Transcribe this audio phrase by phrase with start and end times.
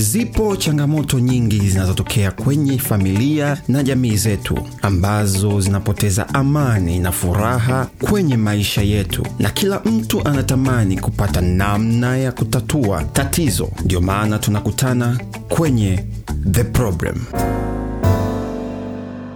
[0.00, 8.36] Zipo changamoto nyingi zinazotokea kwenye familia na jamii zetu ambazo zinapoteza amani na furaha kwenye
[8.36, 13.68] maisha yetu, na kila mtu anatamani kupata namna ya kutatua tatizo.
[13.84, 15.18] Ndio maana tunakutana
[15.48, 16.04] kwenye
[16.50, 17.16] The Problem.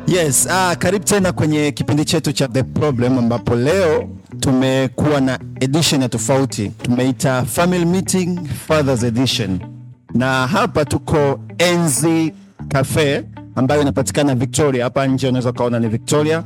[0.07, 4.09] Yes, ah, karibu tena kwenye kipindi chetu cha The Problem ambapo leo
[4.41, 9.59] tumekuwa na edition ya tofauti, tumeita Family Meeting Fathers Edition,
[10.15, 12.33] na hapa tuko Enzi
[12.69, 13.25] Cafe
[13.57, 14.85] ambayo inapatikana Victoria.
[14.85, 16.45] Hapa nje unaweza ukaona ni Victoria.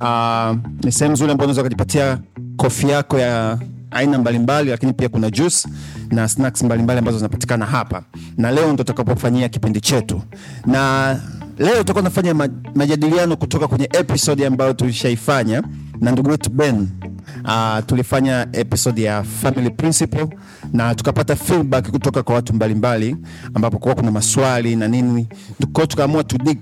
[0.00, 2.18] Uh, ni sehemu nzuri ambayo unaweza ukajipatia
[2.56, 3.58] kofi yako ya
[3.90, 5.68] aina mbalimbali, lakini pia kuna juice
[6.10, 8.02] na snacks mbalimbali ambazo zinapatikana hapa,
[8.36, 10.22] na leo ndo tutakapofanyia kipindi chetu
[10.66, 11.10] na
[11.58, 15.62] leo tutakuwa tunafanya majadiliano kutoka kwenye episode ambayo tulishaifanya
[16.00, 16.88] na ndugu wetu Ben.
[17.44, 20.28] Uh, tulifanya episode ya family principle
[20.72, 23.16] na tukapata feedback kutoka kwa watu mbalimbali
[23.54, 25.28] ambapo kuwa kuna maswali na nini,
[25.72, 26.58] kwa tukaamua tu dig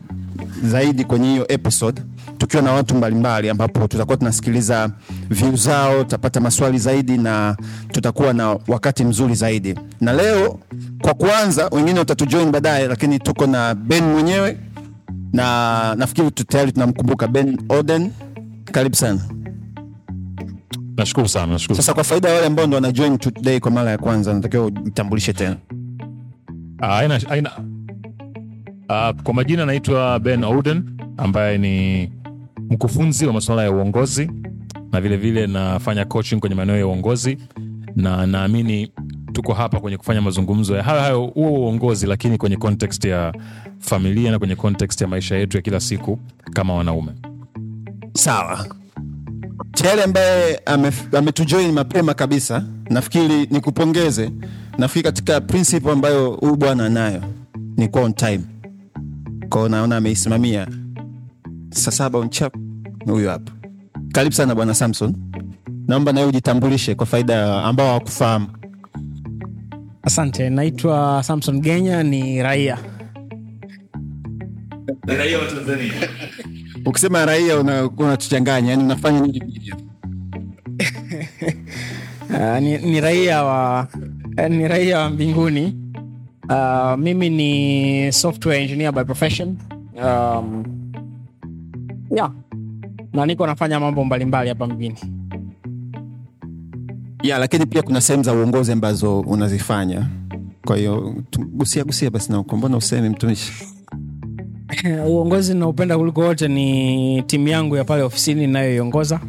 [0.64, 2.02] zaidi kwenye hiyo episode
[2.38, 4.90] tukiwa na watu mbalimbali ambapo tutakuwa tunasikiliza
[5.30, 7.56] view zao, tutapata maswali zaidi na
[7.92, 9.74] tutakuwa na wakati mzuri zaidi.
[10.00, 10.58] Na leo
[11.02, 14.58] kwa kwanza, wengine watatujoin baadaye, lakini tuko na Ben mwenyewe
[15.32, 18.10] na nafikiri tayari tunamkumbuka Ben Oden.
[18.72, 19.20] Karibu sana.
[20.98, 21.76] Nashukuru sana, nashukuru.
[21.76, 25.32] Sasa kwa faida ya wale ambao ndo wanajoin today kwa mara ya kwanza, natakiwa ujitambulishe
[25.32, 25.56] tena.
[26.80, 27.50] Ah, Aina, aina,
[28.90, 30.84] Uh, kwa majina naitwa Ben Ouden
[31.16, 32.08] ambaye ni
[32.70, 34.30] mkufunzi wa masuala ya uongozi
[34.92, 37.38] na vile vile nafanya coaching kwenye maeneo ya uongozi,
[37.96, 38.92] na naamini
[39.32, 43.34] tuko hapa kwenye kufanya mazungumzo ya hayo hayo huo uongozi, lakini kwenye context ya
[43.78, 46.18] familia na kwenye context ya maisha yetu ya kila siku
[46.52, 47.12] kama wanaume.
[48.14, 48.66] Sawa.
[49.78, 54.30] Tayari ambaye ame- ametujoin mapema kabisa, nafikiri nikupongeze.
[54.78, 57.22] Nafikiri katika principle ambayo huyu bwana anayo
[57.76, 58.40] ni kuwa on time,
[59.48, 60.66] kwao naona ameisimamia
[61.70, 62.54] saa saba on chap.
[63.06, 63.52] Huyu hapa,
[64.12, 65.14] karibu sana bwana Samson.
[65.88, 68.46] Naomba nawe ujitambulishe kwa faida ambao hawakufahamu.
[70.02, 72.78] Asante, naitwa Samson Genya, ni raia.
[76.88, 79.72] Ukisema raia una- unatuchanganya, yani unafanya nini?
[82.30, 83.88] Uh, ni, ni raia wa
[84.36, 85.76] eh, ni raia wa mbinguni.
[86.48, 89.56] Uh, mimi ni software engineer by profession.
[90.04, 90.64] Um,
[92.16, 92.32] yeah.
[93.12, 94.96] Na niko nafanya mambo mbalimbali hapa mjini.
[97.22, 100.06] ya lakini pia kuna sehemu za uongozi ambazo unazifanya
[100.66, 101.14] kwa hiyo
[101.48, 103.52] gusia gusia basi na mbona usemi mtumishi
[105.08, 109.20] Uongozi naupenda kuliko wote ni timu yangu ya pale ofisini inayoiongoza.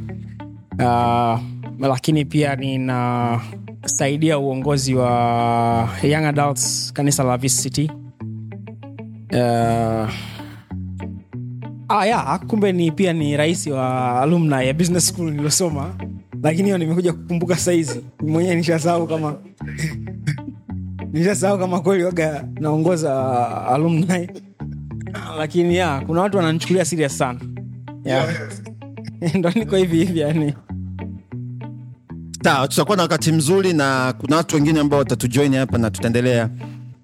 [0.79, 1.39] Uh,
[1.87, 7.91] lakini pia ninasaidia uongozi wa young adults kanisa la VCT.
[9.33, 10.09] Uh,
[11.89, 15.95] ah, ya, kumbe ni pia ni rais wa alumni ya business school nilosoma,
[16.43, 19.35] lakini hiyo nimekuja kukumbuka saizi mwenyewe nishasahau kama
[21.13, 24.29] nishasahau kama kweli waga naongoza alumni
[25.37, 27.39] lakini ya kuna watu wananichukulia serious sana.
[29.35, 30.53] Ndo niko hivi hivi yani.
[32.43, 36.49] Sawa tutakuwa na wakati mzuri na kuna watu wengine ambao watatujoin hapa na tutaendelea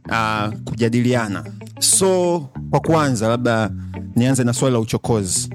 [0.09, 1.43] uh, kujadiliana.
[1.79, 2.39] So
[2.69, 3.71] kwa kwanza labda
[4.15, 5.49] nianze na swali la uchokozi.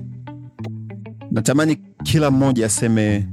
[1.30, 3.28] Natamani kila mmoja aseme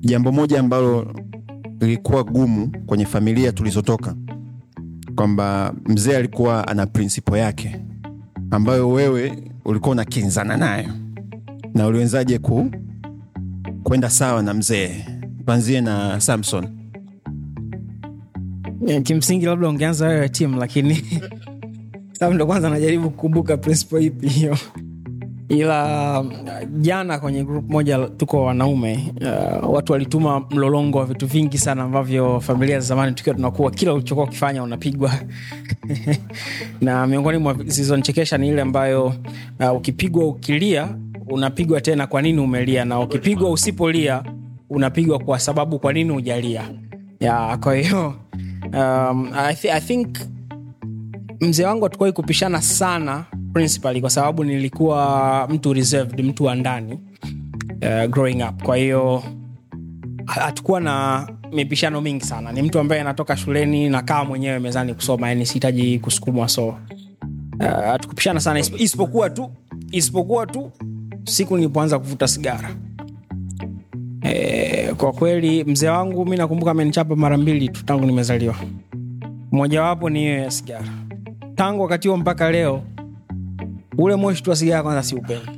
[0.00, 1.14] jambo moja ambalo
[1.80, 4.14] lilikuwa gumu kwenye familia tulizotoka
[5.18, 7.76] kwamba mzee alikuwa ana prinsipo yake
[8.50, 10.88] ambayo wewe ulikuwa unakinzana nayo.
[11.74, 12.70] Na uliwenzaje ku
[13.82, 15.04] kwenda sawa na mzee?
[15.44, 16.68] Tuanzie na samson.
[18.86, 21.02] Yeah, kimsingi labda ungeanza wewe tim lakini
[22.18, 24.58] sababu ndo kwanza najaribu kukumbuka prinsipo ipi hiyo
[25.48, 26.24] ila
[26.78, 32.40] jana kwenye grup moja tuko wanaume uh, watu walituma mlolongo wa vitu vingi sana ambavyo
[32.40, 35.12] familia za zamani tukiwa tunakuwa kila ulichokuwa ukifanya unapigwa.
[36.80, 39.14] Na miongoni mwa zilizonichekesha ni ile ambayo
[39.60, 40.88] uh, ukipigwa ukilia
[41.28, 44.22] unapigwa tena kwa nini umelia na ukipigwa usipolia
[44.70, 46.70] unapigwa kwa sababu kwa nini ujalia
[47.20, 48.14] ya kwa hiyo
[48.72, 50.18] um, I, th- I think
[51.40, 56.92] mzee wangu hatukuwahi kupishana sana principally kwa sababu nilikuwa mtu reserved mtu wa ndani
[57.82, 58.62] uh, growing up.
[58.62, 59.22] Kwa hiyo
[60.26, 62.52] hatukuwa na mipishano mingi sana.
[62.52, 66.76] Ni mtu ambaye anatoka shuleni nakaa mwenyewe mezani kusoma yani sihitaji kusukumwa so uh,
[67.66, 68.58] hatukupishana sana.
[68.60, 69.50] Isipokuwa tu
[69.92, 70.70] isipokuwa tu
[71.24, 72.70] siku nilipoanza kuvuta sigara.
[74.22, 78.54] E, kwa kweli mzee wangu mi nakumbuka amenichapa mara mbili tu tangu nimezaliwa.
[79.52, 80.84] Mojawapo ni hiyo ya sigara.
[81.54, 82.82] Tangu wakati huo mpaka leo
[83.98, 85.50] ule moshi tu wa sigara kwanza siupendi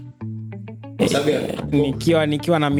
[1.72, 2.70] nikiwa nikiwa na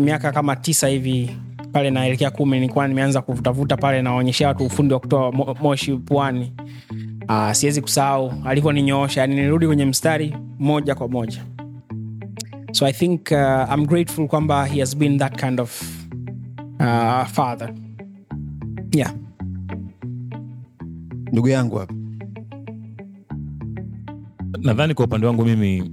[0.00, 1.36] miaka kama tisa hivi
[1.72, 6.52] pale naelekea kumi nilikuwa nimeanza kuvutavuta pale naonyeshea watu ufundi wa kutoa mo, moshi puani.
[7.28, 11.44] Uh, siwezi kusahau alivyoninyoosha yani nirudi kwenye mstari moja kwa moja.
[12.72, 15.82] So i think uh, i'm grateful kwamba he has been that kind of
[16.80, 17.74] uh, father.
[18.92, 19.14] Yeah.
[21.32, 21.94] Ndugu yangu hapa
[24.58, 25.90] nadhani kwa upande wangu mimi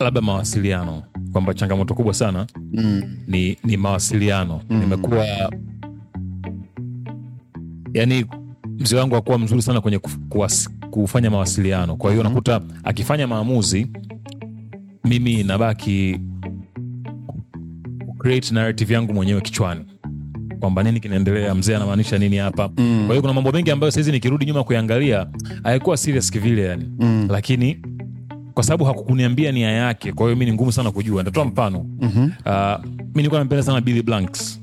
[0.00, 1.02] labda mawasiliano
[1.32, 3.02] kwamba changamoto kubwa sana mm.
[3.28, 4.80] ni, ni mawasiliano mm.
[4.80, 5.26] nimekuwa
[7.94, 8.26] yani
[8.78, 12.28] mzee wangu akuwa mzuri sana kwenye kuwas, kufanya mawasiliano kwa hiyo mm.
[12.28, 13.86] nakuta akifanya maamuzi
[15.04, 16.20] mimi nabaki
[18.18, 19.84] create narrative yangu mwenyewe kichwani
[20.60, 23.02] kwamba nini kinaendelea mzee anamaanisha nini hapa Mm.
[23.06, 25.26] kwa hiyo kuna mambo mengi ambayo sahizi nikirudi nyuma kuyangalia
[25.62, 27.26] hayakuwa serious kivile yani Mm.
[27.30, 27.78] lakini
[28.54, 32.18] kwa sababu hakukuniambia nia yake kwa hiyo mi ni ngumu sana kujua nitatoa mfano Mhm.
[32.46, 34.60] uh, mi nilikuwa nampenda sana Billy Blanks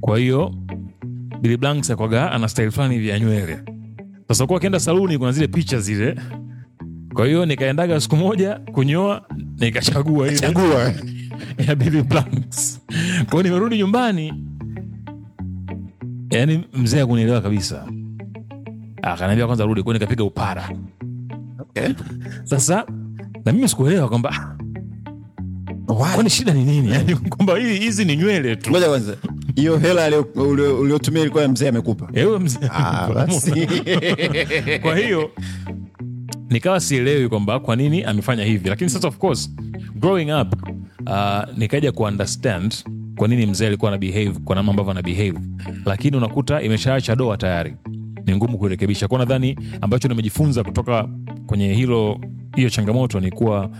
[0.00, 0.54] kwa hiyo
[1.40, 3.58] Billy Blanks akwaga ana style fulani hivi ya nywele
[4.28, 6.14] sasa kuwa akienda saluni kuna zile picha zile
[7.14, 9.22] kwa hiyo nikaendaga siku moja kunyoa
[9.58, 10.38] nikachagua ile
[11.68, 12.80] ya Billy Blanks.
[13.24, 14.34] Kwa hiyo nimerudi nyumbani,
[16.38, 17.86] yani mzee akunielewa kabisa,
[19.02, 20.70] akaniambia kwanza rudi, kwani kapiga upara.
[21.60, 21.88] okay.
[22.44, 22.86] Sasa
[23.44, 24.56] na mimi sikuelewa kwamba
[25.88, 28.70] ah, kwani shida ni nini, yani kwamba hizi ni nywele tu.
[28.70, 29.16] ngoja kwanza.
[29.56, 32.08] Hiyo hela uliotumia ilikuwa ya mzee amekupa?
[32.14, 33.08] Eh, mzee Ah,
[34.82, 35.30] kwa hiyo
[36.50, 38.68] nikawa sielewi kwamba kwa nini amefanya hivi.
[38.68, 39.50] Lakini sasa of course
[39.94, 40.54] growing up
[41.06, 42.74] uh, nikaja kuunderstand
[43.16, 45.38] kwa nini mzee alikuwa ana behave kwa namna ambavyo ana behave.
[45.84, 47.74] Lakini unakuta imeshaacha doa tayari.
[48.26, 49.08] Ni ngumu kuirekebisha.
[49.08, 51.08] Kwa nadhani ambacho nimejifunza kutoka
[51.46, 52.20] kwenye hilo
[52.56, 53.70] hiyo changamoto ni kuwa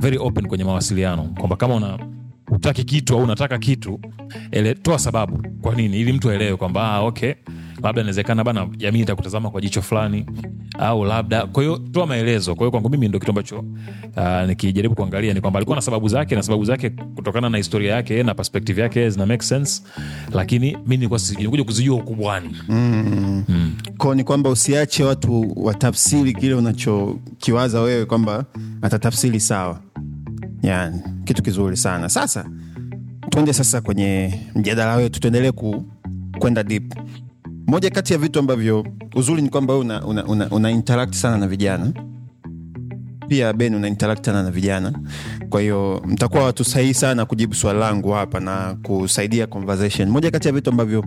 [0.00, 1.22] very open kwenye mawasiliano.
[1.22, 1.98] Kwamba kama una
[2.50, 4.00] utaki kitu au unataka kitu
[4.50, 5.48] ele, toa sababu.
[5.62, 6.00] Kwa nini?
[6.00, 7.32] Ili mtu aelewe kwamba ah, okay
[7.82, 10.26] labda inawezekana bana jamii itakutazama kwa jicho fulani
[10.78, 12.54] au labda kwa hiyo toa maelezo.
[12.54, 13.58] Kwa hiyo kwangu mimi ndo kitu ambacho
[14.16, 17.94] uh, nikijaribu kuangalia ni kwamba alikuwa na sababu zake na sababu zake kutokana na historia
[17.94, 19.82] yake na perspective yake zina make sense
[20.32, 22.56] lakini mi nilikuwa nilikuja kuzijua ukubwani
[23.98, 28.44] ko ni kwamba usiache watu watafsiri kile unachokiwaza wewe kwamba
[28.82, 29.80] atatafsiri sawa.
[30.62, 32.08] Yani kitu kizuri sana.
[32.08, 32.50] Sasa
[33.30, 35.84] tuende sasa kwenye mjadala wetu tuendelee ku,
[36.38, 36.94] kwenda deep
[37.66, 41.46] moja kati ya vitu ambavyo uzuri ni kwamba una, una, una, una interact sana na
[41.48, 41.92] vijana.
[43.28, 44.92] Pia ben una interact sana na vijana.
[45.48, 50.08] Kwa hiyo mtakuwa watu sahihi sana kujibu swali langu hapa na kusaidia conversation.
[50.08, 51.04] Moja kati ya vitu ambavyo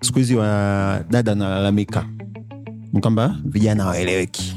[0.00, 2.06] siku hizi wa dada analalamika
[2.92, 4.56] ni kwamba vijana hawaeleweki.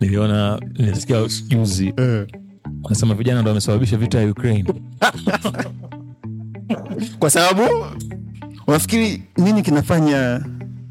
[0.00, 1.94] Niliona nilisikia juzi
[2.82, 4.64] wanasema vijana ndo wamesababisha vita ya ukraine.
[7.18, 7.62] Kwa sababu
[8.68, 10.44] unafikiri nini kinafanya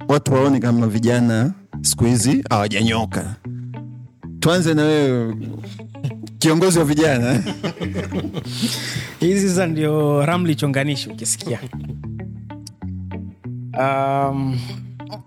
[0.08, 3.36] watu waone kama vijana siku hizi hawajanyoka?
[4.40, 5.36] Tuanze na wewe
[6.40, 7.44] kiongozi wa vijana.
[9.20, 11.60] Hizi sasa ndio ramli chonganishi ukisikia.
[13.80, 14.60] Um,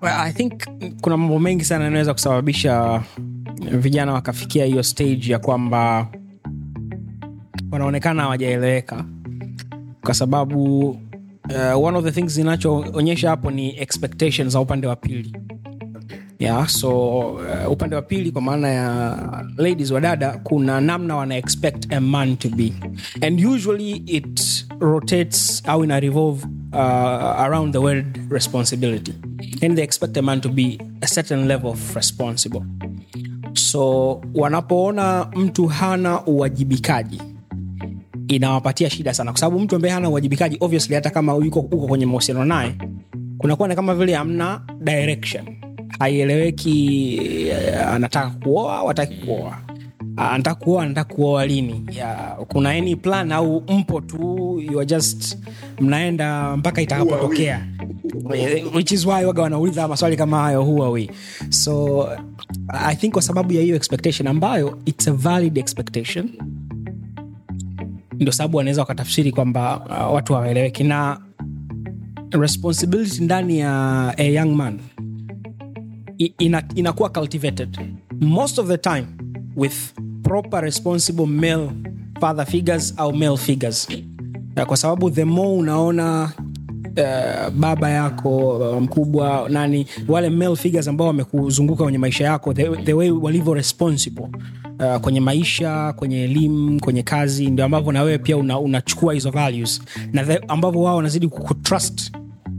[0.02, 0.52] i think
[1.00, 3.02] kuna mambo mengi sana yanaweza kusababisha
[3.73, 6.09] vijana wakafikia hiyo stage ya kwamba
[7.71, 9.04] wanaonekana hawajaeleweka
[10.04, 10.97] kwa sababu
[11.50, 15.37] uh, one of the things zinachoonyesha hapo ni expectations za upande wa pili.
[16.38, 21.37] Yeah, so uh, upande wa pili kwa maana ya ladies wa dada kuna namna wana
[21.37, 22.73] expect a man to be.
[23.21, 26.78] And usually it rotates au ina revolve uh,
[27.40, 29.12] around the word responsibility.
[29.62, 32.62] And they expect a man to be a certain level of responsible.
[33.54, 37.23] So wanapoona mtu hana uwajibikaji
[38.37, 39.31] inawapatia shida sana.
[39.33, 42.73] Kwa sababu mtu ambaye hana uwajibikaji obviously hata kama yuko uko kwenye mahusiano naye
[43.39, 45.45] kunakuwa na kama vile hamna direction.
[45.99, 47.17] Haieleweki
[47.49, 49.59] eh, anataka kuoa wataki kuoa.
[50.17, 51.87] Ah, anataka kuoa anataka kuoa lini?
[51.93, 55.39] Ya, kuna any plan au mpo tu you are just
[55.81, 57.67] mnaenda mpaka itakapotokea.
[58.35, 61.11] Eh, which is why waga wanauliza maswali kama hayo we?
[61.49, 62.09] So
[62.69, 66.31] i think kwa sababu ya hiyo expectation ambayo it's a valid expectation
[68.21, 70.85] ndio sababu wanaweza wakatafsiri kwamba uh, watu hawaeleweki.
[70.85, 71.21] Na
[72.31, 74.79] responsibility ndani ya a young man
[76.39, 77.79] ina, inakuwa cultivated
[78.21, 79.07] most of the time
[79.57, 81.71] with proper responsible male
[82.21, 83.89] father figures au male figures.
[84.67, 86.33] Kwa sababu the more unaona
[86.97, 92.69] uh, baba yako uh, mkubwa nani wale male figures ambao wamekuzunguka kwenye maisha yako the,
[92.85, 94.29] the way walivyo responsible
[94.81, 99.31] uh, kwenye maisha kwenye elimu kwenye kazi ndio ambavyo na wewe pia una- unachukua hizo
[99.31, 99.83] values
[100.13, 102.13] na ambavyo wao wanazidi kutrust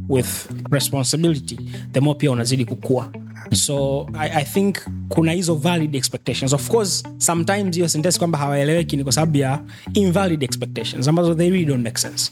[0.10, 1.60] with responsibility
[1.92, 3.12] the more pia unazidi kukua.
[3.54, 4.78] So I, i think
[5.10, 6.54] kuna hizo valid expectations.
[6.54, 9.60] Of course sometimes hiyo sentesi kwamba hawaeleweki ni kwa sababu ya
[9.94, 12.32] invalid expectations ambazo they really don't make sense.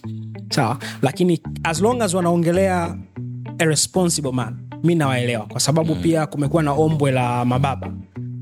[0.49, 0.77] Sawa?
[1.01, 2.97] Lakini as long as wanaongelea
[3.59, 6.01] a responsible man mi nawaelewa kwa sababu mm.
[6.01, 7.93] pia kumekuwa na ombwe la mababa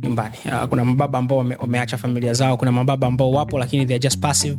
[0.08, 0.36] nyumbani.
[0.46, 4.58] Uh, kuna mababa ambao wameacha familia zao kuna mababa ambao wapo lakini they're just passive.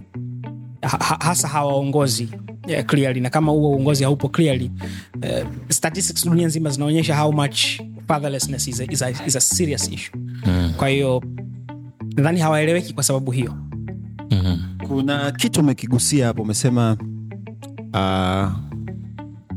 [0.82, 2.28] Ha, ha- hasa hawaongozi
[2.66, 3.20] yeah, clearly.
[3.20, 4.70] Na kama huo uongozi haupo clearly
[5.16, 7.58] uh, statistics dunia nzima zinaonyesha how much
[8.08, 10.20] fatherlessness is a, is a, is a serious issue.
[10.46, 10.72] Mm.
[10.76, 11.22] kwa hiyo
[12.16, 13.54] nadhani hawaeleweki kwa sababu hiyo.
[14.88, 16.96] Kuna kitu umekigusia hapo umesema
[17.94, 18.52] uh,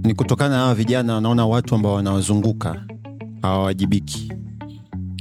[0.04, 2.84] ni kutokana na hawa vijana wanaona watu ambao wanawazunguka
[3.42, 4.32] hawawajibiki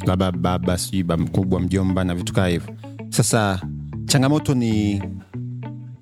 [0.06, 2.74] labda baba sijui ba mkubwa mjomba na vitu kaa hivyo.
[3.08, 3.60] Sasa
[4.06, 5.02] changamoto ni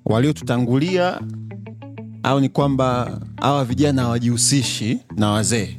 [0.05, 1.21] waliotutangulia
[2.23, 5.75] au ni kwamba hawa vijana hawajihusishi na wazee?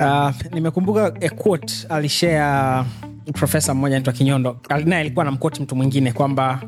[0.00, 2.84] Uh, nimekumbuka a alishea
[3.32, 4.60] profesa mmoja naitwa kinyondo.
[4.84, 6.62] Naye alikuwa namkoti mtu mwingine kwamba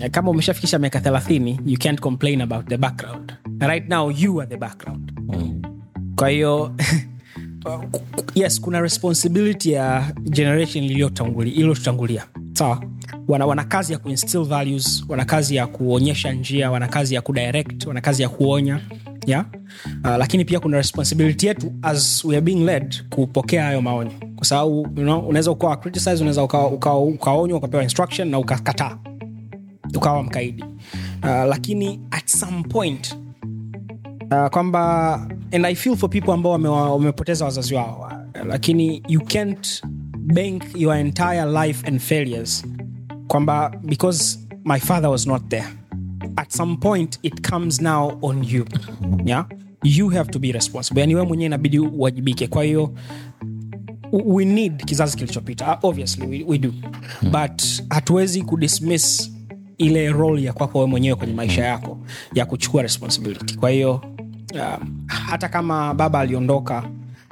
[0.00, 3.34] eh, kama umeshafikisha miaka 30 you can't complain about the background.
[3.60, 5.12] Right now you are the background
[6.16, 6.72] kwa hiyo
[8.34, 12.82] yes kuna responsibility ya generation iliyotutangulia sawa?
[13.28, 17.86] Wana, wana kazi ya kuinstill values wana kazi ya kuonyesha njia wana kazi ya kudirect
[17.86, 18.80] wana kazi ya kuonya
[19.26, 19.44] yeah?
[20.04, 24.12] uh, lakini pia kuna responsibility yetu as we are being led kupokea hayo maonyo.
[24.36, 28.98] Kwa sababu you know, unaweza ukawa criticize unaweza ukaonywa uka, ukaonywa ukapewa instruction na ukakataa.
[29.96, 30.64] Ukawa mkaidi.
[31.22, 33.16] Uh, lakini at some point
[34.30, 36.52] uh, kwamba and i feel for people ambao
[36.92, 38.12] wamepoteza wazazi wao.
[38.48, 39.82] Lakini you can't
[40.16, 42.64] bank your entire life and failures
[43.28, 45.66] kwamba because my father was not there.
[46.36, 48.64] At some point it comes now on you.
[49.24, 49.46] Yeah?
[49.84, 51.00] You have to be responsible.
[51.00, 52.46] Yani wewe mwenyewe inabidi uwajibike.
[52.48, 52.94] Kwa hiyo
[54.12, 55.78] we need kizazi kilichopita.
[55.82, 56.72] Uh, obviously we, we do.
[57.22, 59.32] But hatuwezi kudismiss
[59.78, 61.98] ile role ya kwako wewe mwenyewe kwenye maisha yako
[62.34, 63.56] ya kuchukua responsibility.
[63.56, 64.00] Kwa hiyo
[64.56, 66.84] um, hata kama baba aliondoka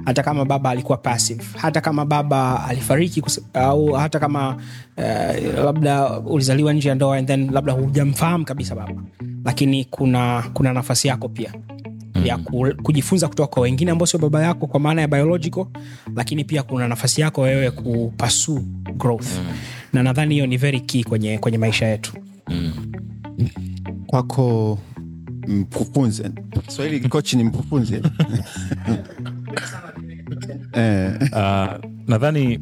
[0.04, 4.56] hata kama baba alikuwa passive hata kama baba alifariki kus- au hata kama
[4.96, 9.02] uh, labda ulizaliwa nje ya ndoa and then labda hujamfahamu kabisa baba.
[9.44, 11.52] Lakini kuna kuna nafasi yako pia
[12.24, 12.38] ya
[12.82, 15.66] kujifunza kutoka kwa wengine ambao sio baba yako kwa maana ya biological
[16.16, 18.60] lakini pia kuna nafasi yako wewe kupasu
[18.96, 19.28] growth.
[19.92, 22.12] Na nadhani hiyo ni very key kwenye, kwenye maisha yetu.
[24.06, 24.78] Kwako
[25.46, 26.22] mkufunzi
[26.66, 27.94] Kiswahili kochi ni mkufunzi
[30.72, 31.72] eh, uh,
[32.06, 32.60] nadhani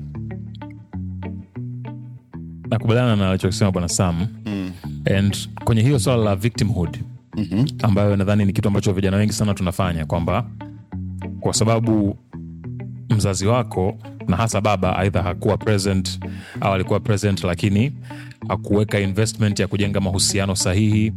[2.70, 4.72] nakubaliana na alichokisema bwana sam mm.
[5.18, 6.98] and kwenye hiyo swala la victimhood
[7.36, 7.66] mm-hmm.
[7.82, 10.46] ambayo nadhani ni kitu ambacho vijana wengi sana tunafanya kwamba
[11.40, 12.16] kwa sababu
[13.10, 13.98] mzazi wako
[14.28, 16.20] na hasa baba aidha hakuwa present
[16.60, 17.92] au alikuwa present lakini
[18.48, 21.12] hakuweka investment ya kujenga mahusiano sahihi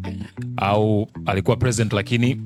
[0.58, 2.41] au alikuwa present lakini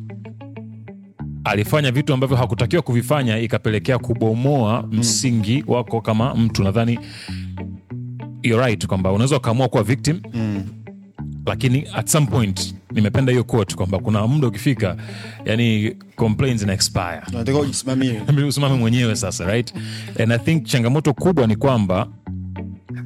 [1.43, 6.63] alifanya vitu ambavyo hakutakiwa kuvifanya ikapelekea kubomoa msingi wako kama mtu.
[6.63, 6.99] Nadhani
[8.43, 10.63] you're right kwamba unaweza ukaamua kuwa victim mm.
[11.45, 14.95] lakini at some point nimependa hiyo quote kwamba kuna muda ukifika
[15.45, 17.21] yani complaints na expire.
[18.47, 19.73] Usimame mwenyewe sasa right?
[20.19, 22.07] And i think changamoto kubwa ni kwamba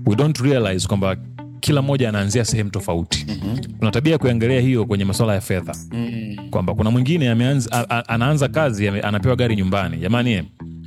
[0.05, 1.15] we don't realize kwamba
[1.63, 3.25] kila mmoja anaanzia sehemu tofauti.
[3.27, 3.73] Mm-hmm.
[3.79, 5.75] kuna tabia ya kuangalia hiyo kwenye masuala ya fedha.
[5.91, 6.35] Mm.
[6.51, 9.97] kwamba kuna mwingine ameanza, a, a, anaanza kazi ame, anapewa gari nyumbani.
[9.97, 10.43] Jamani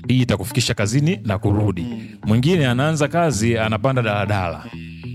[0.09, 1.87] hii itakufikisha kazini na kurudi.
[2.27, 4.65] Mwingine anaanza kazi anapanda daladala.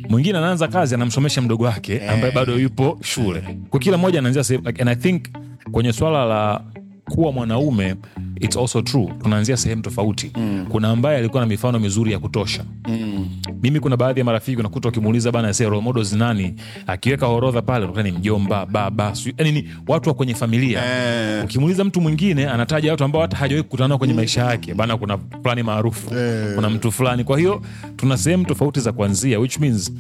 [0.10, 3.44] Mwingine anaanza kazi anamsomesha mdogo wake ambaye bado yupo shule.
[3.70, 5.26] Kwa kila mmoja anaanzia sehemu and i think
[5.72, 6.62] kwenye swala la
[7.10, 7.96] kuwa mwanaume
[8.42, 10.66] its also true tunaanzia sehemu tofauti mm.
[10.70, 13.30] kuna ambaye alikuwa na mifano mizuri ya kutosha mm.
[13.64, 16.54] mimi kuna baadhi ya marafiki unakuta ukimuuliza bana se role models nani
[16.88, 21.44] akiweka orodha pale unakuta ni mjomba baba yani ni watu wa kwenye familia Eh.
[21.44, 24.18] ukimuuliza mtu mwingine anataja watu ambao hata hajawahi kukutana kwenye mm.
[24.20, 26.08] maisha yake bana kuna fulani maarufu
[26.56, 27.62] kuna mtu fulani kwa hiyo
[27.96, 29.92] tuna sehemu tofauti za kuanzia which means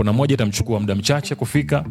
[0.00, 1.84] kuna mmoja itamchukua muda mchache kufika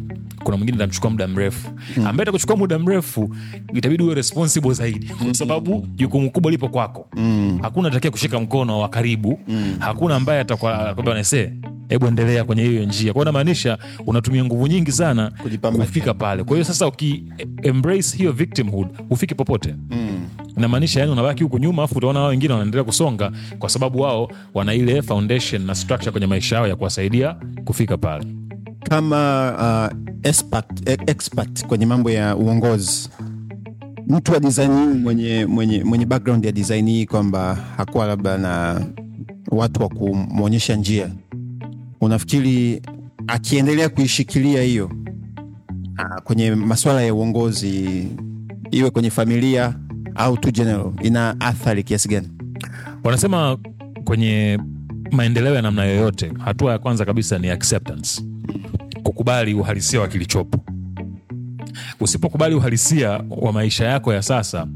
[0.44, 1.70] kuna mwingine itamchukua muda mrefu.
[1.96, 3.36] Ambaye itakuchukua muda mrefu
[3.74, 7.08] itabidi uwe responsible zaidi kwa sababu jukumu kubwa lipo kwako.
[7.62, 9.39] Hakuna atakia kushika mkono wa karibu.
[9.80, 11.54] Hakuna ambaye atakwambia nese
[11.89, 13.13] hebu endelea kwenye hiyo njia.
[13.13, 15.32] Kwao namaanisha unatumia nguvu nyingi sana
[15.86, 16.44] kufika pale.
[16.44, 17.24] Kwa hiyo sasa uki
[17.63, 19.75] embrace hiyo victimhood hufiki popote
[20.60, 24.74] inamaanisha yani unabaki huku nyuma afu utaona wao wengine wanaendelea kusonga kwa sababu wao wana
[24.74, 27.36] ile foundation na structure kwenye maisha yao ya kuwasaidia
[27.66, 28.25] kufika pale.
[28.84, 29.98] Kama uh,
[30.30, 33.10] expert, expert kwenye mambo ya uongozi
[34.08, 38.82] mtu wa design hii mwenye, mwenye, mwenye background ya design hii kwamba hakuwa labda na
[39.51, 41.10] watu wa kumwonyesha njia
[42.01, 42.82] unafikiri
[43.28, 44.92] akiendelea kuishikilia hiyo
[45.98, 48.08] ah, kwenye maswala ya uongozi
[48.72, 49.74] iwe kwenye familia
[50.20, 50.92] au tu general?
[51.02, 52.28] Ina athari kiasi gani?
[53.04, 53.58] Wanasema
[54.04, 54.60] kwenye
[55.12, 58.22] maendeleo ya namna yoyote hatua ya kwanza kabisa ni acceptance.
[59.04, 60.60] Kukubali uhalisia wa kilichopo.
[62.00, 64.68] Usipokubali uhalisia wa maisha yako ya sasa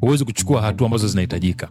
[0.00, 1.68] huwezi kuchukua hatua ambazo zinahitajika.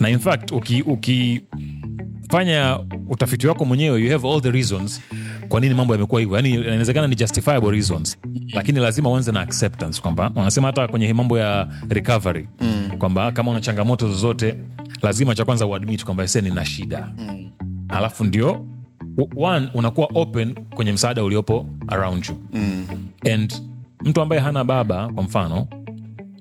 [0.00, 2.78] Na in fact uki, ukifanya
[3.08, 5.00] utafiti wako mwenyewe you have all the reasons
[5.48, 6.36] kwa nini mambo yamekuwa hivyo.
[6.36, 8.18] Yani inawezekana ni justifiable reasons
[8.52, 12.90] lakini lazima uanze na acceptance kwamba wanasema hata kwenye mambo ya recovery mm.
[12.98, 14.54] kwamba kama una changamoto zozote
[15.02, 17.50] lazima cha kwanza uadmit kwamba se nina shida mm.
[17.88, 18.66] alafu ndio
[19.36, 22.86] one unakuwa open kwenye msaada uliopo around you mm.
[23.34, 23.54] and
[24.04, 25.66] mtu ambaye hana baba kwa mfano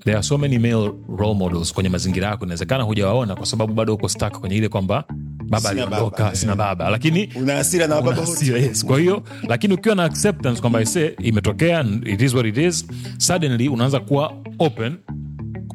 [0.04, 3.94] there are so many male role models kwenye mazingira yako inawezekana hujawaona kwa sababu bado
[3.94, 5.04] uko stuck kwenye ile kwamba
[5.62, 8.46] baba aliondoka sina baba lakini una hasira na baba wote.
[8.46, 8.86] yes.
[8.86, 12.86] kwa hiyo lakini ukiwa na acceptance kwamba ise imetokea it is what it is
[13.18, 14.96] suddenly unaanza kuwa open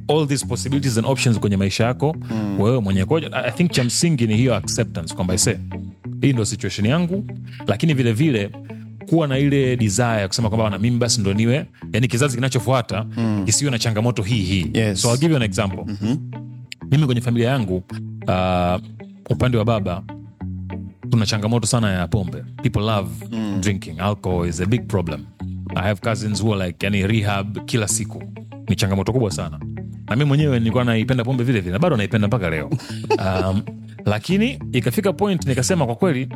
[0.08, 2.60] all these possibilities and options kwenye maisha yako mm.
[2.60, 5.58] wewe mwenye koja i think cha msingi ni hiyo acceptance kwamba ise
[6.20, 7.24] hii ndo situation yangu
[7.66, 8.50] lakini vile vile
[9.08, 13.06] kuwa na ile desire ya kusema kwamba na mimi basi ndo niwe yani kizazi kinachofuata
[13.16, 13.42] mm.
[13.46, 15.00] kisiwe na changamoto hii hii Yes.
[15.02, 16.30] so I'll give you an example mm-hmm.
[16.90, 18.80] mimi kwenye familia yangu uh,
[19.30, 20.02] upande wa baba
[21.10, 22.44] tuna changamoto sana ya pombe.
[22.62, 23.60] People love mm.
[23.60, 24.00] drinking.
[24.00, 25.26] Alcohol is a big problem.
[25.76, 28.22] I have cousins who are like yani rehab kila siku.
[28.68, 29.60] Ni changamoto kubwa sana.
[30.08, 32.70] Na mi mwenyewe nilikuwa naipenda pombe vile vile na bado naipenda mpaka leo.
[33.18, 33.62] Um,
[34.06, 36.28] lakini ikafika point nikasema kwa kweli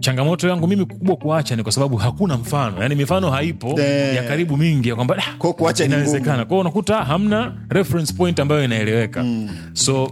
[0.00, 2.82] changamoto yangu mimi kubwa kuacha ni kwa sababu hakuna mfano.
[2.82, 4.14] Yani mifano haipo Eh.
[4.16, 6.44] ya karibu mingi ya kwamba "Ah, Kwa kuacha inawezekana.
[6.44, 9.22] Kwao unakuta hamna reference point ambayo inaeleweka.
[9.24, 9.48] Mm.
[9.72, 10.10] so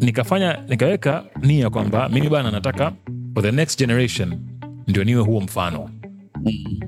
[0.00, 2.92] nikafanya nikaweka nia kwamba mimi bana nataka
[3.34, 4.38] for the next generation
[4.88, 5.90] ndio niwe huo mfano.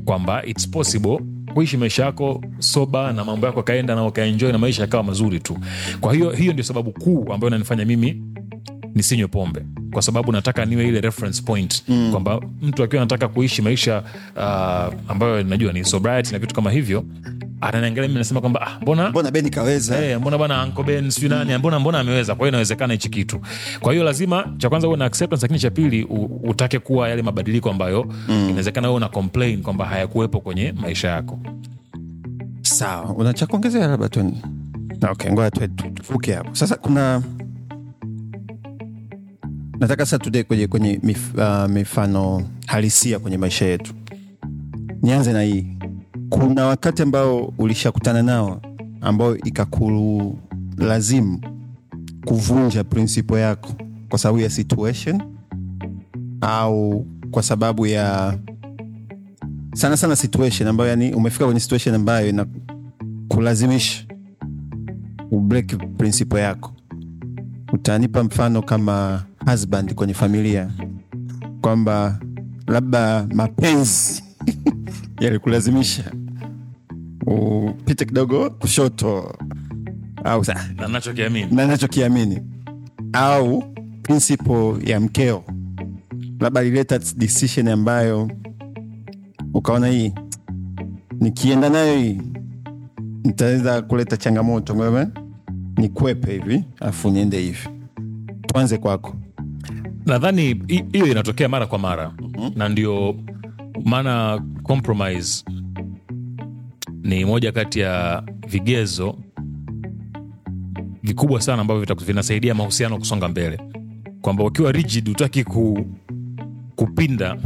[0.05, 1.19] Kwamba its possible
[1.55, 5.59] kuishi maisha yako soba na mambo yako akaenda na ukaenjoi na maisha yakawa mazuri tu.
[6.01, 8.23] Kwa hiyo hiyo ndio sababu kuu ambayo nanifanya mimi
[8.95, 9.63] nisinywe pombe.
[9.93, 12.09] Kwa sababu nataka niwe ile reference point mm.
[12.11, 14.03] kwamba mtu akiwa anataka kuishi maisha
[14.37, 17.05] uh, ambayo najua ni sobriety na vitu kama hivyo
[17.61, 20.05] ananiangalia mimi nasema kwamba ah, mbona mbona Ben kaweza?
[20.05, 22.35] Eh, mbona bana Uncle Ben sijui nani mbona mbona ameweza?
[22.35, 23.41] Kwa hiyo inawezekana hichi kitu.
[23.81, 26.05] Kwa hiyo lazima cha kwanza uwe na acceptance lakini cha pili
[26.43, 28.45] utake kuwa yale mabadiliko ambayo mm.
[28.49, 31.39] inawezekana wewe una complain kwamba hayakuwepo kwenye maisha yako.
[32.63, 33.15] Sawa.
[33.15, 34.33] Una cha kuongezea labda tu?
[35.11, 36.55] Okay, ngoja tu- tu- tuvuke hapo.
[36.55, 37.23] Sasa kuna
[39.81, 43.95] nataka sasa tude kwenye, kwenye mif, uh, mifano halisia kwenye maisha yetu.
[45.03, 45.67] Nianze na hii
[46.31, 48.61] kuna wakati ambao ulishakutana nao
[49.01, 51.41] ambao ikakulazimu
[52.25, 53.73] kuvunja prinsipo yako
[54.09, 55.23] kwa sababu ya situation
[56.41, 58.39] au kwa sababu ya
[59.75, 62.47] sana sana situation ambayo yani umefika kwenye situation ambayo ina
[63.29, 64.05] kulazimisha
[65.31, 66.73] ubreak prinsipo yako.
[67.73, 70.71] Utanipa mfano kama husband kwenye familia
[71.61, 72.19] kwamba
[72.67, 74.23] labda mapenzi
[75.21, 76.13] yalikulazimisha.
[77.27, 79.37] Upite kidogo kushoto
[80.25, 80.69] au sa-
[81.55, 82.41] na nachokiamini
[83.13, 83.65] au
[84.03, 85.45] prinsipo ya mkeo.
[86.41, 88.31] Labda alileta decision ambayo
[89.55, 90.13] ukaona hii
[91.21, 92.21] nikienda nayo hii
[93.25, 94.75] nitaweza kuleta changamoto.
[94.75, 95.07] Ngome
[95.77, 97.69] nikwepe hivi alafu niende hivi.
[98.47, 99.15] Tuanze kwako.
[100.07, 102.13] Nadhani hiyo inatokea mara kwa mara.
[102.21, 102.53] Mm-hmm.
[102.57, 103.15] na ndio
[103.85, 105.45] maana compromise
[107.03, 109.19] ni moja kati ya vigezo
[111.03, 113.61] vikubwa sana ambavyo vinasaidia mahusiano kusonga mbele.
[114.21, 115.87] Kwamba ukiwa rigid utaki ku,
[116.77, 117.37] kupinda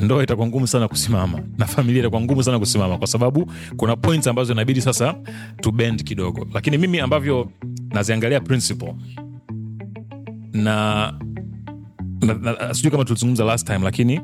[0.00, 4.26] ndoa itakuwa ngumu sana kusimama na familia itakuwa ngumu sana kusimama kwa sababu kuna points
[4.26, 5.14] ambazo inabidi sasa
[5.60, 6.46] to bend kidogo.
[6.54, 7.50] Lakini mimi ambavyo
[7.90, 8.94] naziangalia principle
[10.52, 11.14] na
[12.22, 14.20] na- na- sijui kama tulizungumza last time lakini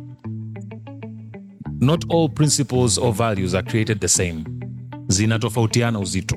[1.81, 4.45] not all principles or values are created the same.
[5.09, 6.37] Zinatofautiana uzito.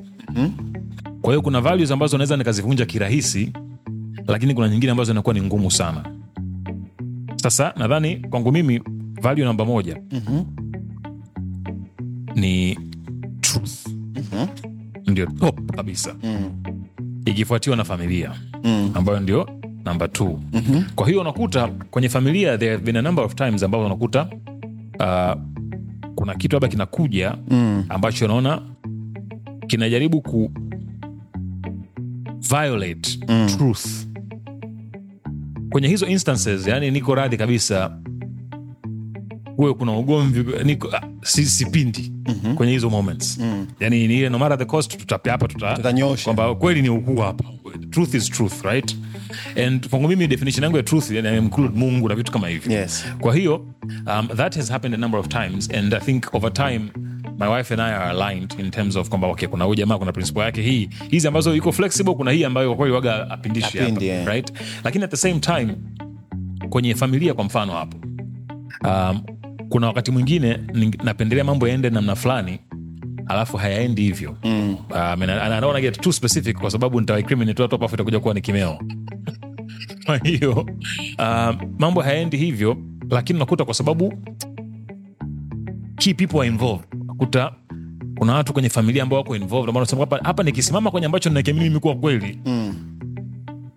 [1.21, 3.53] Kwa hiyo kuna values ambazo naweza nikazivunja kirahisi
[4.27, 6.05] lakini kuna nyingine ambazo inakuwa ni ngumu sana.
[7.35, 8.81] Sasa nadhani kwangu mimi
[9.21, 10.01] value namba moja
[12.35, 12.79] ni
[13.41, 13.87] truth.
[15.07, 16.15] Ndio top kabisa.
[17.25, 18.31] Ikifuatiwa na familia
[18.93, 19.49] ambayo ndio
[19.85, 20.23] namba t
[20.95, 24.27] kwa hiyo unakuta kwenye familia there have been a number of times ambazo unakuta
[24.99, 25.41] uh,
[26.15, 27.37] kuna kitu labda kinakuja
[27.89, 28.61] ambacho naona
[29.67, 30.51] kinajaribu ku
[32.49, 33.19] violate
[33.57, 33.85] truth.
[35.69, 37.97] Kwenye hizo instances yani niko radhi kabisa
[39.55, 42.11] huwe kuna ugomvi niko ah, si, sipindi
[42.55, 43.39] kwenye hizo moments.
[43.79, 46.23] Yani ni ile no matter the cost tutapia hapa tuta Tutanyosha.
[46.23, 47.43] kwamba kweli ni ukuu hapa.
[47.89, 48.95] Truth is truth right
[49.65, 53.05] and kwangu mimi definition yangu ya truth yani, include mungu na vitu kama hivyo Yes.
[53.19, 53.55] kwa hiyo
[54.07, 56.79] um, that has happened a number of times and i think over time
[57.39, 60.11] my wife and i are aligned in terms of kwamba okay, kuna huyu jamaa kuna
[60.11, 64.03] principle yake hii hizi ambazo iko flexible kuna hii ambayo kwa kweli waga apindishi hapa
[64.03, 64.25] eh.
[64.27, 65.75] right lakini at the same time
[66.69, 67.97] kwenye familia kwa mfano hapo
[68.83, 69.21] um,
[69.69, 70.59] kuna wakati mwingine
[71.03, 72.59] napendelea mambo yaende namna fulani
[73.27, 74.69] alafu hayaendi hivyo mm.
[74.91, 77.85] um, and I, and I don't wanna get too specific kwa sababu nitawaicriminate watu hapo
[77.85, 78.79] afu itakuja kuwa ni kimeo
[80.09, 80.51] kwa hiyo
[81.19, 82.77] uh, mambo hayaendi hivyo
[83.09, 84.13] lakini unakuta kwa sababu
[85.95, 87.51] key people are involved unakuta
[88.17, 91.65] kuna watu kwenye familia ambao wako involved ambao wanasema hapa, hapa nikisimama kwenye ambacho ninakiamini
[91.65, 92.75] mimi kuwa kweli mm.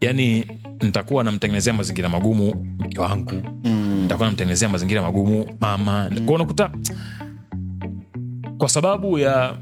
[0.01, 0.47] yani
[0.83, 3.99] nitakuwa namtengenezea mazingira magumu mke wangu mm.
[4.03, 6.27] nitakuwa namtengenezea mazingira magumu mama mm.
[6.27, 6.71] kwa unakuta
[8.59, 9.57] kwa sababu ya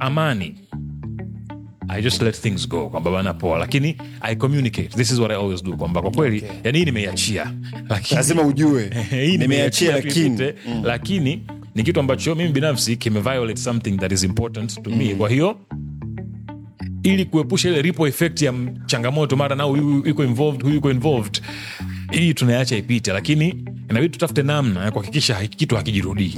[0.00, 0.54] amani
[1.92, 3.58] I just let things go kwamba bana poa.
[3.58, 4.88] Lakini i communicate.
[4.88, 6.50] This is what i always do kwamba kwa kweli okay.
[6.64, 7.52] yani hii nimeiachia
[7.88, 8.90] lakini lazima ujue.
[9.26, 10.52] Hii nimeiachia lakini.
[10.68, 10.82] mm.
[10.84, 11.42] lakini
[11.74, 15.14] ni kitu ambacho mimi binafsi kimeviolate something that is important to me.
[15.14, 15.56] Kwa hiyo
[17.02, 18.54] ili kuepusha ile ripple effect ya
[18.86, 21.42] changamoto mara nao huyu yuko involved huyu yuko involved
[22.10, 23.12] hii tunaacha ipite.
[23.12, 26.34] Lakini inabidi tutafute namna ya kuhakikisha kitu hakijirudii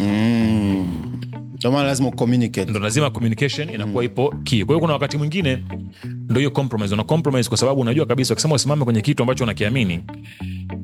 [1.64, 2.70] ndio maana lazima ucommunicate.
[2.70, 4.64] Ndo lazima communication inakuwa ipo key.
[4.64, 5.64] Kwa hiyo kuna wakati mwingine
[6.04, 6.94] ndo hiyo compromise.
[6.94, 10.00] Una compromise kwa sababu unajua kabisa ukisema usimame kwenye kitu ambacho unakiamini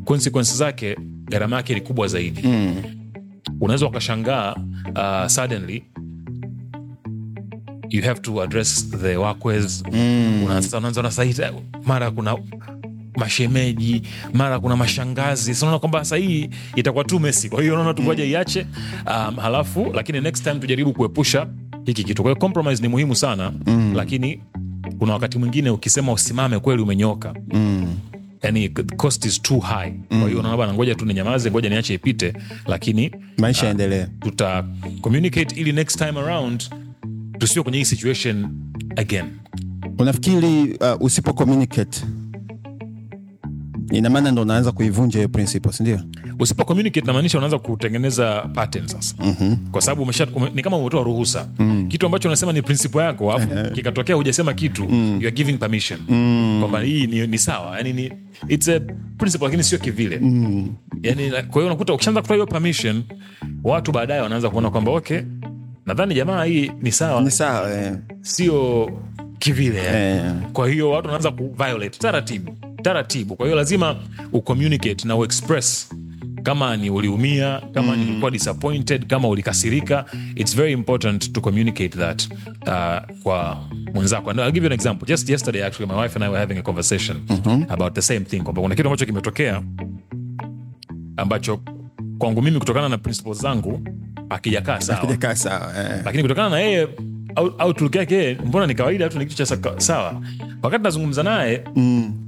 [0.05, 2.43] consequences zake gharama yake ni kubwa zaidi.
[2.49, 2.83] Mm.
[3.61, 4.55] unaweza ukashangaa
[4.97, 5.85] uh, suddenly
[7.90, 10.43] you have to address the workways mm.
[10.45, 11.53] unaanza unaanza unasaita
[11.87, 12.37] mara kuna
[13.16, 15.55] mashemeji mara kuna mashangazi.
[15.55, 18.66] Sinaona kwamba sahii itakuwa tu mesi kwa hiyo naona tungoja iache.
[19.07, 21.46] Um, halafu lakini next time tujaribu kuepusha
[21.87, 22.23] hiki kitu.
[22.23, 23.92] Kwa hiyo compromise ni muhimu sana mm.
[23.96, 24.40] lakini
[24.99, 27.35] kuna wakati mwingine ukisema usimame kweli umenyoka.
[27.53, 27.94] Mm.
[28.42, 29.92] Yani cost is too high.
[30.09, 32.33] Kwa hiyo unaona bana ngoja tu ninyamaze ngoja niache ipite
[32.66, 34.07] lakini maisha yaendelee.
[34.20, 34.64] tuta
[35.01, 36.64] communicate ili next time around
[37.38, 38.49] tusiwe kwenye hii situation
[38.96, 39.25] again.
[39.99, 42.01] Unafikiri uh, usipo communicate
[43.90, 46.00] ina maana ndo unaanza kuivunja hiyo principle sindio
[46.38, 49.57] usipo communicate namaanisha unaanza kutengeneza pattern sasa mm-hmm.
[49.70, 51.87] kwa sababu umesha ume, ni kama umetoa ruhusa mm.
[51.88, 55.12] kitu ambacho unasema ni principle yako alafu kikatokea hujasema kitu mm.
[55.20, 56.57] you are giving permission mm.
[56.61, 58.12] kwamba hii ni, ni sawa yani ni
[58.48, 58.81] it's a
[59.18, 60.74] principle lakini sio kivile mm.
[61.03, 63.03] yani kwa hiyo unakuta ukishaanza kutoa hiyo permission
[63.64, 65.20] watu baadaye wanaanza kuona kwamba okay
[65.87, 67.92] nadhani jamaa hii ni sawa ni sawa eh.
[68.20, 68.90] sio
[69.38, 70.22] kivile Eh.
[70.53, 73.97] kwa hiyo watu wanaanza kuviolate taratibu taratibu kwa hiyo lazima
[74.33, 75.90] ucommunicate na uexpress
[76.43, 78.05] kama ni uliumia kama mm.
[78.05, 82.29] nilikuwa disappointed kama ulikasirika its very important to communicate that
[82.66, 83.64] uh, kwa
[83.95, 86.40] mwenzako and I'll give you an example just yesterday actually my wife and I were
[86.40, 87.64] having a conversation mm-hmm.
[87.73, 89.62] about the same thing kwamba kuna kitu ambacho kimetokea
[91.16, 91.61] ambacho
[92.19, 93.81] kwangu mimi kutokana na principles zangu
[94.31, 95.01] akijakaa sawa
[95.37, 96.03] sawa eh.
[96.05, 96.88] lakini kutokana na yeye
[97.37, 100.23] au- outlook yake mbona ni kawaida tu ni kitu cha sawa
[100.62, 102.27] wakati nazungumza naye mm.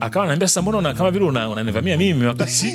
[0.00, 1.48] Akawa naambia sasa mbona una- kama vile una-
[1.96, 2.74] mimi wakati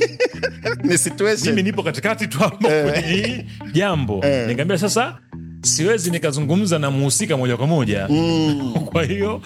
[1.49, 2.57] mimi nipo katikati tu hapo.
[2.67, 4.23] Kwenye hii jambo.
[4.47, 5.17] Nikaambia sasa
[5.61, 8.07] siwezi nikazungumza na mhusika moja kwa moja.
[8.09, 8.73] Mm.
[8.91, 9.41] kwa hiyo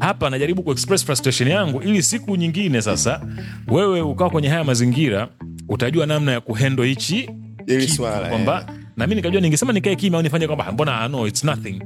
[0.00, 3.20] hapa najaribu kuexpress frustration yangu ili siku nyingine sasa
[3.68, 5.28] wewe ukawa kwenye haya mazingira
[5.68, 7.30] utajua namna ya kuhendo hichi
[7.66, 11.80] kwamba kwamba na mi nikajua ningesema nikae kimya au nifanye kwamba mbona no, it's nothing.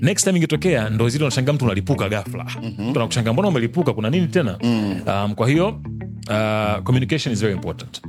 [0.00, 2.44] Next time ingetokea ndo zile unashangaa mtu unalipuka gafla
[2.78, 3.92] mtu anakushanga mbona umelipuka?
[3.92, 4.58] Kuna nini tena?
[5.06, 8.02] Um, kwa hiyo uh, communication is very important.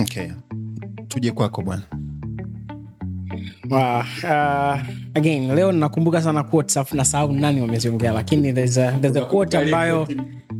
[0.00, 0.28] Okay.
[1.08, 1.82] tuje kwako bwana.
[3.70, 3.98] Wow.
[4.24, 4.80] Uh,
[5.14, 9.58] again leo nakumbuka sana quotes afu nasahau nani wameziongea lakini there's a, there's a quote
[9.58, 10.08] ambayo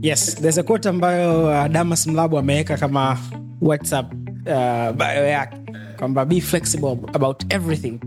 [0.02, 3.18] yes there's a quote ambayo uh, damas mlabu ameweka kama
[3.60, 4.12] whatsapp
[4.46, 5.56] uh, bio yake
[5.96, 7.98] kwamba be flexible about everything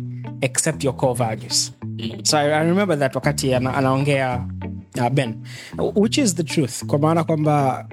[0.41, 1.71] except your core values.
[2.23, 4.47] So I, I remember that wakati ana, anaongea
[5.02, 5.36] uh, ben
[5.95, 7.88] which is the truth kwa maana kwamba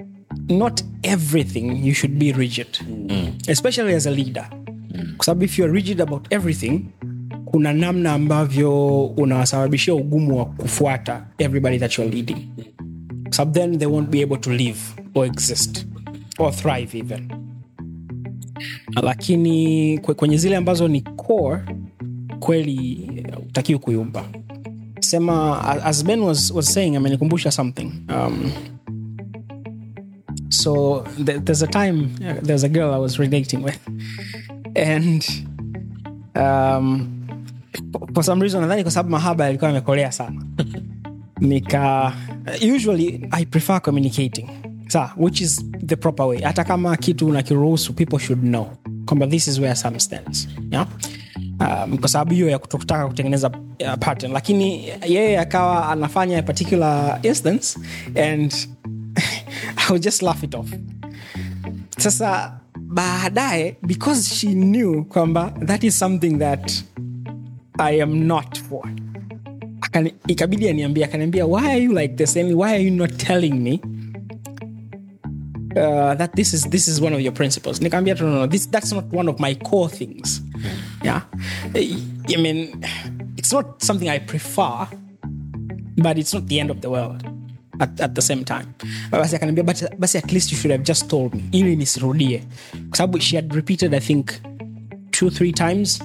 [0.49, 2.67] not everything you should be rigid
[3.47, 4.49] especially as a leader.
[5.17, 6.79] Kwa sababu if youare rigid about everything
[7.45, 12.37] kuna namna ambavyo unawasababishia ugumu wa kufuata everybody that youare leading.
[13.29, 14.79] Sababu then they won't be able to live
[15.15, 15.85] or exist
[16.37, 17.31] or thrive even
[19.03, 21.61] lakini kwenye zile ambazo ni core
[22.39, 23.07] kweli
[23.49, 24.23] utakiwe kuyumba.
[24.99, 27.91] Sema as ben was, was saying amenikumbusha something.
[28.09, 28.51] Um,
[30.49, 32.07] so th- there's a time
[32.43, 33.79] there's a girl i was relating with.
[34.75, 35.25] And
[36.35, 37.07] um,
[38.13, 40.41] for some reason nadhani kwa sababu mahaba yalikuwa yamekolea sana.
[41.39, 42.13] Nika
[42.75, 44.47] usually i prefer communicating
[44.87, 46.41] sa which is the proper way.
[46.41, 48.67] Hata kama kitu unakiruhusu people should know
[49.05, 50.87] kwamba this is where some stands yeah?
[51.59, 54.31] um, kwa sababu hiyo ya kutotaka kutengeneza uh, pattern.
[54.33, 57.79] Lakini yeye akawa anafanya a particular instance
[58.15, 58.53] and
[59.89, 60.67] i just laugh it off.
[61.97, 66.83] Sasa baadaye because she knew kwamba that is something that
[67.79, 68.89] i am not for
[70.27, 72.37] ikabidi aniambia akaniambia why are you like this?
[72.37, 73.81] And why are you not telling me
[75.77, 77.79] uh, that this is this is one of your principles.
[77.79, 80.41] Nikaambia no, no, no, this, that's not one of my core things.
[81.03, 81.21] Yeah?
[81.75, 82.83] I mean
[83.37, 84.87] it's not something i prefer
[85.97, 87.23] but it's not the end of the world
[87.79, 88.73] at, at the same time.
[89.11, 91.43] Basi akaniambia "But- basi at least you should have just told me.
[91.51, 92.43] Ili nisirudie.
[92.89, 94.31] Kwa sababu she had repeated i think
[95.11, 95.99] two three times.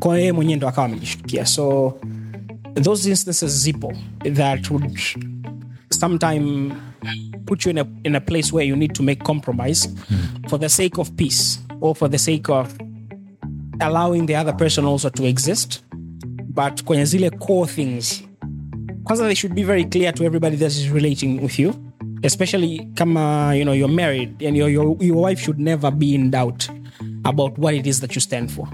[0.00, 1.46] Kwa yeye mwenyewe ndo akawa amejishtukia.
[1.46, 1.94] So
[2.82, 3.92] those instances zipo
[4.34, 4.98] that would
[5.90, 6.72] sometime
[7.46, 10.48] put you in a, in a place where you need to make compromise hmm.
[10.48, 12.76] for the sake of peace or for the sake of
[13.80, 15.82] allowing the other person also to exist.
[16.54, 18.28] But kwenye zile core things
[19.08, 21.74] kwanza they should be very clear to everybody that is relating with you
[22.22, 26.30] especially kama you know you're married and your, your, your wife should never be in
[26.30, 26.68] doubt
[27.24, 28.68] about what it is that you stand for.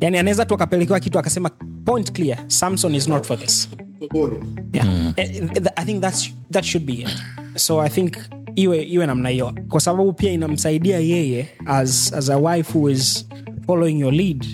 [0.00, 1.50] Yani anaweza tu akapelekewa kitu akasema
[1.84, 3.68] point clear samson is not for this
[4.72, 4.86] yeah.
[4.86, 5.14] Mm.
[5.54, 7.10] th- i think that's, that should be it.
[7.56, 8.16] So i think
[8.56, 9.54] iwe, iwe namna hiyo.
[9.68, 13.28] Kwa sababu pia inamsaidia yeye as, as a wife who is
[13.66, 14.46] following your lead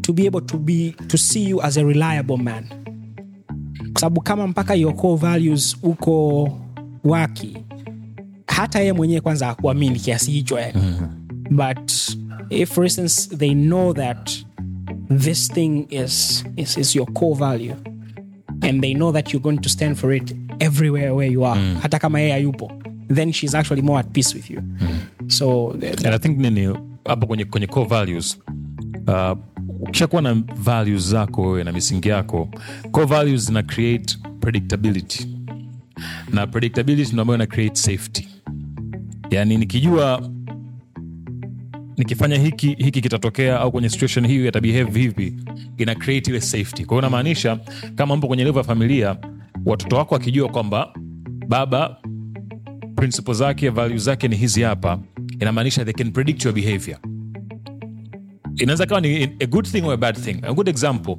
[0.00, 2.64] to be able to be to see you as a reliable man.
[3.92, 6.48] Kwa sababu kama mpaka your core values uko
[7.04, 7.56] waki
[8.46, 10.80] hata yeye mwenyewe kwanza akuamini kiasi hicho yani
[11.50, 11.92] but
[12.50, 14.30] if for instance they know that
[15.18, 17.74] this thing is, is, is your core value
[18.68, 21.60] and they know that you're going to stand for it everywhere where you are.
[21.82, 22.72] Hata kama yeye hayupo
[23.14, 24.62] then she's actually more at peace with you.
[25.26, 28.38] So th- and i think nini hapo kwenye, kwenye core values
[29.06, 29.38] uh,
[29.80, 32.48] ukishakuwa na values zako wewe na misingi yako
[32.92, 35.26] core values zina create predictability.
[36.32, 38.28] Na predictability ndio ambayo ina create safety.
[39.30, 40.30] Yani nikijua
[41.98, 45.34] nikifanya hiki hiki kitatokea au kwenye situation hii yatabehave hivi
[45.76, 46.84] ina create ile safety.
[46.84, 47.58] Kwa hiyo inamaanisha
[47.94, 49.16] kama mpo kwenye level ya familia
[49.64, 50.94] watoto wako wakijua kwamba
[51.48, 51.96] baba
[52.96, 54.98] principle zake value zake ni hizi hapa
[55.40, 56.98] inamaanisha they can predict your behavior.
[58.56, 60.36] Inaweza kawa ni a good thing or a bad thing.
[60.42, 61.16] A good example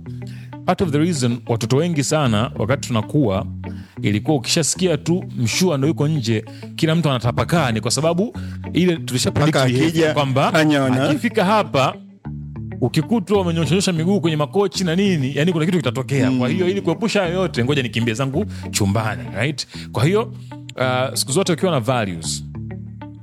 [0.65, 3.45] part of the reason watoto wengi sana wakati tunakuwa
[4.01, 8.37] ilikuwa ukishasikia tu mshua ndo yuko nje kila mtu anatapakani, kwa sababu
[8.73, 10.53] ile tulisha predict Mpaka behavior akija, kwamba
[11.09, 11.95] akifika hapa
[12.81, 16.31] ukikutwa umenyoshaonyosha miguu kwenye makochi na nini yani kuna kitu kitatokea.
[16.31, 19.67] Kwa hiyo ili kuepusha hayo yote ngoja nikimbie zangu chumbani right?
[19.91, 20.33] Kwa hiyo
[20.75, 22.43] uh, siku zote ukiwa na values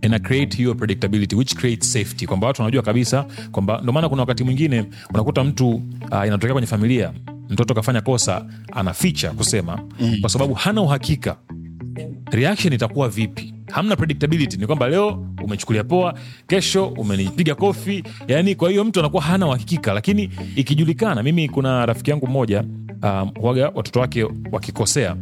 [0.03, 4.23] ina create hiyo predictability which creates safety kwamba watu wanajua kabisa kwamba ndio maana kuna
[4.23, 4.85] wakati mwingine
[5.15, 7.13] unakuta mtu uh, inatokea kwenye familia
[7.51, 10.17] mtoto kafanya kosa anaficha kusema mm.
[10.21, 11.37] kwa sababu hana uhakika.
[12.31, 13.55] Reaction itakuwa vipi?
[13.73, 14.57] Hamna predictability.
[14.57, 16.15] Ni kwamba leo umechukulia poa
[16.47, 18.05] kesho umenipiga kofi.
[18.29, 19.93] Yani kwa hiyo mtu anakuwa hana uhakika.
[19.95, 22.65] Lakini ikijulikana mimi kuna rafiki yangu mmoja
[23.03, 25.17] um, waga watoto wake wakikosea.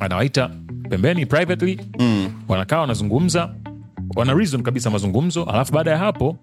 [0.00, 0.50] Anawaita
[0.90, 1.80] pembeni privately.
[1.98, 2.28] Mm.
[2.48, 3.54] wanakaa wanazungumza.
[4.16, 5.44] Wana reason kabisa mazungumzo.
[5.44, 6.36] Alafu baada ya hapo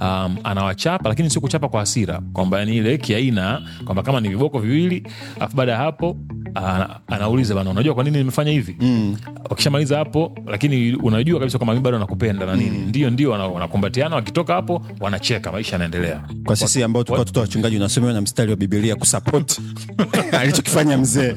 [0.00, 4.58] um, anawachapa lakini sio kuchapa kwa hasira kwamba ni ile kiaina kwamba kama ni viboko
[4.58, 5.02] viwili
[5.36, 6.16] alafu baada ya hapo
[6.54, 9.16] ana, anauliza bana unajua kwa nini nimefanya hivi mm.
[9.50, 12.88] wakishamaliza hapo lakini unajua kabisa kwamba mimi bado nakupenda na nini mm.
[12.88, 18.12] ndio ndio wanakumbatiana wakitoka hapo wanacheka maisha yanaendelea kwa sisi ambao tulikuwa watoto wachungaji unasomewa
[18.12, 19.62] na mstari wa Biblia kusapoti
[20.40, 21.34] alichokifanya mzee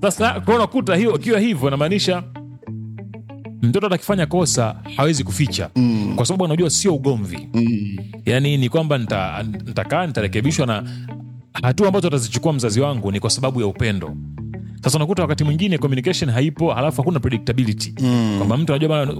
[0.00, 2.22] sasa kwa unakuta hiyo ikiwa hivyo inamaanisha
[3.62, 5.70] mtoto atakifanya kosa hawezi kuficha.
[5.76, 6.12] Mm.
[6.16, 7.48] kwa sababu anajua sio ugomvi.
[7.54, 7.96] Mm.
[8.26, 10.84] yani ni kwamba nita- nitakaa nitarekebishwa na
[11.62, 14.16] hatua ambazo atazichukua mzazi wangu ni kwa sababu ya upendo.
[14.84, 17.94] Sasa unakuta wakati mwingine communication haipo halafu hakuna predictability.
[18.00, 18.34] Mm.
[18.38, 19.14] kwamba mtu anajua bana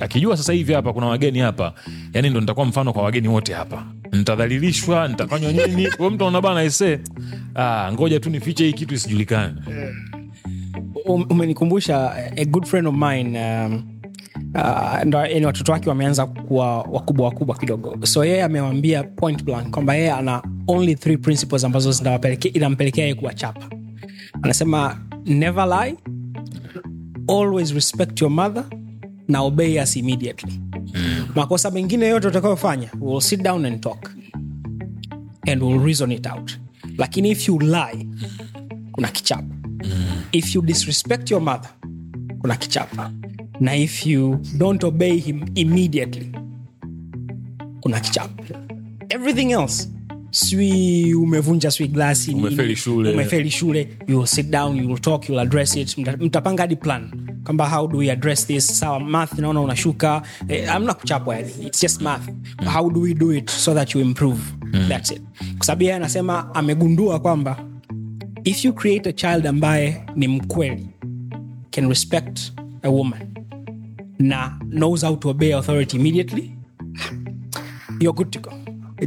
[0.00, 1.72] akijua sasa hivi hapa kuna wageni hapa
[2.14, 3.84] yani ndo nitakuwa mfano kwa wageni wote hapa.
[4.12, 5.86] Nitadhalilishwa nitafanywa nini?
[5.88, 7.00] Mtu anaona bana ise
[7.54, 9.54] ah, ngoja tu nifiche hii kitu isijulikane.
[9.66, 10.17] Um-
[11.08, 13.84] umenikumbusha a good friend of mine um,
[14.54, 18.06] uh, ndo yani watoto wake wameanza kuwa wakubwa wakubwa kidogo.
[18.06, 22.18] So yeye amewambia point blank kwamba yeye ana only three principles ambazo
[22.54, 23.68] inampelekea ye kuwachapa
[24.42, 25.94] anasema never lie
[27.28, 28.64] always respect your mother
[29.28, 30.60] na obey us immediately.
[31.34, 34.10] Makosa mengine yote utakayofanya we'll sit down and talk.
[35.50, 36.58] And we'll reason it out.
[36.98, 38.06] Lakini if you lie
[38.92, 39.54] kuna kichapo
[40.32, 41.70] if you disrespect your mother
[42.40, 43.12] kuna kichapa.
[43.60, 46.32] Na if you don't obey him immediately
[47.80, 48.44] kuna kichapa.
[49.10, 49.88] Everything else
[50.30, 53.12] swi umevunja swi glasi Umefeli shule.
[53.12, 55.98] umefeli shule you will sit down you will talk you will address it.
[55.98, 57.10] Mta- mtapanga hadi plan
[57.44, 58.78] kwamba how do we address this?
[58.78, 60.22] Sawa math naona unashuka.
[60.48, 62.28] Eh, amna kuchapwa yani it's just math.
[62.74, 64.40] How do we do it so that you improve?
[64.88, 65.22] That's it.
[65.56, 67.64] Kwa sababu yeye anasema amegundua kwamba
[68.48, 70.86] if you create a child ambaye ni mkweli
[71.70, 73.28] can respect a woman
[74.18, 76.52] na knows how to obey authority immediately
[78.00, 78.52] you're good to go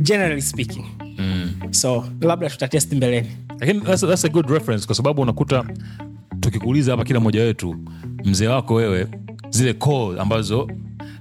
[0.02, 0.86] generally speaking.
[1.72, 3.28] So labda tutatest mbeleni.
[3.60, 5.66] Lakini that's, that's a good reference kwa sababu unakuta
[6.40, 7.76] tukikuuliza hapa kila mmoja wetu
[8.26, 9.08] mzee wako wewe
[9.50, 10.70] zile call ambazo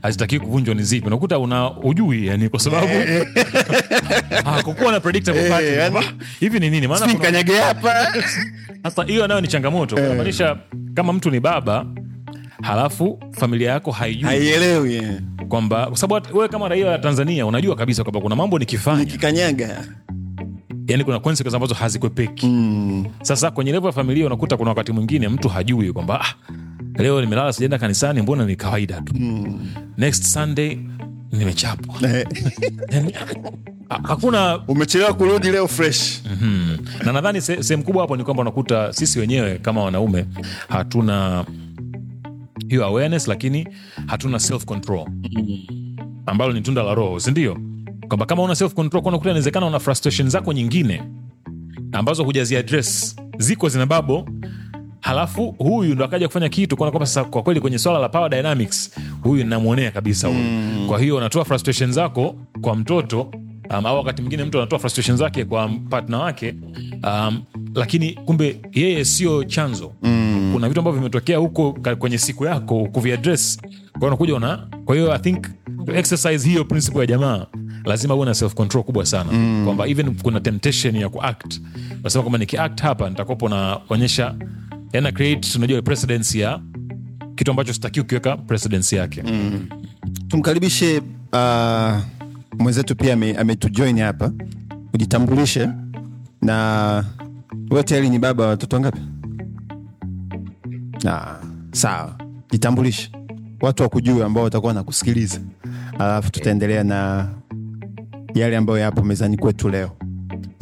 [0.03, 1.07] hazitakii kuvunjwa ni zipi.
[1.07, 2.87] Unakuta una ujui yani kwa sababu
[4.45, 6.05] hakukuwa na predictable pattern.
[6.41, 6.89] hivi ni nini?
[6.89, 7.95] Maana kanyage hapa.
[8.83, 9.97] Sasa hiyo nayo ni changamoto.
[9.97, 10.57] Kunamaanisha
[10.95, 11.87] kama mtu ni baba
[12.63, 15.21] halafu familia yako haijui haielewi eh.
[15.49, 19.05] kwamba kwa sababu wewe kama raia wa tanzania unajua kabisa kwamba kuna mambo nikifanya.
[19.05, 19.85] Kikanyaga
[20.91, 22.47] yani kuna consequences ambazo hazikwepeki.
[22.47, 23.07] Mm.
[23.23, 26.35] sasa kwenye levo ya familia unakuta kuna wakati mwingine mtu hajui kwamba ah,
[27.03, 29.15] leo nimelala sijaenda kanisani mbona ni kawaida tu.
[29.19, 29.71] Mm.
[29.99, 30.79] next sunday
[31.33, 31.95] nimechapwa.
[34.03, 36.23] Hakuna umechelewa kurudi leo fresh.
[36.43, 36.79] Mm.
[37.05, 40.27] na nadhani se- sehemu kubwa hapo ni kwamba unakuta sisi wenyewe kama wanaume
[40.69, 41.45] hatuna
[42.69, 43.69] hiyo awareness lakini
[44.07, 45.07] hatuna self control
[46.27, 47.59] ambalo ni tunda la roho sindio
[48.09, 51.03] kwamba kama una self control kwa unakuta inawezekana una frustration zako nyingine
[51.93, 53.17] ambazo hujazi address.
[53.39, 54.29] Ziko zina babo
[55.01, 58.31] halafu huyu ndo akaja kufanya kitu kuona kwamba sasa kwa kweli kwenye swala la power
[58.31, 58.91] dynamics
[59.23, 60.85] huyu namwonea kabisa huyu mm.
[60.89, 63.21] kwa hiyo unatoa frustration zako kwa mtoto
[63.79, 66.55] um, au wakati mwingine mtu anatoa frustration zake kwa partner wake
[67.05, 67.43] um,
[67.75, 70.51] lakini kumbe yeye sio chanzo mm.
[70.55, 73.57] kuna vitu ambavyo vimetokea huko kwenye siku yako kuviaddress
[73.93, 75.47] kwa hiyo unakuja una kwa hiyo i think
[75.87, 77.47] to exercise hiyo principle ya jamaa
[77.85, 79.63] lazima uwe na self control kubwa sana mm.
[79.65, 81.61] kwamba even kuna temptation ya kuact
[82.01, 84.35] unasema kwamba nikiact hapa nitakopo naonyesha
[84.93, 86.61] yana create unajua presidency ya
[87.35, 89.23] kitu ambacho sitakiwi ukiweka presidency yake.
[89.23, 89.67] Mm.
[90.29, 91.97] tumkaribishe uh,
[92.59, 94.33] mwenzetu pia ame- ametujoin hapa.
[94.95, 95.69] Ujitambulishe
[96.43, 97.05] na
[97.71, 99.01] wewe tayari ni baba watoto wangapi?
[101.09, 101.37] Ah,
[101.73, 102.17] sawa.
[102.51, 103.13] Jitambulishe.
[103.61, 105.41] Watu wakujue ambao watakuwa nakusikiliza
[105.99, 107.29] alafu tutaendelea na
[108.35, 109.91] yale ambayo yapo mezani kwetu leo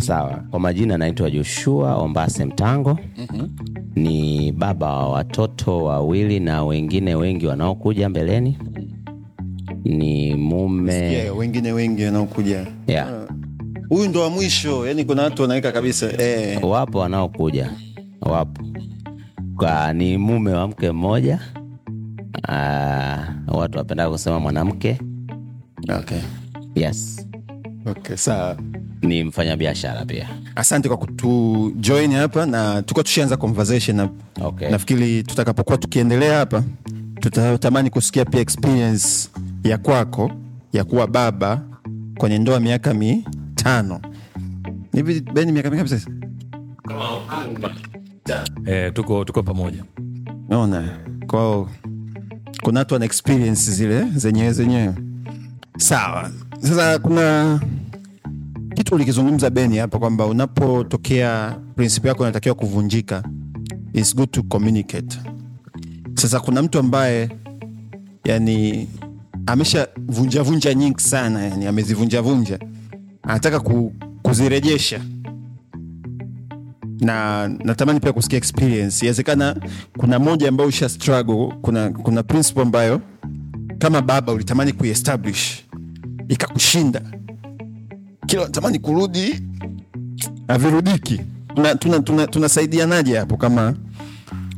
[0.01, 2.99] Sawa, kwa majina anaitwa Joshua Ombase Mtango.
[3.19, 3.49] mm-hmm.
[3.95, 8.59] Ni baba wa watoto wawili na wengine wengi wanaokuja mbeleni.
[9.85, 13.27] Ni mume Sikia, wengine wengi wanaokuja yeah.
[13.89, 16.59] huyu ndo wa mwisho yani kuna watu wanaweka kabisa eh.
[16.65, 17.71] Wapo wanaokuja,
[18.21, 18.63] wapo
[19.57, 21.41] kwa, ni mume wa mke mmoja.
[22.49, 24.99] Uh, watu wapenda kusema mwanamke.
[25.99, 26.19] okay.
[26.75, 27.27] Yes,
[27.87, 28.57] Okay, sawa
[29.03, 30.29] ni mfanyabiashara pia.
[30.57, 34.15] asante kwa kutujoin hapa na tukuwa tushaanza conversation hapa.
[34.47, 34.71] Okay.
[34.71, 36.63] nafikiri tutakapokuwa tukiendelea hapa
[37.21, 39.29] tutatamani kusikia pia experience
[39.65, 40.31] ya kwako
[40.73, 41.63] ya kuwa baba
[42.19, 44.01] kwenye ndoa miaka mitano.
[44.93, 46.11] Hivi beni miaka mingapi sasa?
[48.67, 49.85] Eh, tuko, tuko pamoja.
[50.49, 50.89] Naona
[51.27, 51.71] kwao
[52.63, 54.95] kuna watu wana experience zile zenyewe zenyewe.
[55.79, 56.31] Sawa.
[56.61, 57.61] Sasa kuna
[58.79, 63.23] kitu ulikizungumza beni hapa kwamba unapotokea prinsipi yako inatakiwa kuvunjika
[63.93, 65.19] its good to communicate.
[66.15, 67.31] Sasa kuna mtu ambaye
[68.25, 68.89] yani
[69.47, 72.59] amesha vunjavunja nyingi sana yani amezivunjavunja
[73.23, 75.01] anataka ku, kuzirejesha.
[77.01, 79.05] Na natamani pia kusikia experience.
[79.07, 79.57] Inawezekana
[79.97, 83.01] kuna moja ambayo usha struggle kuna, kuna principle ambayo
[83.79, 85.65] kama baba ulitamani kuiestablish
[86.29, 87.18] ikakushinda
[88.29, 89.41] kila natamani kurudi.
[90.49, 91.21] Avirudiki.
[91.79, 93.75] tunasaidianaje tuna, tuna tuna hapo kama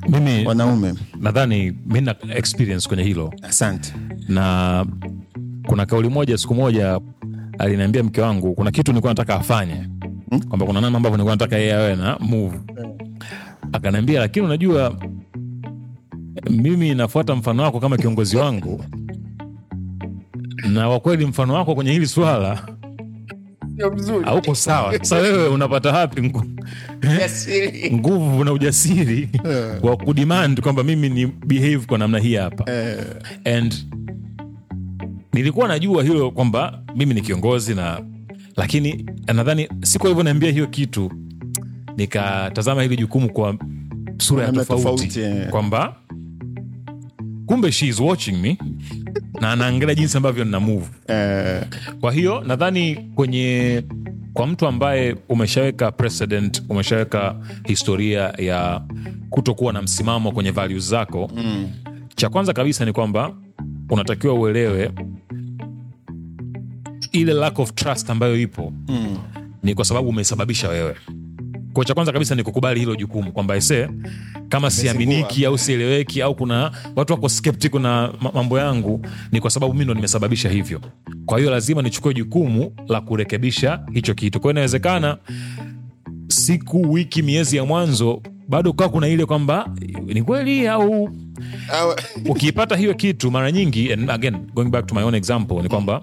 [0.08, 0.94] mimi wanaume?
[1.20, 3.34] nadhani mi na experience kwenye hilo.
[3.42, 3.94] Asante.
[4.28, 4.86] Na
[5.66, 7.00] kuna kauli moja siku moja
[7.58, 9.88] aliniambia mke wangu kuna kitu nilikuwa nataka afanye.
[10.48, 12.58] Kwamba kuna namna ambavyo nilikuwa nataka yeye awe na move.
[13.72, 14.96] Akaniambia lakini unajua
[16.50, 18.84] mimi nafuata mfano wako kama kiongozi wangu.
[20.68, 22.66] Na kwa kweli mfano wako kwenye hili swala
[24.24, 24.92] hauko sawa.
[24.98, 26.22] Sasa wewe unapata hapi
[27.92, 29.28] nguvu na ujasiri
[29.82, 32.64] wa kudemand kwamba mimi ni behave kwa namna hii hapa.
[33.44, 33.74] And
[35.32, 38.00] nilikuwa najua hilo kwamba mimi ni kiongozi na
[38.56, 41.10] lakini nadhani siku alivyoniambia hiyo kitu
[41.96, 43.56] nikatazama hili jukumu kwa
[44.18, 45.48] sura ya tofauti tofauti, eh.
[45.50, 45.96] kwamba
[47.46, 48.58] kumbe she is watching me
[49.40, 51.62] na anaangalia jinsi ambavyo nina move eh,
[52.00, 53.82] kwa hiyo nadhani kwenye
[54.32, 57.34] kwa mtu ambaye umeshaweka precedent umeshaweka
[57.64, 58.82] historia ya
[59.30, 61.70] kutokuwa na msimamo kwenye values zako mm.
[62.16, 63.34] cha kwanza kabisa ni kwamba
[63.90, 64.90] unatakiwa uelewe
[67.12, 69.18] ile lack of trust ambayo ipo mm.
[69.62, 70.94] ni kwa sababu umesababisha wewe
[71.72, 73.88] kwa cha kwanza kabisa ni kukubali hilo jukumu kwamba ese
[74.50, 79.74] kama siaminiki au sieleweki au kuna watu wako skeptical na mambo yangu ni kwa sababu
[79.74, 80.80] mi ndo nimesababisha hivyo.
[81.26, 84.40] Kwa hiyo lazima nichukue jukumu la kurekebisha hicho kitu.
[84.40, 85.16] Kwa hiyo inawezekana
[86.28, 89.70] siku wiki miezi ya mwanzo bado ukawa kuna ile kwamba
[90.06, 91.10] ni kweli au
[92.30, 96.02] ukiipata hiyo kitu mara nyingi and again going back to my own example ni kwamba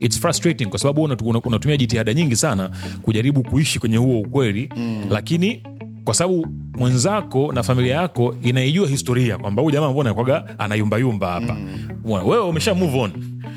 [0.00, 1.02] its frustrating kwa sababu
[1.44, 2.70] unatumia jitihada nyingi sana
[3.02, 5.04] kujaribu kuishi kwenye huo ukweli mm.
[5.10, 5.62] lakini
[6.08, 6.46] kwa sababu
[6.78, 11.54] mwenzako na familia yako inaijua historia kwamba huyu jamaa mbona kwaga anayumbayumba hapa.
[11.54, 11.88] Mm.
[12.04, 13.12] wewe umesha move on.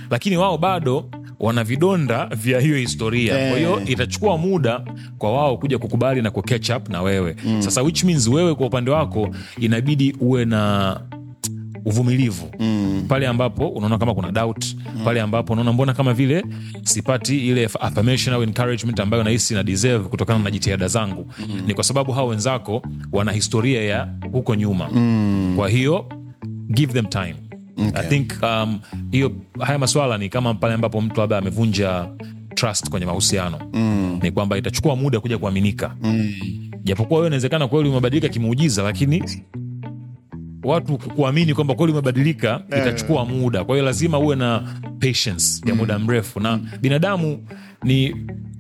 [0.10, 1.06] Lakini wao bado
[1.40, 3.50] wana vidonda vya hiyo historia.
[3.50, 4.82] Kwa hiyo itachukua muda
[5.18, 6.40] kwa wao kuja kukubali na ku
[6.78, 7.36] up na wewe.
[7.46, 7.62] Mm.
[7.62, 9.30] sasa which means wewe kwa upande wako
[9.60, 11.00] inabidi uwe na
[11.86, 13.06] uvumilivu mm.
[13.08, 15.06] pale ambapo unaona kama kuna doubt mm.
[15.06, 16.46] pale ambapo unaona mbona kama vile
[16.84, 21.62] sipati ile affirmation au encouragement ambayo nahisi na deserve kutokana na jitihada zangu mm.
[21.68, 25.54] ni kwa sababu hao wenzako wana historia ya huko nyuma mm.
[25.56, 26.06] kwa hiyo
[26.70, 27.36] give them time
[27.88, 28.02] okay.
[28.02, 28.80] i think um,
[29.12, 32.08] hiyo haya maswala ni kama pale ambapo mtu labda amevunja
[32.56, 34.20] trust kwenye mahusiano mm.
[34.24, 36.34] ni kwamba itachukua muda kuja kuaminika mm.
[36.84, 39.24] japokuwa wewe inawezekana kweli umebadilika kimuujiza lakini
[40.64, 43.64] watu kuamini kwamba kweli umebadilika itachukua muda.
[43.64, 44.60] Kwa hiyo lazima uwe na
[45.00, 46.40] patience ya muda mrefu.
[46.40, 47.48] Na binadamu
[47.84, 48.16] ni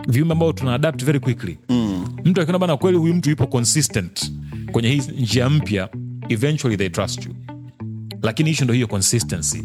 [0.07, 1.57] viumbe ambao tuna adapt very quickly.
[2.25, 4.31] Mtu akiona bana kweli huyu mtu yupo consistent
[4.71, 5.89] kwenye hii njia mpya
[6.29, 7.35] eventually they trust you.
[8.21, 9.63] Lakini hicho ndo hiyo consistency.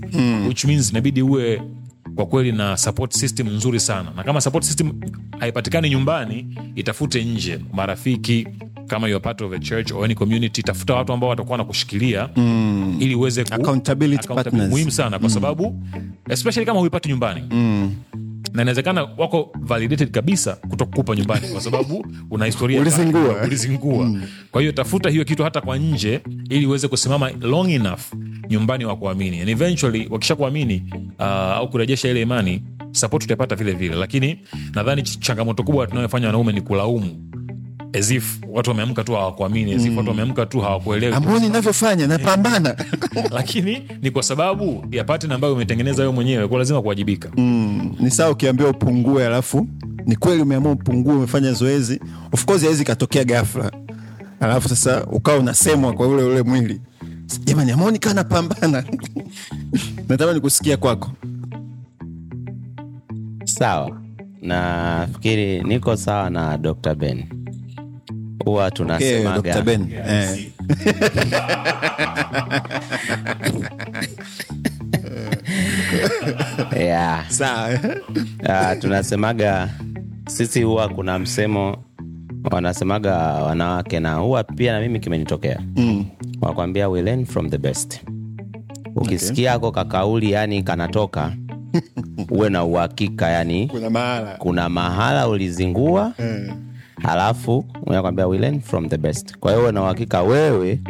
[0.49, 1.63] Which means inabidi uwe
[2.15, 4.13] kwa kweli na support system nzuri sana.
[4.17, 4.93] Na kama support system
[5.39, 7.59] haipatikani nyumbani itafute nje.
[7.73, 8.49] Marafiki
[8.87, 12.29] kama you're part of a church or any community tafuta watu ambao watakuwa na kushikilia
[12.37, 12.97] mm.
[13.01, 14.71] ili uweze ku, Accountability partners.
[14.71, 15.83] muhimu sana kwa sababu
[16.29, 17.43] especially kama huipati nyumbani.
[17.51, 17.95] Mm.
[18.53, 23.35] Na inawezekana wako validated kabisa kutokukupa nyumbani kwa sababu una historia Ulizingua.
[23.35, 24.11] kali, ulizingua
[24.51, 26.21] kwa hiyo tafuta hiyo kitu hata kwa nje
[26.51, 28.01] ili uweze kusimama long enough
[28.51, 29.41] nyumbani wa kuamini.
[29.41, 30.83] And eventually wakishakuamini
[31.19, 32.63] uh, au kurejesha ile imani
[32.93, 33.95] sapoti utapata vile vile.
[33.95, 34.39] Lakini
[34.75, 37.31] nadhani changamoto kubwa tunayofanya wanaume ni kulaumu
[37.99, 41.15] as if watu wameamka tu hawakuamini as if watu wameamka tu hawakuelewi.
[41.15, 42.77] Amboni navyofanya napambana.
[43.31, 47.29] Lakini ni kwa sababu ya pattern ambayo umetengeneza wewe mwenyewe kwa lazima kuwajibika.
[48.01, 49.69] Ni sawa ukiambiwa upungue alafu
[50.07, 52.01] ni kweli umeamua upungue umefanya zoezi.
[52.33, 53.73] Of course hawezi katokea ghafla.
[54.41, 56.81] Alafu sasa ukawa unasemwa kwa ule ule mwili.
[57.45, 58.85] Jamani amoni kaa napambana
[60.09, 61.11] natamani kusikia kwako.
[63.45, 64.01] Sawa.
[64.43, 67.25] Nafikiri niko sawa na dr ben
[68.45, 69.63] huwa okay, tunasemaga.
[69.63, 69.93] Ben.
[69.93, 70.51] Eh.
[76.87, 77.25] yeah.
[78.49, 79.69] Ah, tunasemaga
[80.29, 81.77] sisi huwa kuna msemo
[82.51, 86.05] wanasemaga wanawake na huwa pia na mimi kimenitokea mm.
[86.41, 88.01] wakwambia we learn from the best
[88.97, 91.33] ukisikia ako kakauli yani kanatoka
[92.31, 96.13] uwe na uhakika yani kuna mahala kuna mahala ulizingua
[97.07, 99.37] halafu unakwambia we learn from the best.
[99.39, 100.81] Kwa hiyo na uhakika wewe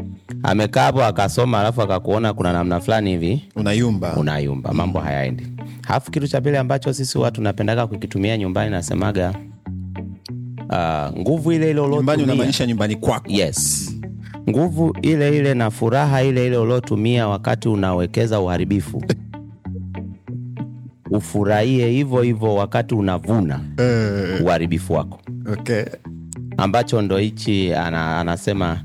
[0.43, 4.17] amekaa hapo akasoma alafu akakuona kuna namna fulani hivi unayumba.
[4.17, 5.47] unayumba mambo hayaendi.
[5.87, 9.35] Halafu kitu cha pili ambacho sisi watu tunapendaga kukitumia nyumbani nasemaga
[10.71, 13.25] uh, nguvu ile ile uliotumia unamaanisha nyumbani kwako.
[13.29, 13.93] Yes.
[14.51, 19.03] Nguvu ile ile na furaha ile ile uliotumia wakati unawekeza uharibifu.
[21.11, 23.61] Ufurahie hivyo hivyo wakati unavuna
[24.45, 25.21] uharibifu wako
[25.53, 25.85] okay.
[26.57, 28.81] ambacho ndo hichi ana, anasema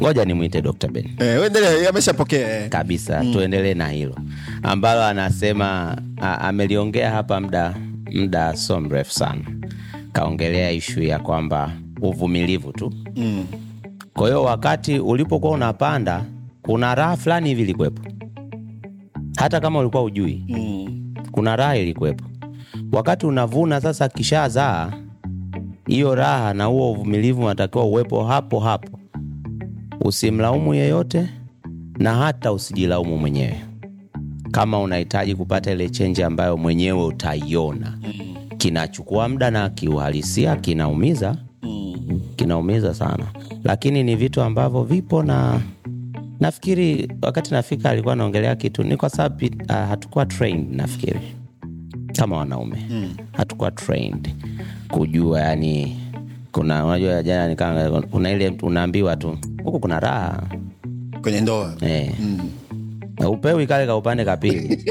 [0.00, 2.68] ngoja nimwite dr ben Eh, endelea, ameshapokea eh.
[2.68, 3.32] kabisa mm.
[3.32, 4.16] tuendelee na hilo
[4.62, 7.74] ambalo anasema a, ameliongea hapa muda
[8.14, 9.40] muda so mrefu sana
[10.12, 13.46] kaongelea ishu ya kwamba uvumilivu tu mm.
[14.14, 16.24] kwa hiyo wakati ulipokuwa unapanda
[16.62, 18.02] kuna raha fulani hivi ilikuwepo
[19.36, 21.14] hata kama ulikuwa ujui mm.
[21.32, 22.24] kuna raha ilikuwepo
[22.92, 24.92] wakati unavuna sasa kishazaa
[25.88, 28.98] hiyo raha na huo uvumilivu unatakiwa uwepo hapo hapo.
[30.00, 31.28] Usimlaumu yeyote
[31.98, 33.60] na hata usijilaumu mwenyewe.
[34.50, 37.98] Kama unahitaji kupata ile chenji ambayo mwenyewe utaiona.
[38.58, 41.36] Kinachukua muda na kiuhalisia kinaumiza.
[42.36, 43.24] Kinaumiza sana.
[43.64, 45.60] Lakini ni vitu ambavyo vipo na
[46.40, 48.82] nafikiri wakati nafika alikuwa anaongelea kitu.
[48.82, 51.20] Ni kwa sababu uh, hatukuwa trained nafikiri
[52.18, 52.86] kama wanaume.
[52.90, 53.14] Mm.
[53.32, 54.34] hatukuwa trained
[54.90, 56.00] kujua yani
[56.52, 60.42] kuna unajua jana nikaa kuna ile unaambiwa tu huku kuna raha.
[61.22, 61.74] Kwenye ndoa.
[61.80, 62.10] Eh.
[63.18, 64.84] na upewi kale ka upande kapili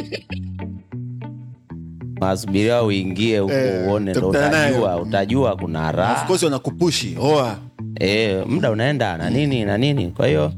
[2.21, 7.57] nasubiria uingie huku Eh, uone ndo utajua utajua kuna of raha course wanakupushi oa.
[7.99, 10.07] E, muda unaenda na nini na nini.
[10.07, 10.51] Kwa hiyo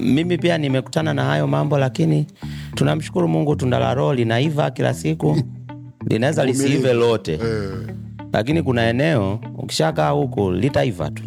[0.00, 2.26] mimi pia nimekutana na hayo mambo lakini
[2.74, 5.36] tunamshukuru mungu tunda la roho linaiva kila siku.
[6.10, 7.38] Linaweza lisiive lote.
[8.32, 11.22] Lakini kuna eneo ukishakaa huku litaiva tu.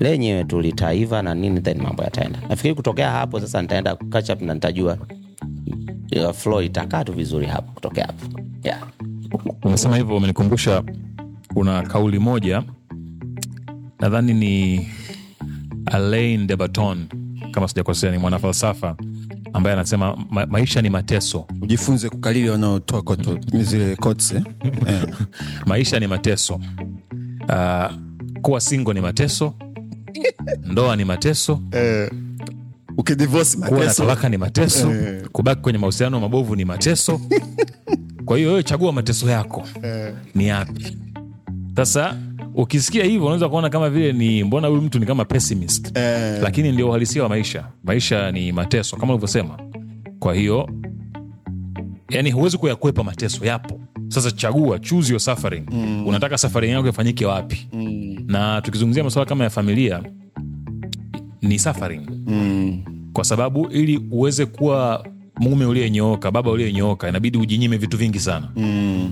[0.00, 2.38] Lenyewe tu litaiva na nini then mambo yataenda.
[2.48, 4.98] Nafikiri kutokea hapo sasa nitaenda catch up na nitajua
[6.16, 8.40] uh, flow itakaa tu vizuri hapo kutokea hapo.
[8.64, 8.80] Yeah.
[9.64, 10.82] umesema hivyo umenikumbusha
[11.54, 12.62] kuna kauli moja
[14.00, 14.86] nadhani ni
[15.86, 17.06] alain de baton
[17.50, 18.96] kama sijakosea ni mwanafalsafa
[19.52, 21.46] ambaye anasema ma- maisha ni mateso.
[21.62, 24.42] Ujifunze kukalili wanaotoa koto zile kotse eh?
[24.88, 25.02] Eh.
[25.66, 26.54] maisha ni mateso.
[27.48, 27.92] Uh,
[28.42, 29.54] kuwa singo ni mateso.
[30.72, 31.60] Ndoa ni mateso.
[32.98, 34.92] Ukidivorce kuwa na talaka ni mateso.
[35.32, 37.20] Kubaki kwenye mahusiano mabovu ni mateso.
[38.24, 39.64] Kwa hiyo wewe chagua mateso yako.
[40.34, 40.96] Ni yapi?
[41.76, 42.16] Sasa
[42.54, 46.38] ukisikia hivyo unaweza kuona kama vile ni mbona huyu mtu ni kama pessimist Eh.
[46.42, 49.58] lakini ndio uhalisia wa maisha maisha ni mateso kama ulivyosema
[50.18, 50.68] kwa hiyo
[52.10, 56.06] yani huwezi kuyakwepa mateso yapo sasa chagua choose your suffering mm.
[56.06, 58.16] unataka suffering yako ifanyike wapi mm.
[58.26, 60.02] na tukizungumzia masuala kama ya familia
[61.42, 62.82] ni suffering Mm.
[63.12, 65.06] kwa sababu ili uweze kuwa
[65.40, 69.10] mume uliyenyooka baba uliyenyooka inabidi ujinyime vitu vingi sana Mm.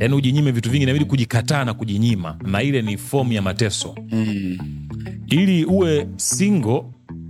[0.00, 4.58] Yaani ujinyime vitu vingi inabidi kujikataa na kujinyima na ile ni fomu ya mateso Mm.
[5.26, 6.82] ili uwe single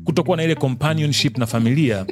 [0.05, 2.07] kutokuwa na ile companionship na familia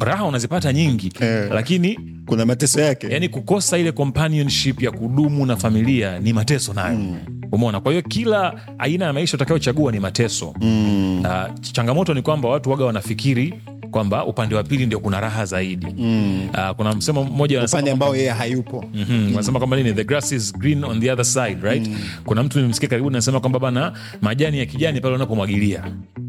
[0.00, 1.48] raha unazipata nyingi Eh.
[1.52, 6.98] lakini kuna mateso yake yani kukosa ile companionship ya kudumu na familia ni mateso nayo
[6.98, 7.16] mm.
[7.52, 11.20] umeona kwa hiyo kila aina ya maisha utakayochagua ni mateso mm.
[11.22, 13.54] Na changamoto ni kwamba watu waga wanafikiri
[13.92, 15.86] kwamba upande wa pili ndio kuna raha zaidi.
[15.98, 16.48] Mm.
[16.54, 18.84] uh, kuna msemo mmoja ambao yeye hayupo.
[18.94, 19.92] Mhm, wanasema kwamba nini?
[19.92, 21.90] The grass is green on the other side right?
[22.24, 25.84] Kuna mtu nimsikia karibuni anasema kwamba bana majani ya kijani pale unapomwagilia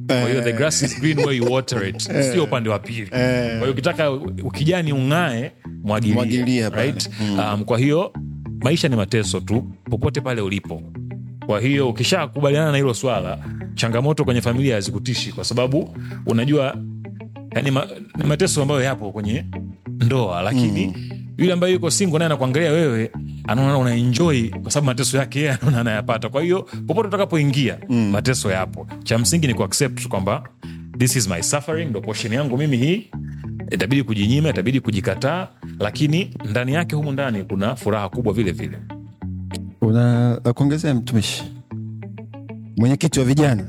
[0.07, 1.99] kwa hiyo the grass is green where you water it.
[2.32, 3.07] Sio upande wa pili.
[3.07, 3.20] Kwa
[3.59, 4.11] hiyo ukitaka
[4.43, 5.51] ukijani ung'ae
[5.84, 7.09] mwagilia, right?
[7.22, 7.39] mm.
[7.39, 8.14] um, kwa hiyo
[8.61, 10.82] maisha ni mateso tu popote pale ulipo.
[11.45, 13.38] Kwa hiyo ukishakubaliana na hilo swala
[13.76, 15.95] changamoto kwenye familia hazikutishi kwa sababu
[16.26, 16.76] unajua
[17.56, 17.88] yani ma,
[18.18, 19.45] ni mateso ambayo yapo kwenye
[19.88, 21.10] ndoa lakini mm.
[21.38, 23.12] yule ambaye yuko singo naye anakuangalia wewe
[23.47, 26.30] anaona unaenjoi kwa sababu mateso yake yeye anaona anayapata.
[26.30, 28.10] Kwa hiyo popote utakapoingia mm.
[28.10, 28.88] mateso yapo.
[29.04, 30.43] Cha msingi ni kuaccept kwamba
[30.97, 33.08] this is my suffering ndo portion yangu mimi hii.
[33.72, 35.47] Itabidi kujinyima itabidi kujikataa
[35.80, 38.78] lakini ndani yake humu ndani kuna furaha kubwa vile vile.
[39.82, 41.43] Una la kuongezea mtumishi.
[42.78, 43.66] Mwenyekiti wa vijana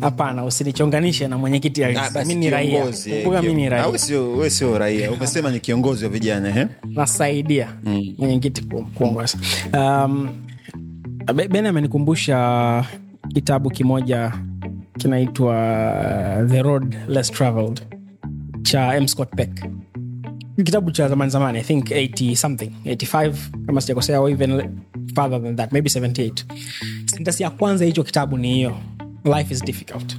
[0.00, 2.24] hapana usinichonganishe na mwenyekiti halisi.
[2.26, 2.84] mi ni raia.
[3.22, 3.86] kumbuka mi ni raia.
[4.38, 4.78] we sio?
[4.78, 5.10] Raia.
[5.16, 6.66] Umesema ni kiongozi wa vijana he?
[6.94, 7.68] nasaidia
[8.18, 9.38] mwenyekiti ku- kuongoza.
[9.74, 10.28] Um,
[11.50, 12.84] ben amenikumbusha
[13.34, 14.32] kitabu kimoja
[14.98, 15.54] kinaitwa
[16.42, 17.80] uh, the road less traveled
[18.62, 19.08] cha m.
[19.08, 19.64] Scott peck.
[20.64, 23.32] Kitabu cha zamani zamani i think 80 something 85
[23.66, 24.62] kama sijakosea or even
[25.14, 26.32] farther than that maybe 78
[27.06, 28.76] sentence ya kwanza hicho kitabu ni hiyo
[29.26, 30.16] life is difficult.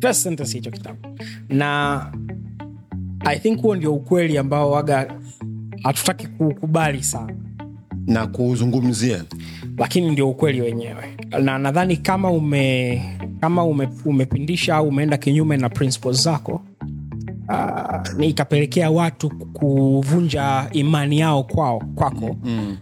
[0.00, 0.98] First sentence hicho kitabu.
[1.48, 2.12] Na
[3.20, 5.14] i think huo ndio ukweli ambao waga
[5.82, 7.34] hatutaki kuukubali sana.
[8.06, 9.24] Na kuuzungumzia,
[9.78, 11.16] lakini ndio ukweli wenyewe.
[11.42, 13.02] Na nadhani kama ume
[13.40, 16.62] kama ume, umepindisha au umeenda kinyume na principles zako
[17.48, 22.36] uh, ni ikapelekea watu kuvunja imani yao kwao kwako.
[22.44, 22.76] Mm.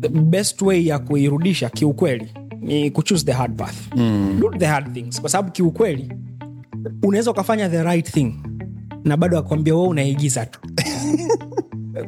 [0.00, 3.94] the best way ya kuirudisha kiukweli ni kuchoose the hard path.
[4.40, 5.20] Do the hard things.
[5.20, 6.12] Kwa sababu kiukweli
[7.02, 8.34] unaweza ukafanya the right thing
[9.04, 10.60] na bado akwambia we unaigiza tu.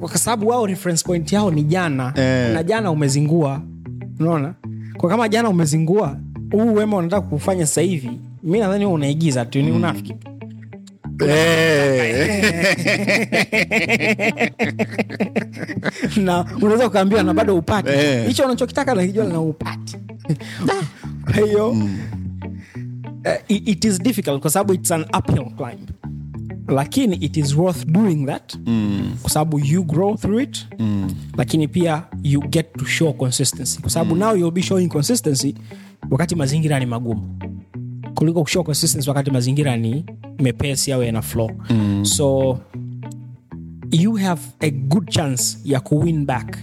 [0.00, 2.54] Kwa sababu wao reference point yao ni jana Eh.
[2.54, 3.62] na jana umezingua.
[4.20, 4.54] Unaona?
[4.96, 6.16] Kwa kama jana umezingua
[6.52, 8.10] huu wema unataka kufanya sasa hivi
[8.42, 10.14] mi nadhani unaigiza tu ni unafiki.
[16.24, 17.88] Na unaweza ukaambiwa na bado upati.
[17.88, 18.26] Eh.
[18.26, 19.96] hicho unachokitaka nakijua na upati
[21.24, 21.76] kwa hiyo
[23.24, 25.80] eh, it, it is difficult kwa sababu it's an uphill climb
[26.68, 29.16] lakini it is worth doing that mm.
[29.22, 31.10] kwa sababu you grow through it mm.
[31.36, 34.20] lakini pia you get to show consistency kwa sababu mm.
[34.20, 35.54] now you'll be showing consistency
[36.10, 37.38] wakati mazingira ni magumu
[38.14, 40.04] kuliko kushow consistency wakati mazingira ni
[40.38, 42.04] mepesi au yana flow mm.
[42.04, 42.58] so
[43.90, 46.58] you have a good chance ya kuwin back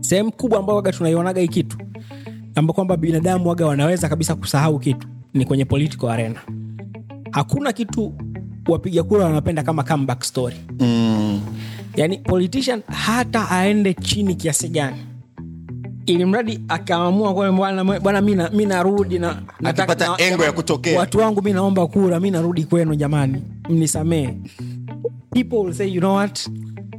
[0.00, 1.78] sehemu kubwa ambayo waga tunaionaga hii kitu
[2.54, 6.40] ambao kwamba binadamu waga wanaweza kabisa kusahau kitu ni kwenye political arena.
[7.30, 8.12] Hakuna kitu
[8.68, 10.56] wapiga kura wanapenda kama comeback story.
[10.80, 11.40] Mm.
[11.96, 14.96] yani politician hata aende chini kiasi gani.
[16.06, 17.34] Ili mradi akaamua
[18.00, 18.20] bwana
[18.52, 20.98] mi narudi na Akipata engo ya kutokea.
[20.98, 24.28] watu wangu mi naomba kura mi narudi kwenu jamani mnisamee
[25.32, 26.48] people will say you know what?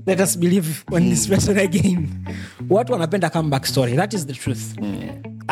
[0.06, 2.08] Let us believe on this person again.
[2.70, 3.96] Watu wanapenda comeback story.
[3.96, 4.76] That is the truth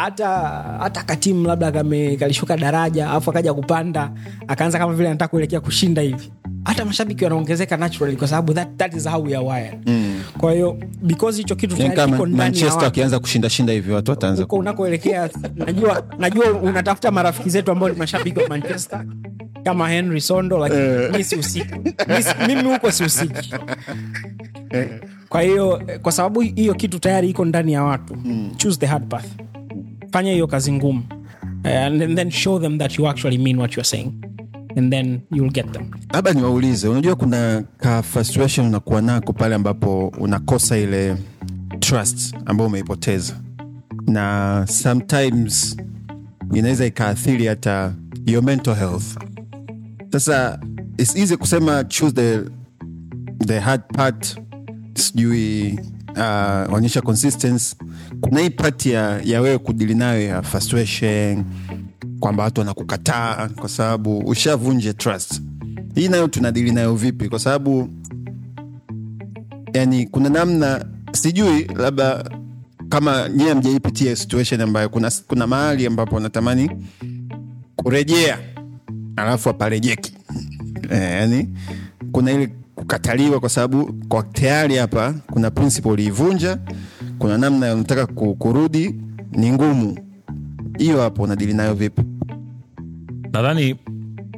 [0.01, 0.27] hata
[0.79, 4.11] hata katimu labda kame- kalishuka daraja alafu akaja kupanda
[4.47, 6.31] akaanza kama vile anataka kuelekea kushinda hivi.
[6.63, 9.77] Hata mashabiki wanaongezeka naturally kwa sababu that, that is how we are wired.
[10.37, 13.91] Kwa hiyo because hicho kitu Yaani tayari kiko ndani ya manchester akianza kushinda shinda hivi
[13.91, 19.05] watu wataanza huko unakoelekea najua najua unatafuta marafiki zetu ambao ni mashabiki wa manchester.
[19.63, 21.73] Kama henry sondo lakini mi sihusiki
[22.07, 23.53] Mi mimi huko sihusiki
[25.29, 28.15] kwa hiyo eh, kwa sababu hiyo kitu tayari iko ndani ya watu.
[28.57, 29.25] Choose the hard path
[30.11, 31.03] fanya hiyo kazi ngumu.
[31.63, 34.13] Eh, and then show them that you actually mean what you're saying.
[34.77, 35.91] And then you'll get them.
[36.13, 41.15] Labda niwaulize unajua kuna ka frustration unakuwa nako pale ambapo unakosa ile
[41.79, 43.33] trust ambayo umeipoteza.
[44.07, 45.77] Na sometimes
[46.53, 47.93] inaweza ikaathiri hata
[48.25, 49.17] your mental health.
[50.11, 50.59] Sasa
[50.97, 52.39] its easy kusema choose the,
[53.45, 54.39] the hard part
[54.93, 55.79] sijui
[56.17, 57.75] uh, onyesha consistency
[58.21, 61.45] kuna hii pati ya, ya wewe kudili nayo ya frustration
[62.19, 65.41] kwamba watu wanakukataa kwa sababu ushavunje trust.
[65.95, 67.29] Hii nayo tunadili nayo vipi?
[67.29, 67.89] Kwa sababu
[69.73, 72.23] yani kuna namna sijui labda
[72.89, 76.71] kama nyie mjaipitia situation ambayo kuna, kuna mahali ambapo natamani
[77.75, 78.39] kurejea
[79.15, 80.13] alafu aparejeki
[80.89, 81.49] eh, yani
[82.11, 86.57] kuna ile kukataliwa kwa sababu kwa tayari hapa kuna principle uliivunja
[87.19, 88.95] kuna namna unataka kurudi
[89.31, 89.97] ni ngumu.
[90.77, 92.01] Hiyo hapo unadili nayo vipi?
[93.33, 93.75] Nadhani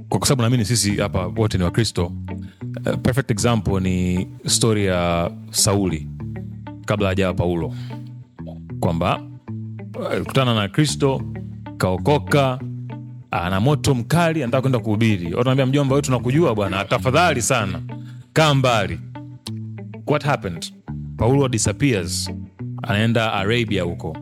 [0.09, 2.05] kwa sababu naamini sisi hapa wote ni wakristo
[2.85, 6.07] uh, perfect example ni stori ya sauli
[6.85, 7.73] kabla hajawa paulo.
[8.79, 9.21] Kwamba
[10.11, 11.21] alikutana na kristo
[11.77, 12.59] kaokoka
[13.31, 15.33] ana moto mkali anataka kwenda kuhubiri.
[15.33, 17.81] Watu mjomba wetu nakujua bwana tafadhali sana
[18.33, 18.99] kaa mbali.
[20.07, 20.73] What happened?
[21.17, 22.29] Paulo disappears
[22.81, 24.17] anaenda arabia huko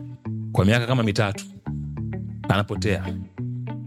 [0.52, 1.44] kwa miaka kama mitatu.
[2.48, 3.04] Anapotea.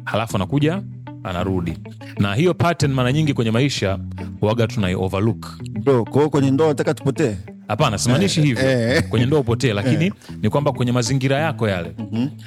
[0.06, 0.82] Halafu anakuja
[1.24, 1.78] anarudi.
[2.20, 4.00] Na hiyo pattern mara nyingi kwenye maisha
[4.42, 5.58] waga tunai overlook.
[5.84, 7.36] Bro kwao kwenye ndoa nataka tupotee?
[7.68, 8.70] Hapana simaanishi hivyo.
[8.72, 9.10] eh.
[9.10, 11.96] kwenye ndoa upotee lakini ni kwamba kwenye mazingira yako yale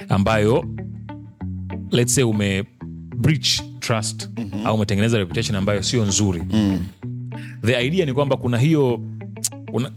[0.08, 0.64] ambayo
[1.90, 2.64] let's say ume
[3.16, 4.28] breach trust
[4.64, 6.42] au umetengeneza reputation ambayo sio nzuri.
[7.64, 9.00] The idea ni kwamba kuna hiyo
[9.72, 9.90] una,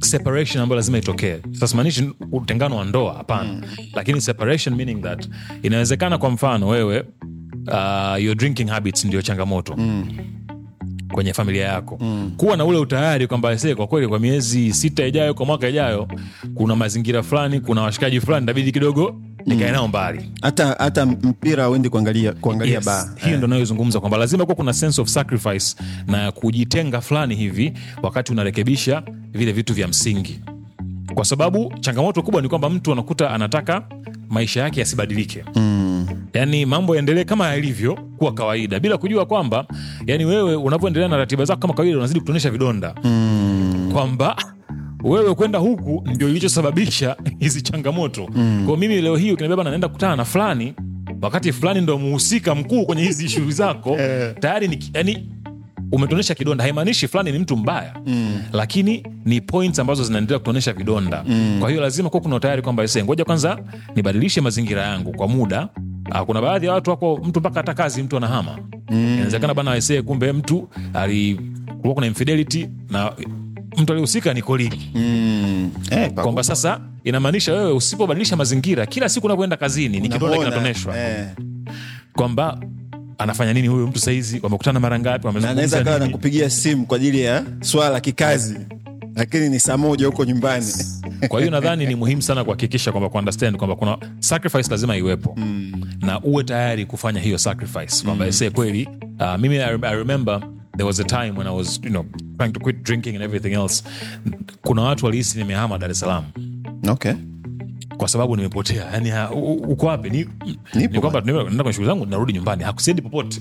[0.00, 3.62] separation ambayo lazima itokee sasimaanishi utengano wa ndoa hapana
[3.94, 5.28] lakini separation meaning that
[5.62, 7.00] inawezekana kwa mfano wewe
[7.66, 9.76] uh, your drinking habits ndio changamoto
[11.12, 12.32] kwenye familia yako mm.
[12.36, 16.08] kuwa na ule utayari kwamba se kwa kweli kwa miezi sita ijayo kwa mwaka ijayo
[16.54, 19.88] kuna mazingira fulani kuna washikaji fulani itabidi kidogo nikae mm.
[19.88, 23.08] mbali hata hata mpira uendi kuangalia kuangalia Yes, baa.
[23.16, 25.76] Hiyo ndo nayozungumza kwamba lazima kuwa kuna sense of sacrifice
[26.06, 27.72] na kujitenga fulani hivi
[28.02, 30.40] wakati unarekebisha vile vitu vya msingi.
[31.14, 33.82] Kwa sababu changamoto kubwa ni kwamba mtu anakuta anataka
[34.28, 35.44] maisha yake yasibadilike.
[35.56, 36.06] Mm.
[36.34, 39.66] yani mambo yaendelee kama yalivyo kuwa kawaida bila kujua kwamba
[40.06, 42.94] yani wewe unavyoendelea na ratiba zako kama kawaida unazidi kutuonyesha vidonda.
[43.04, 43.90] Mm.
[43.92, 44.36] kwamba
[45.04, 48.62] wewe kwenda huku ndio ilichosababisha hizi changamoto mm.
[48.64, 50.74] kwao mimi leo hii ukinibeba na naenda kutana na fulani
[51.22, 53.96] wakati fulani ndo muhusika mkuu kwenye hizi shughuli zako
[54.40, 55.28] tayari ni yani
[55.92, 58.42] umetuonyesha kidonda haimaanishi fulani ni mtu mbaya mm.
[58.52, 61.56] lakini ni points ambazo zinaendelea kutuonyesha vidonda mm.
[61.60, 63.58] kwa hiyo lazima kuwa kuna utayari kwamba se ngoja kwanza
[63.96, 65.68] nibadilishe mazingira yangu kwa muda
[66.10, 68.58] Uh, kuna baadhi ya watu wako mtu mpaka hata kazi mtu anahama
[68.90, 69.14] mm.
[69.14, 73.12] inawezekana bana ese kumbe mtu alikuwa kuna infidelity na
[73.78, 75.70] mtu alihusika ni koligi Mm.
[75.90, 80.98] Eh, kwamba sasa inamaanisha wewe usipobadilisha mazingira kila siku unavyoenda kazini ni kidonda kinatoneshwa.
[80.98, 81.26] Eh,
[82.12, 82.60] kwamba
[83.18, 85.98] anafanya nini huyo mtu saizi wamekutana mara ngapi na wamezungumza nini?
[85.98, 88.56] nakupigia simu kwa ajili ya swala la kikazi
[89.16, 90.66] lakini ni saa moja huko nyumbani.
[91.28, 95.34] Kwa hiyo nadhani ni muhimu sana kuhakikisha kwamba kuunderstand kwamba kuna sacrifice lazima iwepo.
[95.36, 95.72] Mm.
[96.00, 98.04] na uwe tayari kufanya hiyo sacrifice.
[98.04, 98.28] Kwamba mm.
[98.28, 98.88] ese kweli
[99.20, 100.42] uh, mimi I remember
[100.78, 102.04] there was a time when i was you know
[102.38, 103.84] trying to quit drinking and everything else.
[104.62, 106.24] Kuna watu walihisi nimehama dar es salaam.
[106.88, 107.12] Okay.
[107.96, 108.84] kwa sababu nimepotea.
[108.92, 110.10] Yani ha- u- u- uko wapi?
[110.10, 110.28] Ni,
[110.74, 112.64] ni kwamba naenda kwenye shughuli zangu narudi nyumbani.
[112.64, 113.40] Hakusiendi popote.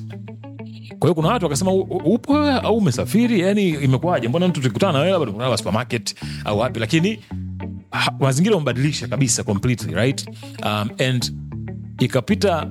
[1.00, 3.40] Kwa hiyo kuna watu wakasema "U- u- upo wewe au umesafiri?
[3.40, 4.28] Yani imekuwaje?
[4.28, 6.16] Mbona mtu tukikutana na wewe labda tukutana supermarket
[6.46, 6.80] au wapi?
[6.80, 7.20] Lakini
[7.92, 10.28] ha- mazingira umebadilisha kabisa completely right?
[10.64, 11.34] Um, and
[12.00, 12.70] ikapita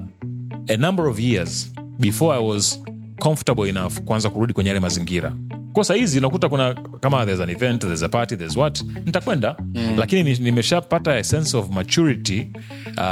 [0.69, 2.83] a number of years before i was
[3.21, 5.33] comfortable enough kuanza kurudi kwenye yale mazingira
[5.73, 9.95] kwa sahizi unakuta kuna kama there's an event there's a party there's what nitakwenda mm.
[9.99, 12.49] lakini nimeshapata a sense of maturity
[12.97, 13.03] uh,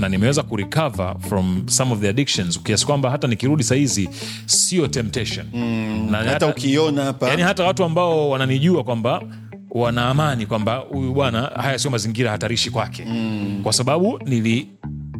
[0.00, 4.08] na nimeweza kurecover from some of the addictions kiasi kwamba hata nikirudi sahizi
[4.46, 6.08] sio temptation mm.
[6.10, 9.22] na hata ukiona hapa yani hata watu ambao wananijua kwamba
[9.70, 13.60] wana amani kwamba huyu bwana haya sio mazingira hatarishi kwake mm.
[13.62, 14.18] kwa sababu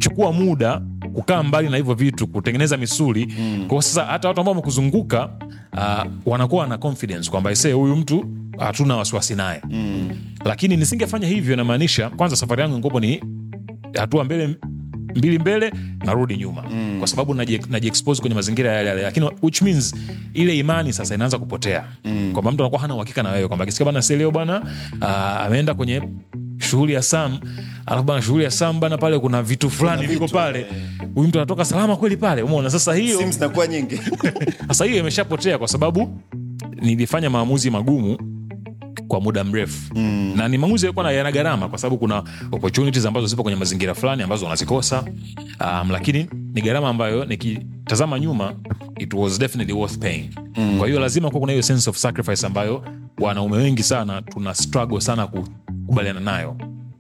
[0.03, 0.80] nilichukua muda
[1.14, 3.64] kukaa mbali na hivyo vitu kutengeneza misuli mm.
[3.68, 5.28] kwa sasa hata watu ambao wamekuzunguka
[5.72, 8.24] uh, wanakuwa na confidence kwamba ise huyu mtu
[8.59, 10.11] hatuna wasiwasi naye mm.
[10.44, 13.22] lakini nisingefanya hivyo namaanisha kwanza safari yangu ngopo ni
[13.98, 14.57] hatua mbele
[15.16, 15.72] mbili mbele
[16.05, 16.96] narudi nyuma mm.
[16.98, 19.94] kwa sababu naji- najiexpose kwenye mazingira yale yale lakini which means
[20.34, 22.30] ile imani sasa inaanza kupotea mm.
[22.32, 24.61] kwamba mtu anakuwa hana uhakika na wewe kwamba akisikia bana seleo bana
[25.00, 25.07] uh,
[25.46, 26.03] ameenda kwenye
[26.73, 27.39] shughuli ya sam
[27.87, 30.66] alafu bana shughuli ya sam bana pale kuna vitu fulani viko pale.
[31.14, 32.70] huyu mtu anatoka salama kweli pale umeona?
[32.70, 34.01] Sasa hiyo zinakuwa nyingi.
[34.68, 36.20] Sasa hiyo imeshapotea kwa sababu
[36.83, 38.18] nilifanya maamuzi magumu
[39.09, 39.95] kwa muda mrefu.
[39.95, 40.33] Mm.
[40.37, 44.23] na ni maamuzi yalikuwa yana gharama kwa sababu kuna opportunities ambazo zipo kwenye mazingira fulani
[44.23, 45.05] ambazo wanazikosa.
[45.61, 48.55] Um, lakini ni gharama ambayo nikitazama nyuma
[48.99, 50.31] it was definitely worth paying.
[50.57, 50.79] Mm.
[50.79, 52.85] kwa hiyo lazima kuwa kuna hiyo sense of sacrifice ambayo
[53.18, 55.27] wanaume wengi sana tuna struggle sana
[55.93, 56.57] kukubaliana nayo.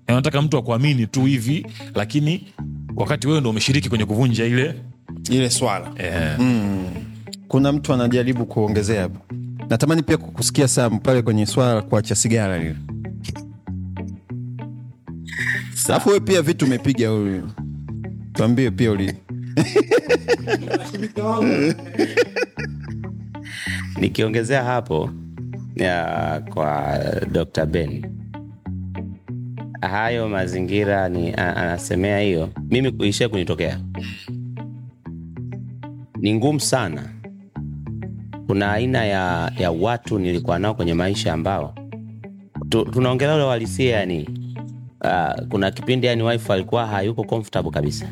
[0.08, 2.52] Na nataka mtu akuamini tu hivi lakini
[2.96, 4.74] wakati wewe ndo umeshiriki kwenye kuvunja ile
[5.30, 5.92] ile swala.
[5.98, 6.38] Eh,
[7.48, 9.34] kuna mtu anajaribu kuongezea hapo.
[9.70, 12.76] Natamani pia kukusikia sam pale kwenye swala la kuacha sigara lile.
[15.88, 17.50] Alafu we pia vitu umepiga huyu.
[18.32, 19.14] Tuambie pia uli
[24.00, 25.10] nikiongezea hapo
[25.76, 26.98] ya, kwa
[27.32, 28.21] dr ben
[29.88, 33.80] hayo mazingira ni anasemea hiyo mimi ishae kunitokea.
[36.20, 37.02] Ni ngumu sana.
[38.46, 41.74] Kuna aina ya, ya watu nilikuwa nao kwenye maisha ambao
[42.68, 44.28] tu, tunaongelea ule uhalisia yani
[45.04, 48.06] uh, kuna kipindi yani wife alikuwa hayuko comfortable kabisa.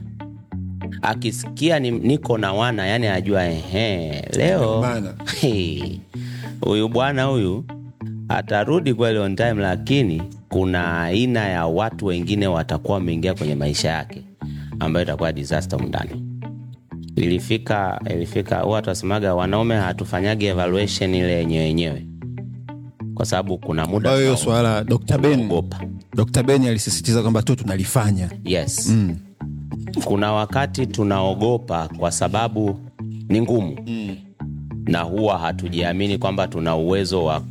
[1.03, 4.87] Akisikia ni, niko na wana yani ajua ehe leo
[6.61, 7.65] huyu bwana huyu
[8.29, 14.23] atarudi kweli on time lakini kuna aina ya watu wengine watakuwa wameingia kwenye maisha yake
[14.81, 16.23] ambayo itakuwa disaster mndani.
[17.17, 22.07] ilifika ilifika huwa watu wasemaga wanaume hatufanyagi evaluation ile yenyewe yenyewe.
[23.15, 25.51] Kwa sababu kuna muda hiyo swala dr ben
[26.17, 28.31] dr ben alisisitiza kwamba tu tunalifanya.
[28.45, 28.89] Yes.
[28.89, 29.17] Mm.
[30.05, 32.79] kuna wakati tunaogopa kwa sababu
[33.29, 33.79] ni ngumu.
[33.87, 34.17] Mm.
[34.85, 37.43] na huwa hatujiamini kwamba tuna uwezo wa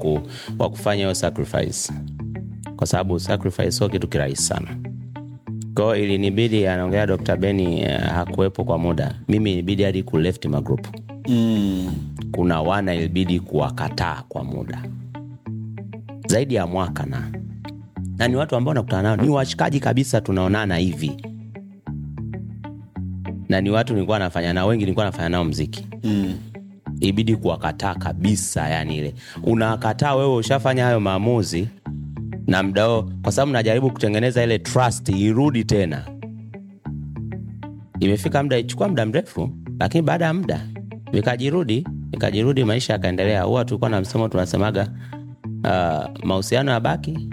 [0.60, 1.94] wa kufanya hiyo sacrifice
[2.80, 4.68] kwa sababu sacrifice sio kitu kirahisi sana.
[5.76, 9.16] Kwao ilinibidi anaongea dr beni uh, hakuwepo kwa muda.
[9.28, 10.88] Mimi ilibidi hadi kuleft magroup
[11.28, 11.94] mm.
[12.32, 14.84] kuna wana ilibidi kuwakataa kwa muda.
[16.28, 17.32] Zaidi ya mwaka na.
[18.18, 19.26] Na ni watu ambao nakutana nao.
[19.26, 21.18] Ni washikaji kabisa tunaonana hivi.
[23.50, 26.34] Na ni watu nilikuwa nafanya nao wengi nilikuwa nafanya nao mziki mm.
[27.00, 29.14] ibidi kuwakataa kabisa yani ile.
[29.44, 31.68] Unakataa wewe ushafanya hayo maamuzi
[32.50, 36.06] na mdao kwa sababu najaribu kutengeneza ile trust irudi tena.
[38.00, 40.62] Imefika muda ichukua muda mrefu lakini baada ya muda
[41.12, 43.44] vikajirudi vikajirudi maisha yakaendelea.
[43.44, 44.88] Huwa tulikuwa na msemo tunasemaga
[45.64, 47.30] uh, mahusiano ya baki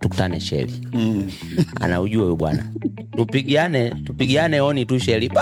[0.00, 1.30] tukutane sheli mm.
[1.80, 2.64] anaujua huyu bwana.
[3.16, 5.30] Tupigiane tupigiane oni tu sheli!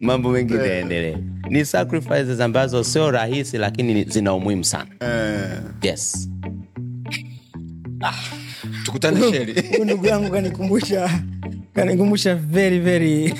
[0.00, 1.16] mambo mengi yaendelee.
[1.50, 4.90] ni sacrifices ambazo sio rahisi lakini zina umuhimu sana.
[5.82, 6.28] Yes.
[8.84, 9.84] Tukutane sheri.
[9.84, 11.10] ndugu yangu kanikumbusha
[11.74, 13.34] kanikumbusha very very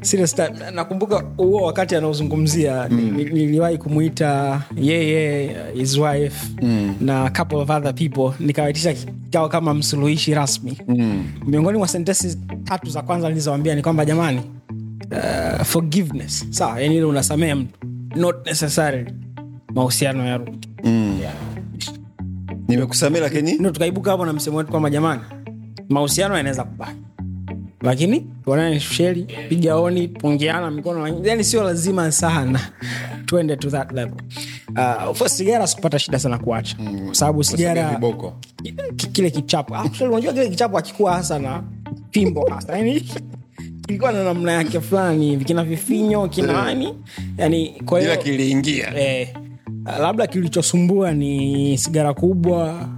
[0.00, 0.50] serious time.
[0.74, 6.46] nakumbuka huo wakati anaozungumzia ni- niliwahi kumwita yeye his wife
[7.00, 8.44] na couple of other people.
[8.46, 10.78] Nikawaitisha kikao kama msuluhishi rasmi.
[11.46, 14.40] Miongoni mwa sentensi tatu za kwanza nilizowambia ni kwamba jamani
[15.12, 16.46] uh, forgiveness.
[16.50, 17.78] Sawa yani ile unasamea mtu.
[18.16, 19.12] Not necessarily
[19.74, 20.68] mahusiano ya rudi
[22.68, 23.52] nimekusamia lakini?
[23.52, 25.20] Ndo tukaibuka hapo na msemo wetu kwamba jamani
[25.88, 26.96] mahusiano yanaweza kubaki.
[27.80, 31.08] Lakini tuonane sheli piga oni pungiana mikono.
[31.24, 32.60] Yani sio lazima sana.
[33.26, 34.16] Tuende to that level.
[35.20, 36.76] Uh, sigara sikupata shida sana kuacha.
[37.06, 38.00] Kwa sababu sigara
[39.12, 39.74] kile kichapo.
[40.00, 41.62] Unajua kile kichapo akikuwa hasa na
[42.10, 42.78] fimbo hasa.
[42.78, 43.04] Yani
[43.88, 46.94] kilikuwa na namna yake fulani hivi kina vifinyo kinani
[47.38, 48.96] yani kwa hiyo kiliingia.
[49.00, 49.28] Eh,
[50.00, 52.88] labda kilichosumbua ni sigara kubwa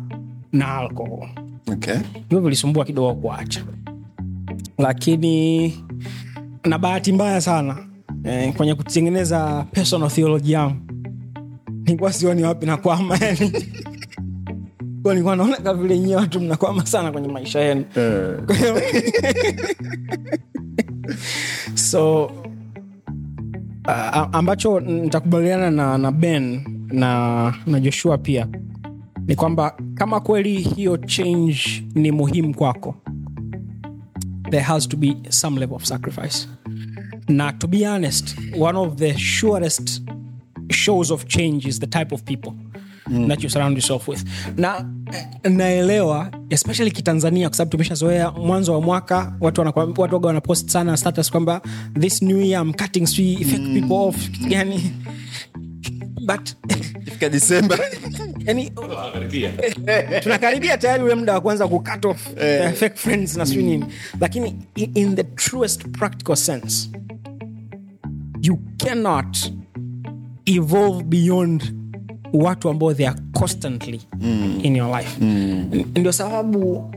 [0.52, 1.28] na alkohol
[1.72, 1.94] okay.
[2.14, 3.64] hivyo vilisumbua kidogo kuacha.
[4.78, 5.74] Lakini
[6.64, 7.76] na bahati mbaya sana
[8.24, 10.76] eh, kwenye kutengeneza personal theology yangu
[11.84, 13.52] nilikuwa sioni wapi nakwama yani
[15.02, 17.84] Kwa nilikuwa naona kavile nyie watu mnakwama sana kwenye maisha yenu.
[17.94, 18.82] Hiyo-
[21.74, 22.24] so
[23.86, 28.48] uh, ambacho nitakubaliana na, na ben na, na joshua pia
[29.26, 32.94] ni kwamba kama kweli hiyo change ni muhimu kwako
[34.50, 36.48] there has to be some level of sacrifice.
[37.28, 40.02] Na to be honest one of the surest
[40.70, 42.52] shows of change is the type of people
[43.10, 43.28] mm.
[43.28, 44.24] that you surround yourself with.
[44.56, 44.84] Na
[45.44, 51.60] naelewa especially kitanzania kwa sababu tumeshazoea mwanzo wa mwaka watu waga wanapost sana status kwamba
[52.00, 54.16] this new year I'm cutting sweet, fake people off
[54.48, 54.92] yani
[56.26, 56.56] but
[57.04, 57.78] fika disemba
[58.46, 58.72] yani
[60.22, 63.84] tunakaribia tayari ule muda wa kwanza kucut off uh, fake friends na sijui nini.
[64.20, 64.56] Lakini
[64.94, 66.88] in the truest practical sense
[68.42, 69.52] you cannot
[70.46, 71.79] evolve beyond
[72.32, 74.00] watu ambao they are constantly
[74.62, 75.16] in your life.
[75.20, 75.84] Mm.
[75.96, 76.94] ndio sababu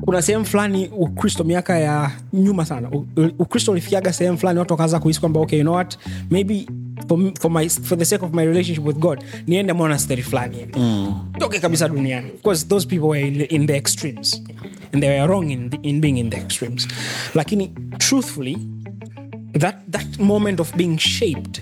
[0.00, 2.90] kuna sehemu fulani ukristo miaka ya nyuma sana
[3.38, 5.98] ukristo ulifikiaga sehemu fulani watu wakaanza kuhisi kwamba okay, you know what?
[6.30, 6.66] Maybe
[7.08, 11.14] for, for, my, for the sake of my relationship with god niende monastery fulani mm.
[11.38, 12.30] toke kabisa duniani.
[12.30, 14.42] Because those people were in, in the extremes.
[14.92, 16.88] And they were wrong in, in being in the extremes.
[17.34, 18.56] Lakini truthfully
[19.52, 21.60] that, that moment of being shaped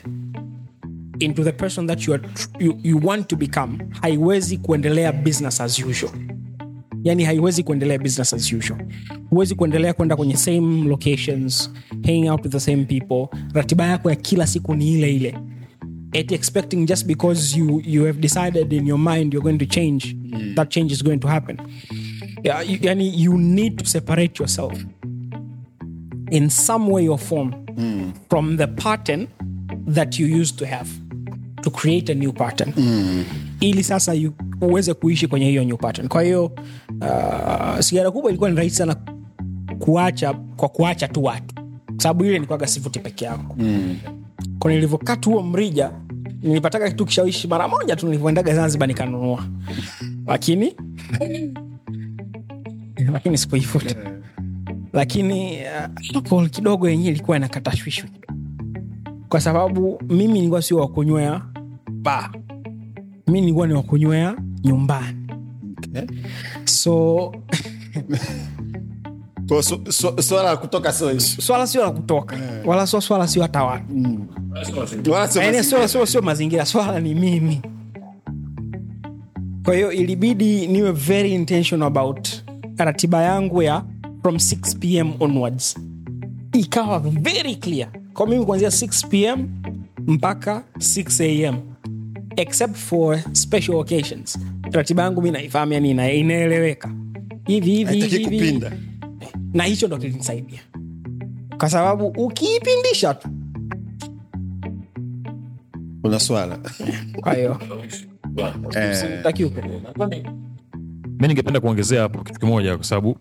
[1.24, 2.22] into the person that you, are,
[2.58, 6.12] you, you want to become haiwezi kuendelea business as usual.
[7.04, 8.80] Yani haiwezi kuendelea business as usual.
[9.30, 11.70] Huwezi kuendelea kwenda kwenye same locations
[12.06, 13.38] hanging out with the same people.
[13.54, 15.34] Ratiba yako ya kila siku ni ile ile.
[16.20, 20.16] At expecting just because you, you have decided in your mind you're going to change
[20.54, 21.58] that change is going to happen.
[22.44, 24.84] Yeah, you, yani you need to separate yourself
[26.30, 27.54] in some way or form
[28.30, 29.28] from the pattern
[29.86, 30.88] that you used to have
[31.62, 32.72] to create a new pattern.
[33.60, 36.08] Ili sasa yu, uweze kuishi kwenye hiyo new pattern.
[36.08, 36.44] Kwa hiyo
[37.00, 38.96] uh, sigara kubwa ilikuwa ni rahisi sana
[39.78, 41.54] kuacha kwa kuacha tu watu.
[41.98, 43.54] Sababu ile nikwaga sivuti peke yako.
[43.58, 43.96] Mm.
[44.58, 45.90] kwa nilivyokata huo mrija
[46.42, 49.44] nilipataka kitu kishawishi mara moja tu nilivyoendaga zanzibar nikanunua.
[50.26, 50.74] Lakini
[53.12, 53.94] lakini sikuifuta.
[54.92, 58.10] Lakini uh, alcohol kidogo yenyewe ilikuwa inakata shwishwi.
[59.28, 61.42] Kwa sababu mimi nilikuwa sio wakunywea
[62.02, 62.30] ba.
[63.26, 65.16] Mi nilikuwa ni wakunywea nyumbani.
[66.64, 67.32] So
[69.48, 72.36] Kwa su- su- swala la kutoka so swala sio la kutoka.
[72.64, 73.84] Wala sio swala sio hata watu.
[75.10, 77.62] Wala Yaani sio sio sio mazingira swala ni mimi.
[79.64, 82.28] Kwa hiyo ilibidi niwe very intentional about
[82.76, 83.84] ratiba yangu ya
[84.22, 85.76] from 6 pm onwards.
[86.52, 87.88] Ikawa very clear.
[88.14, 89.48] Kwa mimi kuanzia 6 pm
[90.06, 91.56] mpaka 6 am
[92.36, 94.38] except for special occasions.
[94.72, 96.90] Ratiba yangu mi naifahamu yani ina- inaeleweka.
[97.46, 98.64] Hivi hivi hivi hivi.
[99.54, 100.60] na hicho ndo kilinisaidia.
[101.58, 103.28] Kwa sababu ukiipindisha tu.
[106.02, 106.58] Kuna swala.
[107.20, 107.60] Kwa hiyo.
[108.74, 110.06] Eh, huko
[111.20, 113.18] mi ningependa kuongezea hapo kitu kimoja kwa sababu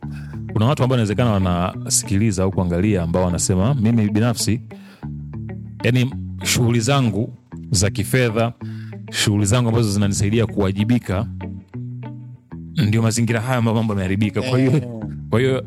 [0.54, 4.62] kuna watu ambao inawezekana wanasikiliza au kuangalia ambao wanasema mimi binafsi
[5.84, 7.34] yani shughuli zangu
[7.72, 8.54] za kifedha
[9.12, 11.28] shughuli zangu ambazo zinanisaidia kuwajibika
[12.88, 14.42] ndio mazingira hayo ambayo mambo yameharibika.
[14.42, 15.66] Kwa hiyo kwa hiyo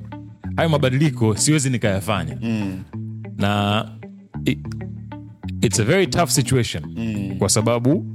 [0.57, 2.39] hayo mabadiliko siwezi nikayafanya.
[3.37, 3.85] Na
[4.45, 4.59] it,
[5.61, 6.85] it's a very tough situation.
[7.39, 8.07] Kwa sababu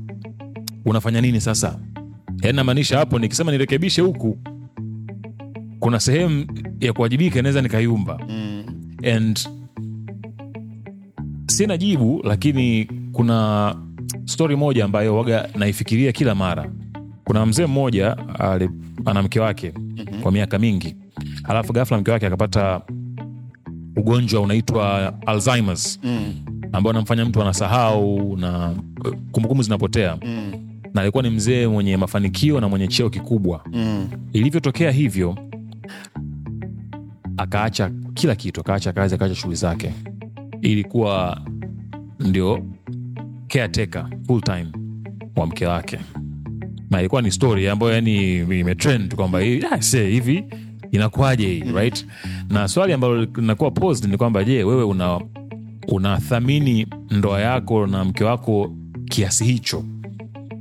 [0.85, 1.79] unafanya nini sasa?
[2.43, 4.37] Yaani namaanisha hapo nikisema nirekebishe huku
[5.79, 6.45] kuna sehemu
[6.79, 8.19] ya kuwajibika inaweza nikayumba.
[9.15, 9.39] And
[11.47, 13.75] sina jibu lakini kuna
[14.25, 16.71] stori moja ambayo waga naifikiria kila mara.
[17.23, 18.17] Kuna mzee mmoja
[19.05, 19.73] ana mke wake
[20.21, 20.95] kwa miaka mingi.
[21.43, 22.81] Alafu gafla mke wake akapata
[23.95, 25.99] ugonjwa unaitwa alzheimers
[26.71, 28.73] ambao anamfanya mtu anasahau na
[29.05, 30.17] eh, kumbukumbu zinapotea.
[30.93, 33.63] Na alikuwa ni mzee mwenye mafanikio na mwenye cheo kikubwa.
[34.33, 35.37] Ilivyotokea hivyo
[37.37, 39.93] akaacha kila kitu akaacha kazi akaacha shughuli zake.
[40.61, 41.41] Ilikuwa
[42.19, 42.65] ndio
[43.49, 44.67] caretaker full time
[45.35, 45.99] wa mke wake
[46.89, 50.43] na ilikuwa ni story ambayo yani imetrend kwamba ah, hivi
[50.91, 52.05] inakuwaje hii right
[52.49, 55.21] na swali ambalo linakuwa posed ni kwamba je wewe una
[55.87, 58.75] unathamini ndoa yako na mke wako
[59.05, 59.83] kiasi hicho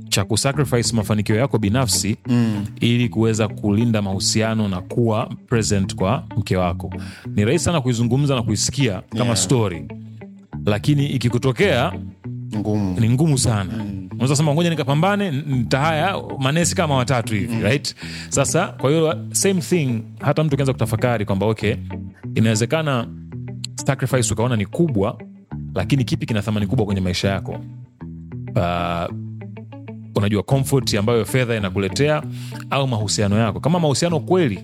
[0.09, 2.65] cha kusacrifice mafanikio yako binafsi mm.
[2.79, 6.93] ili kuweza kulinda mahusiano na kuwa present kwa mke wako
[7.35, 9.37] ni rahisi sana kuizungumza na kuisikia kama Yeah.
[9.37, 9.85] story
[10.65, 11.93] lakini ikikutokea
[12.57, 12.99] ngumu.
[12.99, 13.73] Ni ngumu sana.
[14.11, 17.95] Unaweza sema ngoja nikapambane ntahaya manesi kama watatu hivi right?
[18.29, 21.75] Sasa kwa hiyo same thing hata mtu ukianza kutafakari kwamba okay
[22.35, 23.07] inawezekana
[23.85, 25.17] sacrifice ukaona ni kubwa
[25.75, 27.51] lakini kipi kina thamani kubwa kwenye maisha yako?
[28.55, 29.15] Uh,
[30.15, 32.23] unajua comfort ambayo fedha inakuletea
[32.69, 33.59] au mahusiano yako.
[33.59, 34.59] Kama mahusiano kweli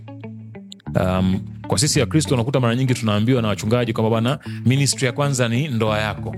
[0.95, 5.11] um, kwa sisi ya kristo unakuta mara nyingi tunaambiwa na wachungaji kwamba bwana ministry ya
[5.11, 6.35] kwanza ni ndoa yako.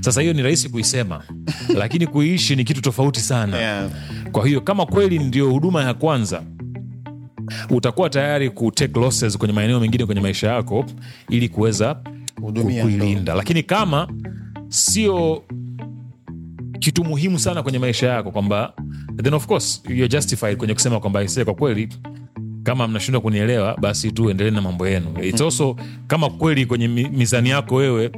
[0.00, 1.22] Sasa hiyo ni rahisi kuisema
[1.80, 3.58] lakini kuiishi ni kitu tofauti sana.
[3.58, 3.90] Yeah.
[4.32, 6.42] kwa hiyo kama kweli ndio huduma ya kwanza
[7.70, 10.84] utakuwa tayari ku take losses kwenye maeneo mengine kwenye maisha yako
[11.28, 11.96] ili kuweza
[12.82, 14.08] kuilinda lakini kama
[14.68, 15.42] sio
[16.78, 18.72] kitu muhimu sana kwenye maisha yako kwamba
[19.22, 21.88] then of course you're justified kwenye kusema kwamba "Aisee, kwa kweli
[22.68, 27.08] kama mnashindwa kunielewa basi tu endelee na mambo yenu It's also kama kweli kwenye mi-
[27.08, 28.10] mizani yako wewe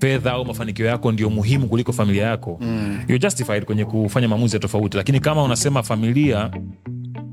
[0.00, 2.98] fedha au mafanikio yako ndio muhimu kuliko familia yako mm.
[3.00, 6.50] you're justified kwenye kufanya maamuzi ya tofauti lakini kama unasema familia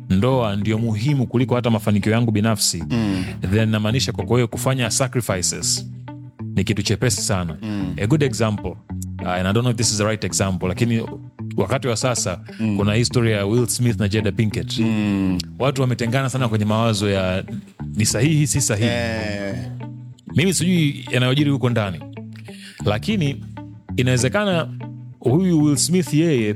[0.09, 3.23] ndoa ndio muhimu kuliko hata mafanikio yangu binafsi mm.
[3.51, 5.87] then namaanisha kwako wewe kufanya sacrifices
[6.55, 7.93] ni kitu chepesi sana mm.
[8.01, 8.75] a good example
[9.21, 11.05] uh, and i don't know if this is the right example lakini
[11.57, 12.77] wakati wa sasa mm.
[12.77, 15.37] kuna historia ya will smith na jada pinkett mm.
[15.59, 17.43] watu wametengana sana kwenye mawazo ya
[17.95, 19.55] ni sahihi si sahihi Eh,
[20.35, 21.99] mimi sijui yanayojiri huko ndani
[22.85, 23.43] lakini
[23.97, 24.69] inawezekana
[25.19, 26.55] huyu will smith yeye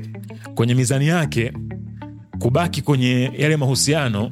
[0.54, 1.52] kwenye mizani yake
[2.38, 4.30] kubaki kwenye yale mahusiano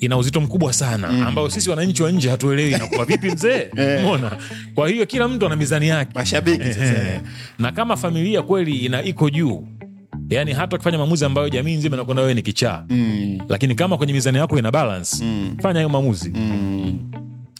[0.00, 1.22] ina uzito mkubwa sana mm.
[1.22, 3.68] ambayo sisi wananchi wa nje hatuelewi inakuwa vipi mzee.
[4.02, 4.32] Mona
[4.74, 6.10] kwa hiyo kila mtu ana mizani yake.
[6.14, 6.64] Mashabiki.
[7.58, 9.66] Na kama familia kweli ina iko juu
[10.30, 12.84] yaani hata ukifanya maamuzi ambayo jamii nzima inakwenda wewe ni kichaa.
[12.88, 13.38] Mm.
[13.48, 15.56] lakini kama kwenye mizani yako ina balance mm.
[15.62, 16.32] fanya hayo maamuzi.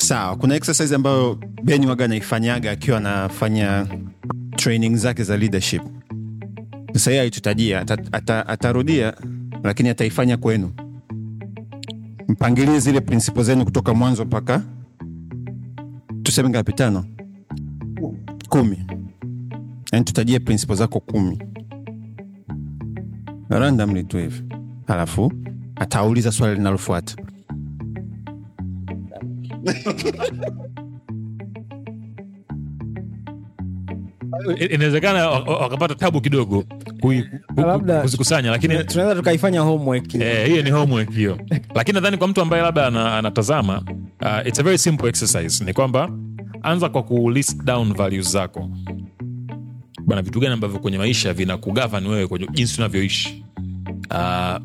[0.01, 3.87] Sawa kuna exercise ambayo beni waga anaifanyaga akiwa anafanya
[4.57, 5.83] training zake za leadership.
[6.97, 7.81] Sahii aitutajia
[8.13, 9.29] atarudia ata, ata,
[9.65, 10.73] lakini ataifanya kwenu
[12.29, 14.63] mpangilie zile prinsipo zenu kutoka mwanzo mpaka
[16.23, 17.05] tuseme ngapi tano?
[18.49, 18.85] Kumi.
[19.93, 21.39] Yani tutajie prinsipo zako kumi.
[23.49, 24.43] Randomly tu hivi.
[24.87, 25.33] Halafu
[25.77, 27.17] atauliza swali linalofuata
[34.71, 36.65] inawezekana wa- wa- wakapata tabu kidogo
[38.03, 41.39] kuzikusanya lakini tunaweza tukaifanya homework eh, hiyo ni homework hiyo.
[41.75, 43.83] Lakini nadhani kwa mtu ambaye labda ana- anatazama
[44.23, 45.65] uh, it's a very simple exercise.
[45.65, 46.11] Ni kwamba
[46.63, 48.71] anza kwa ku list down values zako.
[50.07, 53.45] Bana vitu gani ambavyo kwenye maisha vinakugavan wewe kwenye jinsi unavyoishi?
[54.11, 54.57] Uh,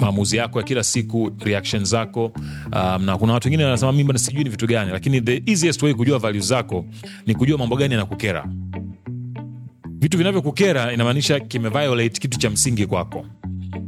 [0.00, 2.24] maamuzi yako ya kila siku reaction zako
[2.72, 4.92] um, na kuna watu wengine wanasema mimi bana sijui ni vitu gani.
[4.92, 6.84] Lakini the easiest way kujua values zako
[7.26, 8.46] ni kujua mambo gani yanakukera
[9.98, 13.26] vitu vinavyokukera inamaanisha kimeviolate kitu cha msingi kwako.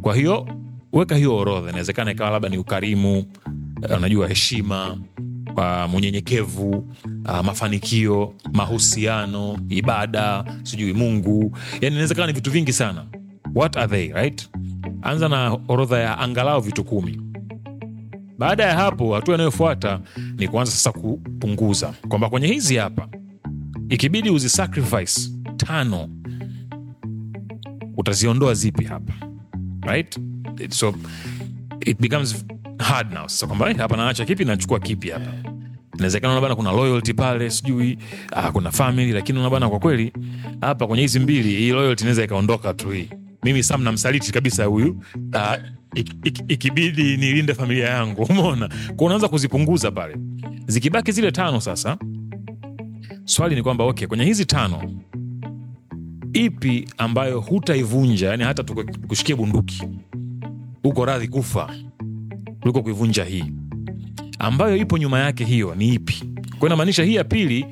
[0.02, 0.48] Kwa hiyo
[0.92, 1.68] weka hiyo orodha.
[1.68, 3.24] Inawezekana ikawa labda ni ukarimu
[3.90, 4.98] eh, unajua heshima
[5.56, 6.70] uh, unyenyekevu
[7.24, 11.56] uh, mafanikio mahusiano ibada sijui mungu.
[11.72, 13.04] Yani inawezekana ni vitu vingi sana.
[13.54, 14.48] What are they right?
[15.02, 17.20] Anza na orodha ya angalau vitu kumi.
[18.38, 20.00] Baada ya hapo hatua inayofuata
[20.36, 21.94] ni kuanza sasa kupunguza.
[22.09, 23.09] Kwamba kwenye hizi hapa
[23.88, 26.09] ikibidi uzisacrifice tano
[27.96, 29.12] utaziondoa zipi hapa?
[29.82, 30.18] Right?
[30.70, 30.94] So
[31.86, 32.44] it becomes
[32.78, 33.22] hard now.
[33.28, 34.44] Sasa kwamba hapa naacha kipi?
[34.44, 35.32] Nachukua kipi hapa?
[35.94, 37.98] Inawezekana unabana kuna loyalty pale sijui
[38.32, 40.12] ah, kuna family lakini unabana kwa kweli
[40.61, 43.09] hapa kwenye hizi mbili hii loyalty inaweza ikaondoka tu hii.
[43.44, 45.02] Mimi sam namsaliti kabisa huyu
[45.32, 45.56] ah,
[45.94, 48.68] ik- ik- ikibidi nilinde familia yangu umeona?
[48.96, 50.16] Kwa unaanza kuzipunguza pale.
[50.66, 51.98] Zikibaki zile tano sasa
[53.24, 54.90] swali ni kwamba okay kwenye hizi tano
[56.33, 59.83] ipi ambayo hutaivunja yani hata tuku- tukushikie bunduki.
[60.85, 61.74] Uko radhi kufa
[62.61, 63.45] kuliko kuivunja hii.
[64.39, 66.24] Ambayo ipo nyuma yake hiyo ni ipi?
[66.59, 67.66] Kwa inamaanisha hii ya pili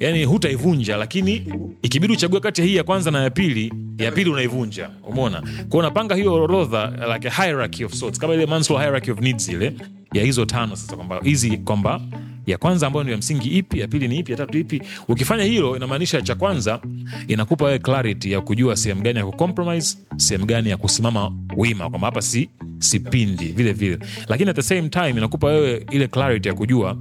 [0.00, 4.30] yani hutaivunja lakini ikibidi uchague kati ya hii ya kwanza na ya pili ya pili
[4.30, 4.90] unaivunja.
[5.08, 5.40] Umeona?
[5.68, 9.48] Kwao unapanga hiyo orodha like a hierarchy of sorts kama ile Maslow hierarchy of needs
[9.48, 9.72] ile
[10.12, 12.00] ya hizo tano sasa kwamba hizi kwamba
[12.46, 14.82] ya kwanza ambayo ndio ya msingi ipi ya pili ni ipi ya tatu ipi.
[15.08, 16.80] Ukifanya hilo inamaanisha cha kwanza
[17.28, 22.06] inakupa wewe clarity ya kujua sehemu gani ya kucompromise sehemu gani ya kusimama wima kwamba
[22.08, 23.98] hapa si sipindi vile vile.
[24.28, 26.96] Lakini at the same time inakupa wewe ile clarity ya kujua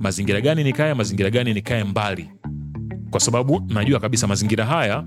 [0.00, 2.28] mazingira gani nikae mazingira gani nikae mbali.
[3.10, 5.04] Kwa sababu najua kabisa mazingira haya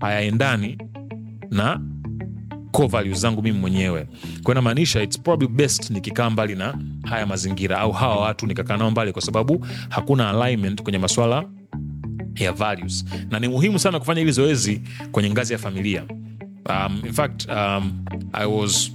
[0.00, 0.78] hayaendani
[1.50, 1.80] na
[2.74, 4.06] core values zangu mimi mwenyewe.
[4.42, 8.90] Kwa inamaanisha its probably best nikikaa mbali na haya mazingira au hawa watu nikakaa nao
[8.90, 11.44] mbali kwa sababu hakuna alignment kwenye maswala
[12.34, 13.04] ya values.
[13.30, 14.80] Na ni muhimu sana kufanya hili zoezi
[15.12, 16.04] kwenye ngazi ya familia.
[16.68, 18.92] Um, in fact um, i was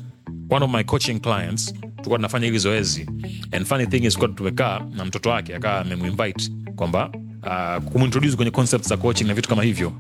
[0.49, 1.73] one of my coaching clients.
[1.73, 3.09] Tulikuwa tunafanya hili zoezi.
[3.51, 7.09] And funny thing is kuwa tumekaa na mtoto wake akawa amemuinvite kwamba
[7.43, 9.93] uh, kumintroduce kwenye concept za coaching na vitu kama hivyo.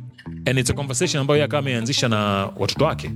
[0.45, 2.17] And it's a conversation ambayo yeye akawa ameanzisha na
[2.57, 3.11] watoto wake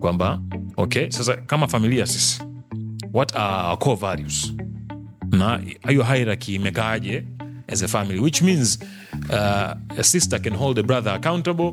[0.00, 0.40] kwamba
[0.76, 2.42] okay sasa kama familia sisi
[3.12, 4.52] what are our core values?
[5.30, 7.24] Na hiyo hierarchy imekaaje
[7.68, 8.20] as a family?
[8.20, 8.78] Which means
[9.30, 11.72] uh, a sister can hold a brother accountable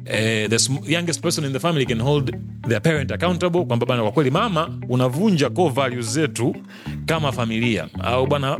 [0.00, 2.34] Uh, the youngest person in the family can hold
[2.68, 6.56] their parent accountable kwamba bana kwa kweli mama unavunja core values zetu
[7.06, 7.88] kama familia.
[8.02, 8.58] Au bana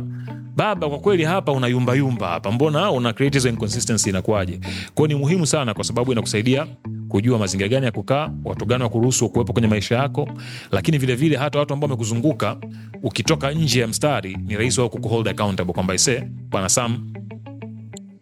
[0.55, 4.59] baba kwa kweli hapa unayumbayumba hapa mbona una create hizo inconsistency inakuwaje?
[4.95, 6.67] Kwao ni muhimu sana kwa sababu inakusaidia
[7.11, 10.29] kujua mazingira gani ya kukaa watu gani wa kuruhusu kuwepo kwenye maisha yako.
[10.71, 12.57] Lakini vilevile vile hata watu ambao wamekuzunguka
[13.03, 15.73] ukitoka nje ya mstari ni rahisi wao kukuhold accountable.
[15.73, 17.13] Kwamba ise bwana sam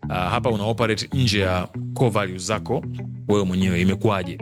[0.09, 2.83] uh, hapa una operate nje ya core values zako
[3.27, 3.81] wewe mwenyewe.
[3.81, 4.37] Imekuwaje?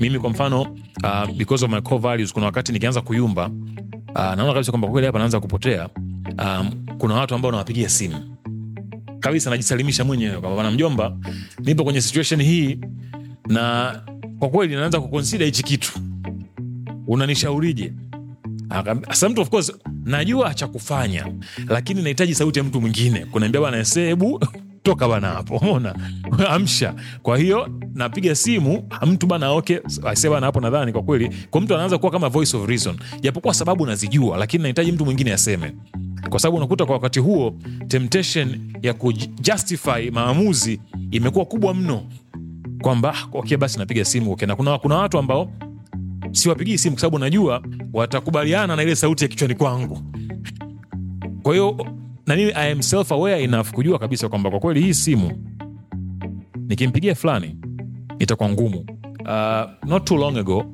[0.00, 3.46] Mimi kwa mfano uh, because of my core values kuna wakati nikianza kuyumba
[4.14, 5.88] uh, naona kabisa kwamba kweli hapa naanza kupotea.
[6.38, 8.36] Um, kuna watu ambao nawapigia simu.
[9.20, 11.16] Kabisa najisalimisha mwenyewe kwamba bwana mjomba
[11.58, 12.78] nipo kwenye situation hii
[13.48, 14.00] na
[14.38, 15.92] kwa kweli naanza kukonsida hichi kitu.
[17.06, 17.92] Unanishaurije?
[19.08, 19.72] Sasa mtu of course
[20.04, 21.26] najua cha kufanya
[21.68, 23.24] lakini nahitaji sauti ya mtu mwingine.
[23.26, 24.40] Kuniambia bwana ese hebu
[24.82, 25.58] toka bana hapo.
[25.66, 25.94] Mona
[26.48, 26.94] amsha.
[27.22, 31.30] Kwa hiyo napiga simu mtu bana okay ase bana hapo nadhani kwa kweli.
[31.50, 32.96] Kwa mtu anaanza kuwa kama voice of reason.
[33.20, 35.72] Japokuwa sababu nazijua lakini nahitaji mtu mwingine aseme.
[36.30, 37.54] Kwa sababu unakuta kwa wakati huo
[37.88, 40.80] temptation ya kujustify maamuzi
[41.10, 42.02] imekuwa kubwa mno
[42.84, 44.48] kwamba "Ah, okay basi napiga simu okay.
[44.48, 45.50] na kuna, kuna watu ambao
[46.32, 47.62] siwapigii simu kwa sababu najua
[47.92, 49.98] watakubaliana na ile sauti ya kichwani kwangu.
[51.42, 51.86] Kwa hiyo
[52.26, 55.32] na mimi i am self aware enough kujua kabisa kwamba kwa kweli hii simu
[56.68, 57.56] nikimpigia fulani
[58.18, 58.78] itakuwa ngumu.
[59.20, 60.64] Uh, not too long ago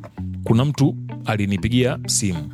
[0.44, 2.52] kuna mtu alinipigia simu.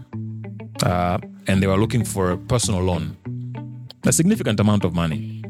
[0.83, 3.11] Uh, and they were looking for a personal loan.
[4.07, 5.43] A significant amount of money.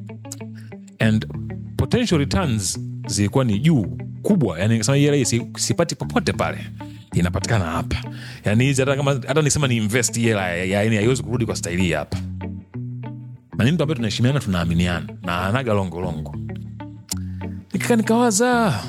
[0.99, 1.27] And
[1.77, 3.87] potential returns zilikuwa ni juu
[4.23, 4.61] kubwa.
[4.61, 6.59] Yani nikasema hii hela si, sipati popote pale.
[7.15, 7.97] Inapatikana hapa.
[8.45, 11.57] Yani hizi hata kama hata nisema ni invest hela ya- ya- yani haiwezi kurudi kwa
[11.57, 12.19] staili hapa.
[13.59, 15.07] Na ni mtu ambaye tunaheshimiana tunaaminiana.
[15.23, 16.35] Na anaga longolongo
[17.73, 18.81] nikaka nikawaza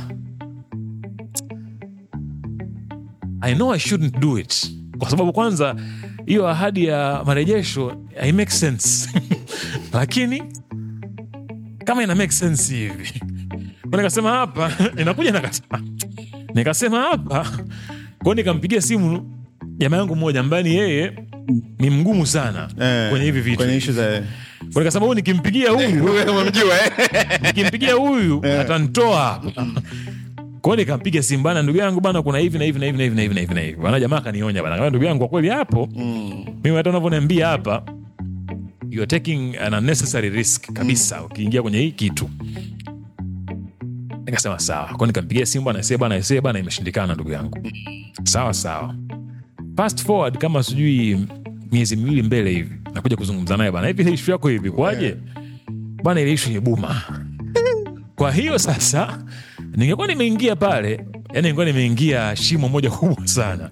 [3.41, 4.71] i know i shouldn't do it.
[4.97, 5.75] Kwa sababu kwanza
[6.25, 9.09] hiyo ahadi ya marejesho i make sense.
[9.93, 10.43] Lakini
[11.85, 13.21] kama ina make sense hivi
[13.91, 15.79] nikasema hapa inakuja nakataa
[16.53, 17.45] nikasema hapa
[18.23, 19.33] kwao nikampigia simu
[19.77, 21.13] jamaa yangu mmoja ambaye ni yeye
[21.79, 23.57] ni mgumu sana Eh, kwenye hivi vitu.
[23.57, 24.23] kwenye za
[24.75, 26.91] nikasema huyu nikimpigia huyu eh?
[27.41, 29.67] nikimpigia huyu atantoa hapa.
[30.61, 33.15] Kwao nikampiga simu bana ndugu yangu bana kuna hivi na hivi na hivi na hivi
[33.15, 33.81] na hivi na hivi na hivi.
[33.81, 35.89] Bana jamaa akanionya bana ndugu yangu kwa kweli hapo
[36.63, 37.83] mimi hata unavyoniambia hapa
[38.89, 42.29] you are taking an unnecessary risk kabisa ukiingia kwenye hii kitu
[44.27, 44.85] nikasema sawa.
[44.87, 47.57] Kwao nikampigia simu bana sie bana sie bana imeshindikana ndugu yangu.
[48.23, 48.95] Sawa sawa.
[49.77, 51.27] Fast forward kama sijui
[51.71, 55.15] miezi miwili mbele hivi nakuja kuzungumza naye bana hivi ishu yako hivi kwaje
[56.03, 57.01] bana ile ishu ibuma
[58.15, 59.17] kwa hiyo sasa
[59.75, 60.89] ningekuwa nimeingia pale
[61.33, 63.69] yani ningekuwa nimeingia shimo moja kubwa sana.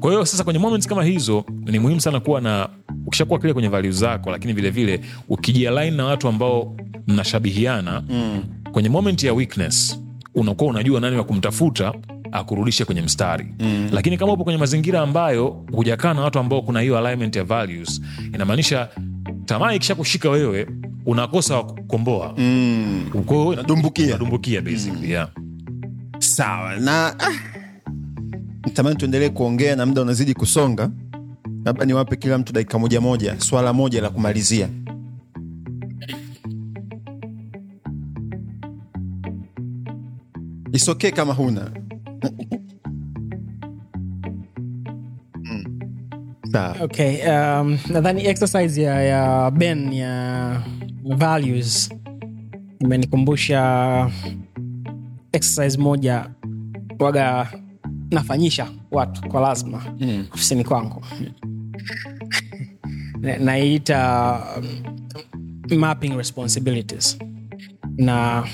[0.00, 2.68] Kwa hiyo sasa kwenye moments kama hizo ni muhimu sana kuwa na
[3.06, 6.76] ukishakuwa clear kwenye value zako lakini vilevile vile ukijialign na watu ambao
[7.06, 8.42] mnashabihiana mm.
[8.72, 10.00] Kwenye moment ya weakness
[10.34, 11.94] unakuwa unajua nani wa kumtafuta
[12.32, 13.88] akurudishe kwenye mstari mm.
[13.92, 18.02] lakini kama upo kwenye mazingira ambayo hujakaa na watu ambao kuna hiyo alignment ya values
[18.34, 18.88] inamaanisha
[19.44, 20.66] tamaa ikisha kushika wewe
[21.06, 23.10] unakosa wa kukomboa mm.
[23.52, 24.06] Unadumbukia.
[24.62, 25.10] basically mm.
[25.10, 25.28] yeah.
[26.18, 27.32] sawa na ah,
[28.72, 30.90] tamani tuendelee kuongea na muda unazidi kusonga
[31.64, 34.68] labda niwape kila mtu dakika moja moja swala moja la kumalizia
[40.72, 41.70] isokee kama huna
[45.42, 46.82] Mm.
[46.82, 50.62] okay um, nadhani exercise ya, ya ben ya
[51.16, 51.90] values
[52.80, 54.10] imenikumbusha
[55.32, 56.30] exercise moja
[56.98, 57.52] waga
[58.10, 60.26] nafanyisha watu kwa lazima mm.
[60.32, 61.04] ofisini kwangu
[63.44, 67.18] naiita um, mapping responsibilities
[67.98, 68.44] na,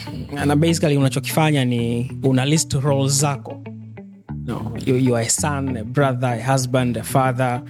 [0.46, 3.60] na basically unachokifanya ni una list roles zako.
[4.46, 7.62] No, you, you are a son a brother a husband a father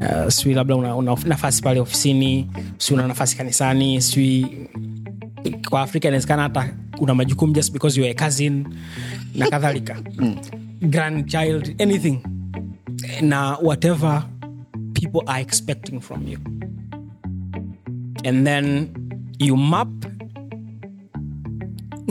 [0.00, 4.68] uh, sijui labda una, una nafasi pale ofisini si una nafasi kanisani sijui
[5.70, 8.66] kwa afrika inawezekana hata una majukumu just because you are a cousin
[9.34, 9.96] na kadhalika.
[10.90, 12.22] Grandchild anything.
[13.22, 14.24] Na whatever
[14.94, 16.38] people are expecting from you.
[18.24, 18.94] And then
[19.38, 19.88] you map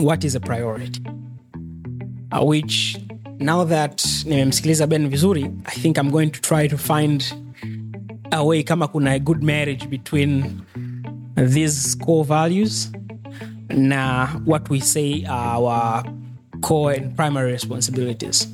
[0.02, 1.02] what is a priority
[2.32, 2.98] uh, which
[3.38, 7.24] now that nimemsikiliza ben vizuri i think i'm going to try to find
[8.30, 10.44] a way kama kuna a good marriage between
[11.36, 12.92] these core values
[13.68, 16.04] na what we say are our
[16.60, 18.48] core and primary responsibilities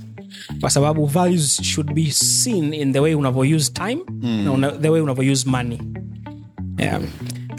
[0.60, 4.44] kwa sababu values should be seen in the way unavyouse time mm.
[4.44, 5.78] na una, the way unavyouse money
[6.78, 7.00] yeah.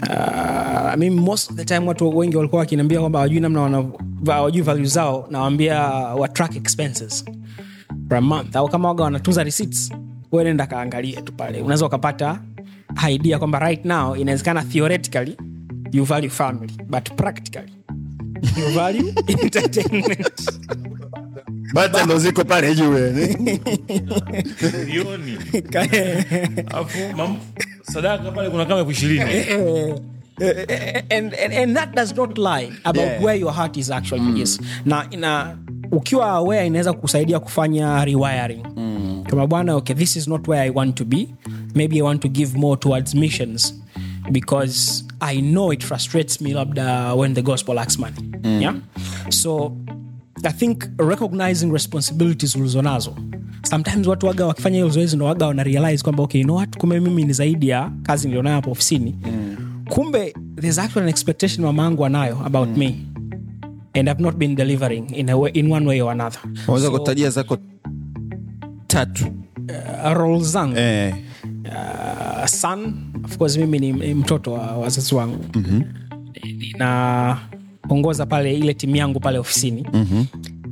[0.08, 3.84] Uh, I mean, most of the time watu wengi walikuwa wakiniambia kwamba hawajui namna wana-
[4.26, 7.24] hawajui value zao nawambia wa track expenses
[8.08, 8.56] per month.
[8.56, 9.90] Au kama waga wanatunza receipts
[10.32, 11.60] wenenda nenda kaangalie tu pale.
[11.60, 12.40] Unaweza ukapata
[13.08, 15.36] idea kwamba right now inawezekana theoretically
[15.92, 17.72] you value family but practically
[18.56, 20.60] you value entertainment
[21.72, 22.94] bata ndo ziko pale juu
[27.82, 29.24] sadaka pale kuna kama elfu ishirini.
[31.10, 33.22] And, and, and that does not lie about Yeah.
[33.22, 35.56] where your heart is actually is na, na
[35.92, 38.66] ukiwa aware inaweza kusaidia kufanya rewiring.
[38.76, 39.24] Mm.
[39.30, 41.28] kama bwana okay this is not where i want to be.
[41.74, 43.74] Maybe i want to give more towards missions
[44.32, 48.22] because i know it frustrates me labda when the gospel lacks money.
[48.42, 48.62] Mm.
[48.62, 48.74] yeah?
[49.30, 49.76] So
[50.44, 53.16] i think recognizing responsibilities ulizonazo
[53.70, 56.76] sometimes watu waga wakifanya hiyo zoezi ndo waga wana realize kwamba okay you know what
[56.76, 59.56] kumbe mimi ni zaidi ya kazi nilionayo hapo ofisini mm.
[59.88, 62.76] kumbe there's actually an expectation mama yangu anayo about mm.
[62.78, 62.96] me
[63.94, 67.30] and i've not been delivering in, a way, in one way or another unaweza kutajia
[67.30, 67.58] zako
[68.86, 69.24] tatu
[70.04, 71.14] uh, role zangu eh.
[71.64, 72.94] uh, son
[73.24, 75.84] of course mimi ni mtoto wa wazazi wangu mm-hmm.
[77.90, 79.86] Ninaongoza pale ile timu yangu pale ofisini.
[79.92, 80.26] Mm-hmm.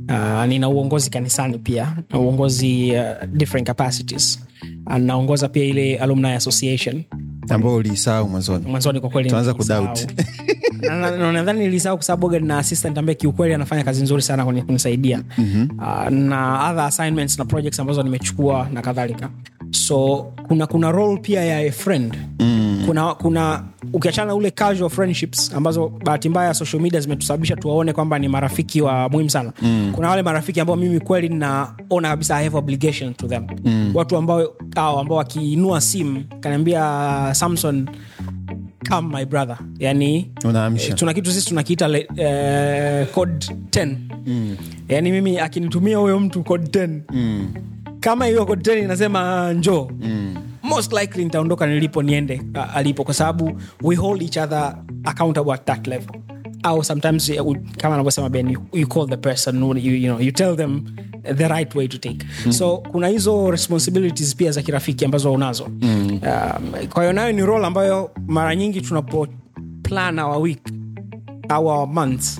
[0.09, 4.39] uh, nina uongozi kanisani pia na uongozi uh, different capacities.
[4.87, 7.03] Uh, naongoza pia ile alumni association
[7.51, 10.07] ambao uliisahau mwanzoni mwanzoni kwa kweli Tuanza kudoubt.
[11.33, 15.21] Nadhani nilisahau kwa sababu Boga na assistant ambaye kiukweli anafanya kazi nzuri sana kwenye kunisaidia
[15.37, 15.79] mm-hmm.
[15.79, 19.29] uh, na other assignments na projects ambazo nimechukua na kadhalika
[19.71, 22.83] so kuna kuna role pia ya a friend mm.
[22.85, 23.63] kuna kuna
[23.93, 29.09] ukiachana ule casual friendships ambazo bahati mbaya social media zimetusababisha tuwaone kwamba ni marafiki wa
[29.09, 29.91] muhimu sana mm.
[29.95, 33.91] kuna wale marafiki ambao mimi kweli naona kabisa I have obligation to them mm.
[33.93, 36.81] watu ambao au ambao wakiinua simu kaniambia
[37.39, 37.89] samson
[38.89, 40.87] come my brother yani Unaamsha.
[40.87, 43.95] eh, tuna kitu sisi tunakiita le- eh, code 10
[44.25, 44.57] mm.
[44.89, 47.47] yani mimi akinitumia huyo mtu code 10 mm.
[47.99, 50.35] kama hiyo code 10 inasema njoo mm.
[50.63, 55.65] most likely nitaondoka nilipo niende uh, alipo kwa sababu we hold each other accountable at
[55.65, 56.15] that level
[56.63, 60.31] au sometimes uh, kama anavyosema ben you, you call the person you, you, know, you
[60.31, 60.85] tell them
[61.35, 62.51] the right way to take mm.
[62.51, 66.07] so kuna hizo responsibilities pia za kirafiki ambazo unazo mm.
[66.23, 69.27] um, kwa hiyo nayo ni role ambayo mara nyingi tunapo
[69.83, 70.59] plan our week
[71.49, 72.39] au our month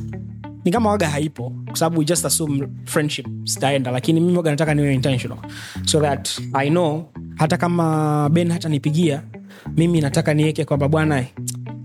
[0.66, 4.94] ni kama waga haipo kwa sababu just assume friendship zitaenda lakini mimi waga nataka niwe
[4.94, 5.38] intentional
[5.86, 7.06] so that i know
[7.36, 9.24] hata kama ben hata nipigia
[9.78, 11.26] mimi nataka niweke kwamba bwana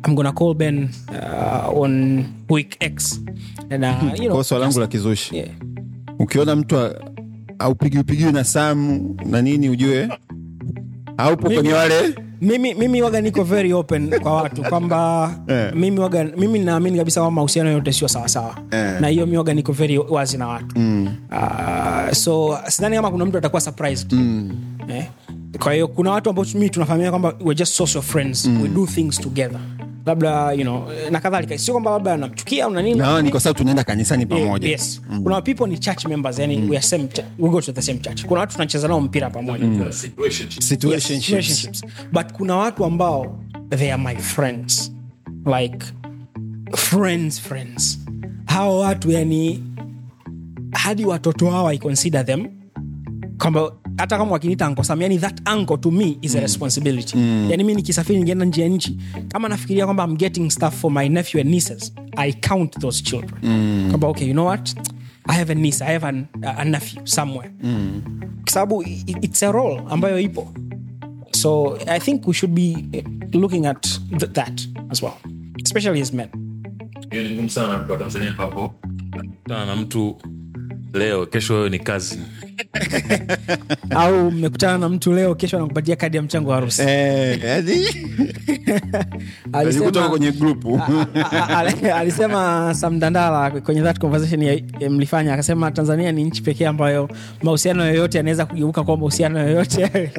[0.06, 3.20] i'm gonna call ben uh, on week x
[3.70, 5.48] and, uh, you know, kwa swala langu la kizushi yeah.
[6.18, 6.76] ukiona mtu
[7.58, 10.08] aupigiupigiwi na samu na nini ujue
[11.16, 15.74] aupo kwenye wale mimi, mimi waga niko very open kwa watu kwamba yeah.
[15.74, 19.00] mimi waga mimi naamini kabisa kwamba mahusiano yote sio sawasawa yeah.
[19.00, 21.08] na hiyo mi waga niko very wazi na watu mm.
[21.32, 24.50] uh, so sidhani kama kuna mtu atakuwa surprised mm.
[24.88, 25.04] eh?
[25.62, 28.62] kwa hiyo kuna watu ambao mi tunafahamia kwamba we're just social friends mm.
[28.62, 29.60] we do things together
[30.06, 31.58] labda you know, na kadhalika.
[31.58, 32.98] Sio kwamba labda namchukia au na nini.
[32.98, 34.68] No, ni kwa sababu tunaenda kanisani pamoja.
[34.68, 35.00] yes.
[35.22, 37.08] kuna people ni church members yani we, are same,
[37.38, 38.24] we go to the same church.
[38.26, 39.66] Kuna watu tunacheza nao mpira pamoja.
[39.84, 40.08] Yes,
[40.58, 41.82] Situationships.
[42.12, 43.40] but kuna watu ambao
[43.70, 44.92] they are my friends.
[45.60, 45.78] Like
[46.76, 47.98] friends friends.
[48.46, 49.64] Hao watu yani
[50.72, 52.46] hadi watoto wao i consider them
[53.38, 57.16] kwamba hata kama wakiniita anko sam yani that anko to me is a responsibility.
[57.50, 58.96] Yani mi nikisafiri nikienda nje ya nchi
[59.28, 63.40] kama nafikiria kwamba i'm getting stuff for my nephew and nieces i count those children.
[63.90, 64.74] Kwamba okay you know what?
[65.28, 67.50] I have a niece i have an, a nephew somewhere.
[68.42, 70.52] Kwa sababu i- it's a role ambayo ipo.
[71.30, 73.86] So i think we should be eh, looking at
[74.18, 75.14] th- that as well
[75.64, 76.28] especially as men.
[77.12, 78.74] Ni ngumu sana kwa tanzania ambapo
[79.42, 80.16] kutana na mtu
[80.94, 82.18] leo kesho wewe ni kazi.
[83.90, 86.82] Au mmekutana na mtu leo kesho anakupatia kadi ya mchango wa harusi.
[86.82, 87.86] Eh, yaani,
[90.10, 90.80] kwenye grupu
[91.96, 95.34] alisema samdandala kwenye that conversation ya- ya mlifanya.
[95.34, 97.08] Akasema tanzania ni nchi pekee ambayo
[97.42, 100.12] mahusiano yoyote yanaweza kugeuka kwa mahusiano yoyote.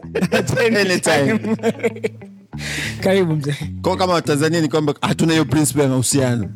[3.04, 3.56] Karibu mzee.
[3.82, 6.50] Kwa kama tanzania ni kwamba hatuna hiyo principle ya mahusiano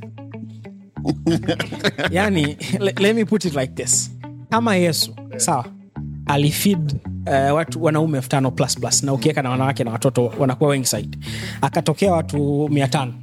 [2.11, 4.11] yani let me put it like this.
[4.49, 5.65] Kama yesu sawa
[6.25, 6.93] alifid
[7.27, 10.87] uh, watu wanaume elfu tano plus plus na ukiweka na wanawake na watoto wanakuwa wengi
[10.87, 11.17] zaidi.
[11.61, 13.13] Akatokea watu mia tano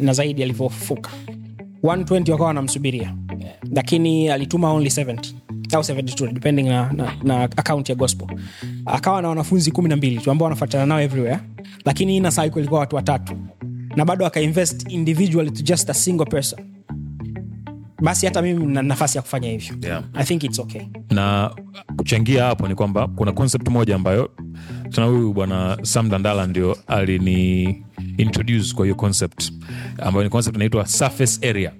[0.00, 1.10] na zaidi alivyofuka
[1.82, 3.14] 120 wakawa wanamsubiria.
[3.72, 5.34] Lakini alituma only 70
[5.72, 8.28] au 72 depending na, na, na akaunti ya gospel.
[8.86, 11.38] Akawa na wanafunzi kumi na mbili tu ambao wanafuatana nao everywhere
[11.84, 13.36] lakini hii na cycle ilikuwa watu watatu.
[13.96, 16.73] Na bado akainvest individually to just a single person
[18.04, 19.76] basi hata mimi na nafasi ya kufanya hivyo.
[19.82, 20.04] Yeah.
[20.14, 20.82] i think its okay.
[21.10, 21.50] Na
[21.96, 24.30] kuchangia hapo ni kwamba kuna concept moja ambayo
[24.90, 27.62] tena huyu bwana sam dandala ndio alini
[28.16, 29.52] introduce kwa hiyo concept
[29.98, 31.72] ambayo ni concept inaitwa surface area.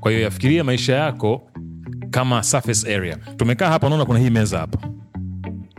[0.00, 1.50] Kwa hiyo yafikiria maisha yako
[2.10, 3.16] kama surface area.
[3.16, 4.78] Tumekaa hapa unaona kuna hii meza hapa.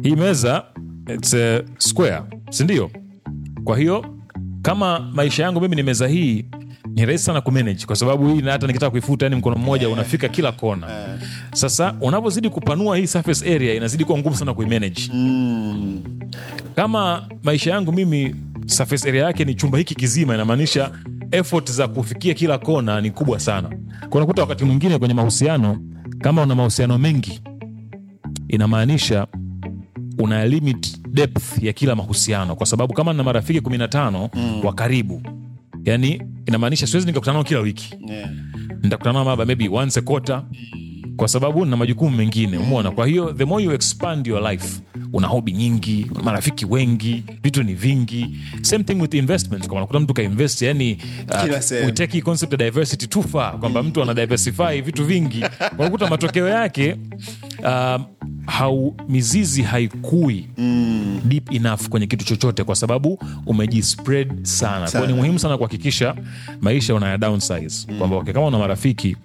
[0.03, 0.63] Hii meza
[1.15, 2.91] it's a square sindio
[3.63, 4.05] kwa hiyo
[4.61, 6.45] kama maisha yangu mimi ni meza hii
[6.95, 10.51] ni rahisi sana kumanage kwa sababu hii hata nikitaka kuifuta yani mkono mmoja unafika kila
[10.51, 10.87] kona.
[11.53, 15.01] Sasa unavyozidi kupanua hii surface area inazidi kuwa ngumu sana kuimanage.
[16.75, 20.91] Kama maisha yangu mimi surface area yake ni chumba hiki kizima inamaanisha
[21.31, 23.69] effort za kufikia kila kona ni kubwa sana.
[24.09, 25.77] Kwa unakuta wakati mwingine kwenye mahusiano
[26.19, 27.41] kama una mahusiano mengi
[28.47, 29.27] inamaanisha
[30.19, 32.55] una limit depth ya kila mahusiano.
[32.55, 34.65] Kwa sababu kama na marafiki 15 mm.
[34.65, 35.21] wa karibu
[35.85, 37.95] yani inamaanisha siwezi nikakutana nao kila wiki.
[38.81, 40.43] Nitakutana nao maybe once a quarter
[41.17, 44.81] kwa sababu na majukumu mengine umona kwa hiyo the more you expand your life
[45.13, 48.37] una hobi nyingi marafiki wengi vitu ni vingi.
[48.61, 50.97] Same thing with investment kwa unakuta mtu kainvest yani
[51.83, 55.45] uh, take concept ya diversity too far kwamba mtu ana diversify vitu vingi.
[55.79, 56.95] Unakuta matokeo yake
[57.65, 58.05] um,
[58.45, 61.21] hau mizizi haikui mm.
[61.25, 64.91] deep enough kwenye kitu chochote kwa sababu umejispread sana.
[64.91, 66.15] Kwao ni muhimu sana kuhakikisha
[66.61, 67.87] maisha unaya downsize.
[67.89, 67.97] Mm.
[67.97, 69.17] kwamba okay, kama una marafiki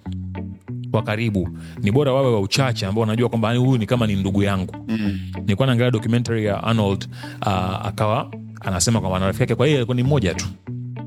[0.93, 1.49] wa karibu.
[1.81, 4.75] Ni bora wawe wa uchache ambao wanajua kwamba huyu ni kama ni ndugu yangu.
[4.87, 5.19] Mm.
[5.41, 7.07] nilikuwa naangalia documentary ya arnold
[7.41, 10.45] uh, akawa anasema kwamba na rafiki yake kwa hiyo alikuwa ni mmoja tu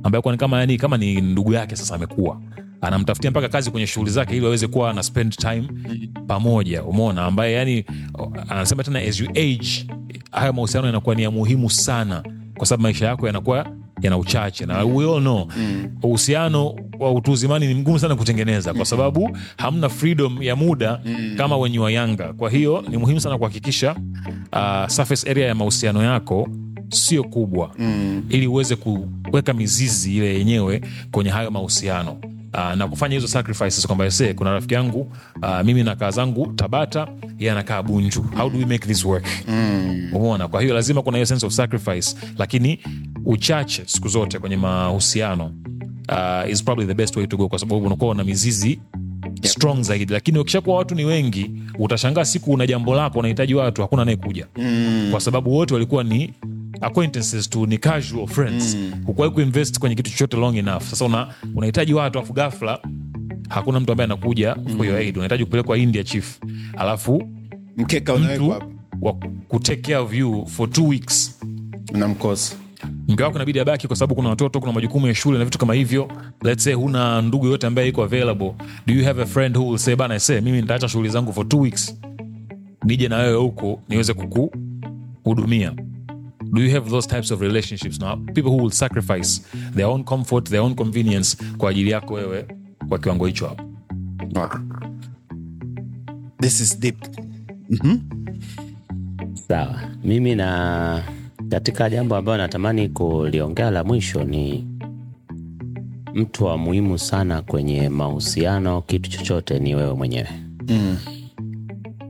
[0.03, 2.41] ambaye kwa ni kama yani kama ni ndugu yake sasa amekuwa.
[2.81, 5.69] Anamtafutia mpaka kazi kwenye shughuli zake ili waweze kuwa na spend time
[6.27, 7.85] pamoja umona ambaye yani
[8.49, 9.87] anasema tena as you age
[10.31, 12.23] haya mahusiano yanakuwa ni ya muhimu sana
[12.57, 13.67] kwa sababu maisha yako yanakuwa
[14.03, 14.67] yana uchache.
[14.67, 15.49] Na we all know
[16.03, 21.01] uhusiano wa utu uzimani ni mgumu sana kutengeneza kwa sababu hamna freedom ya muda
[21.37, 23.97] kama wenye wa yanga kwa hiyo ni muhimu sana kuhakikisha
[24.53, 26.49] uh, surface area ya mahusiano yako
[26.89, 27.71] sio kubwa.
[28.29, 30.81] Ili uweze kuweka mizizi ile yenyewe
[31.11, 32.17] kwenye hayo mahusiano
[32.55, 35.01] Uh, na kufanya hizo sacrifices kwamba se kuna rafiki yangu
[35.43, 37.09] uh, mimi nakaa zangu tabata
[37.39, 38.23] yeye anakaa bunju.
[38.37, 39.25] How do we make this work?
[39.49, 40.11] Mm.
[40.15, 40.49] umeona?
[40.49, 42.79] Kwa hiyo lazima kuna hiyo sense of sacrifice lakini
[43.25, 45.53] uchache siku zote kwenye mahusiano
[46.09, 48.81] uh, is probably the best way to go kwa sababu unakuwa na mizizi
[49.43, 50.13] strong zaidi.
[50.13, 54.47] Lakini ukishakuwa watu ni wengi utashangaa siku una jambo lako unahitaji watu hakuna anayekuja.
[54.57, 55.09] Mm.
[55.11, 56.33] kwa sababu wote walikuwa ni
[56.83, 58.75] acquaintances tu ni casual friends.
[58.77, 58.93] Mm.
[59.07, 60.83] hukuwahi kuinvest kwenye kitu chochote long enough.
[60.83, 62.79] Sasa una, unahitaji watu afu gafla
[63.49, 64.77] hakuna mtu ambaye anakuja mm.
[64.77, 65.17] for your aid.
[65.17, 66.39] Unahitaji kupelekwa india chief.
[66.77, 67.29] Alafu
[67.77, 68.55] mkeka mtu
[69.01, 69.13] wa
[69.49, 71.41] kutake care of you for two weeks.
[71.95, 72.57] Unamkosa.
[73.09, 75.75] Mke wako inabidi abaki kwa sababu kuna watoto kuna majukumu ya shule na vitu kama
[75.75, 76.09] hivyo.
[76.43, 78.53] Let's say huna ndugu yote ambaye iko available.
[78.87, 81.49] Do you have a friend who will say bana say mimi nitaacha shughuli zangu for
[81.49, 81.97] two weeks
[82.85, 85.73] nije na wewe huko niweze kukuhudumia
[86.53, 88.17] do you have those types of relationships now?
[88.35, 89.41] People who will sacrifice
[89.77, 92.47] their own comfort their own convenience kwa ajili yako wewe
[92.89, 93.63] kwa kiwango hicho hapo.
[96.41, 96.97] This is deep.
[99.49, 99.81] Sawa.
[100.05, 101.03] Mimi na
[101.49, 104.67] katika jambo ambayo natamani kuliongea la mwisho ni
[106.15, 110.29] mtu wa muhimu sana kwenye mahusiano kitu chochote ni wewe mwenyewe.
[110.69, 110.97] Mm.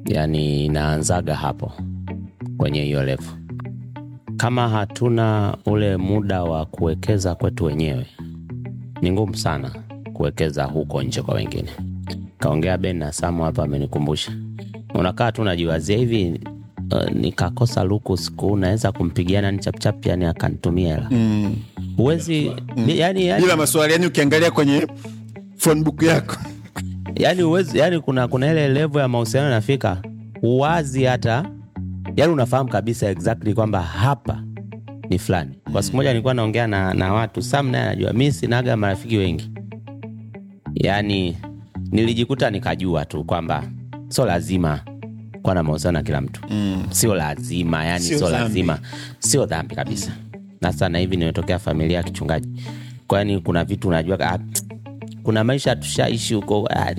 [0.06, 1.72] yaani inaanzaga hapo
[2.56, 3.30] kwenye hiyo levo
[4.42, 8.06] kama hatuna ule muda wa kuwekeza kwetu wenyewe
[9.02, 9.70] ni ngumu sana
[10.12, 11.68] kuwekeza huko nje kwa wengine.
[12.38, 14.32] Kaongea ben na samu hapa amenikumbusha.
[14.94, 16.40] Unakaa tu unajiwazia hivi
[16.92, 21.10] uh, nikakosa luku siku naweza kumpigia nani chapchap yani akanitumia hela.
[21.96, 22.52] Huwezi
[22.86, 24.86] yani, yani, bila maswali yani ukiangalia kwenye
[25.56, 26.36] phone book yako.
[27.16, 30.02] Yani, uwezi, yani kuna, kuna ile levo ya mahusiano inafika.
[30.42, 31.50] Uwazi hata
[32.16, 34.42] yani unafahamu kabisa exactly kwamba hapa
[35.10, 35.58] ni fulani.
[35.72, 37.42] Kwa siku moja nilikuwa naongea na, na watu.
[37.42, 38.12] Sam naye anajua.
[38.12, 39.50] Mi sinaga marafiki wengi.
[40.74, 41.36] Yani
[41.90, 43.64] nilijikuta nikajua tu kwamba
[44.08, 44.80] sio lazima
[45.42, 46.40] kuwa na mahusiano na kila mtu.
[46.50, 46.82] Mm.
[46.90, 47.84] sio lazima.
[47.84, 48.78] Yani Sio lazima.
[49.18, 50.12] Sio dhambi kabisa.
[50.60, 52.48] Na sana hivi nimetokea familia ya kichungaji.
[53.06, 54.38] Kwani kuna vitu unajua ah,
[55.22, 56.68] kuna maisha tushaishi huko.
[56.70, 56.94] Ah,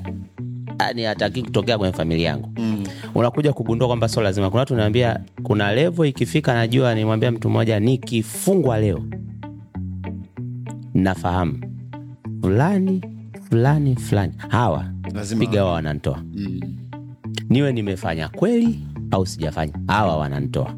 [0.80, 2.50] yani hataki kutokea kwenye familia yangu.
[2.56, 2.73] Mm.
[3.14, 7.80] Unakuja kugundua kwamba sio lazima kuna watu naambia kuna levo ikifika najua nimwambia mtu mmoja
[7.80, 9.02] nikifungwa leo
[10.94, 11.60] nafahamu.
[12.40, 13.02] Fulani
[13.48, 14.32] fulani fulani.
[14.48, 14.84] Hawa
[15.38, 16.60] piga hawa wanantoa mm.
[17.48, 18.80] niwe nimefanya kweli
[19.10, 19.72] au sijafanya.
[19.86, 20.74] Hawa wanantoa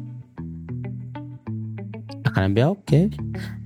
[2.23, 3.07] akanaambia okay.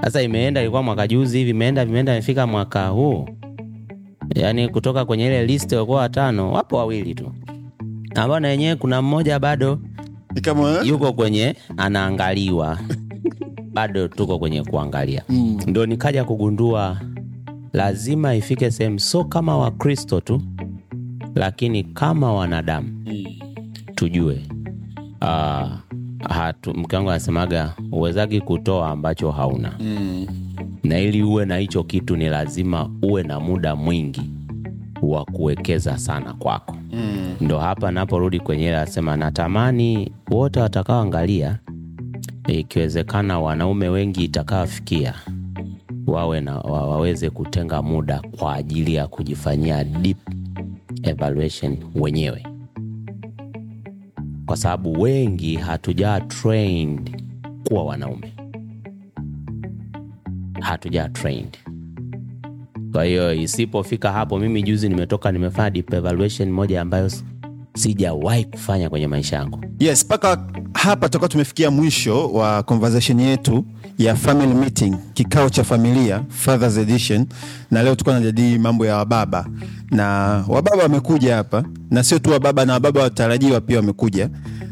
[0.03, 3.29] Sasa imeenda ilikuwa mwaka juzi hivi imeenda imeenda imefika mwaka huu.
[4.35, 7.31] Yaani kutoka kwenye ile list walikuwa watano wapo wawili tu
[8.15, 9.79] ambao na wenyewe kuna mmoja bado
[10.41, 12.79] kama yuko kwenye anaangaliwa
[13.73, 15.59] bado tuko kwenye kuangalia mm.
[15.67, 17.01] ndo nikaja kugundua
[17.73, 20.41] lazima ifike sehemu so kama wakristo tu
[21.35, 23.25] lakini kama wanadamu mm.
[23.95, 24.41] tujue
[25.21, 25.69] uh,
[26.29, 30.27] hatu, mke wangu anasemaga uwezagi kutoa ambacho hauna mm.
[30.83, 34.21] na ili uwe na hicho kitu ni lazima uwe na muda mwingi
[35.01, 36.75] wa kuwekeza sana kwako.
[36.93, 37.35] Mm.
[37.41, 41.59] ndo hapa naporudi kwenye ile asema natamani wote watakaoangalia
[42.47, 45.13] ikiwezekana wanaume wengi itakawafikia
[46.07, 50.17] wawe na, wa, waweze kutenga muda kwa ajili ya kujifanyia deep
[51.03, 52.45] evaluation wenyewe.
[54.45, 57.23] Kwa sababu wengi hatujaa trained
[57.67, 58.33] kuwa wanaume.
[60.59, 61.57] Hatujaa trained
[62.91, 67.11] kwa hiyo isipofika hapo mimi juzi nimetoka nimefanya deep evaluation moja ambayo
[67.75, 69.65] sijawahi kufanya kwenye maisha yangu.
[69.79, 70.37] Yes mpaka
[70.73, 73.65] hapa tutakuwa tumefikia mwisho wa conversation yetu
[73.97, 77.25] ya family meeting kikao cha familia fathers edition.
[77.71, 79.47] Na leo tulikuwa najadili mambo ya wababa.
[79.91, 80.05] Na
[80.47, 84.29] wababa wamekuja hapa na sio tu wababa na wababa watarajiwa pia wamekuja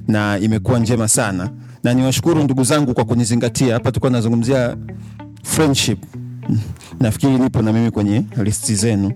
[0.07, 1.49] na imekuwa njema sana.
[1.83, 3.73] Na niwashukuru ndugu zangu kwa kunizingatia.
[3.73, 4.77] Hapa tulikuwa nazungumzia
[5.43, 5.99] friendship
[6.99, 9.11] nafikiri nipo na mimi kwenye listi zenu.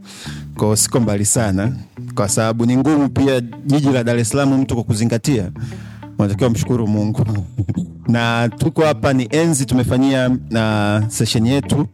[0.57, 1.71] Kwao siko mbali sana.
[2.15, 5.51] Kwa sababu ni ngumu pia jiji la dar es salaam mtu kwa kuzingatia
[6.19, 7.25] unatakiwa mshukuru mungu.
[8.07, 11.87] Na tuko hapa ni enzi tumefanyia na session yetu.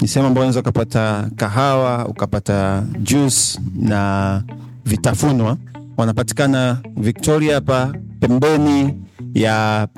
[0.00, 4.42] Ni sehemu ambayo unaweza ukapata kahawa ukapata juice na
[4.84, 5.56] vitafunwa.
[5.96, 8.94] Wanapatikana victoria hapa pembeni
[9.34, 9.88] ya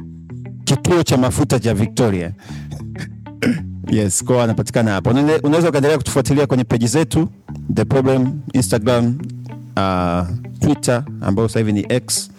[0.64, 2.32] kituo cha mafuta cha victoria
[3.89, 5.10] yes kwa anapatikana hapa
[5.43, 7.28] unaweza ukaendelea kutufuatilia kwenye peji zetu
[7.74, 9.19] the problem instagram
[9.77, 10.27] uh,
[10.60, 12.31] twitter ambayo sasa hivi ni x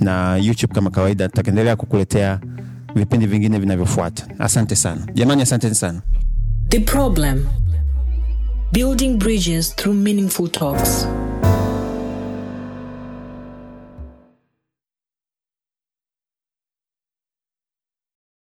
[0.00, 1.28] na youtube kama kawaida.
[1.28, 2.40] Tutaendelea kukuletea
[2.94, 4.26] vipindi vingine vinavyofuata.
[4.38, 5.00] Asante sana.
[5.14, 6.00] Jamani asanteni sana.
[6.68, 7.44] The problem.
[8.72, 11.06] Building bridges through meaningful talks.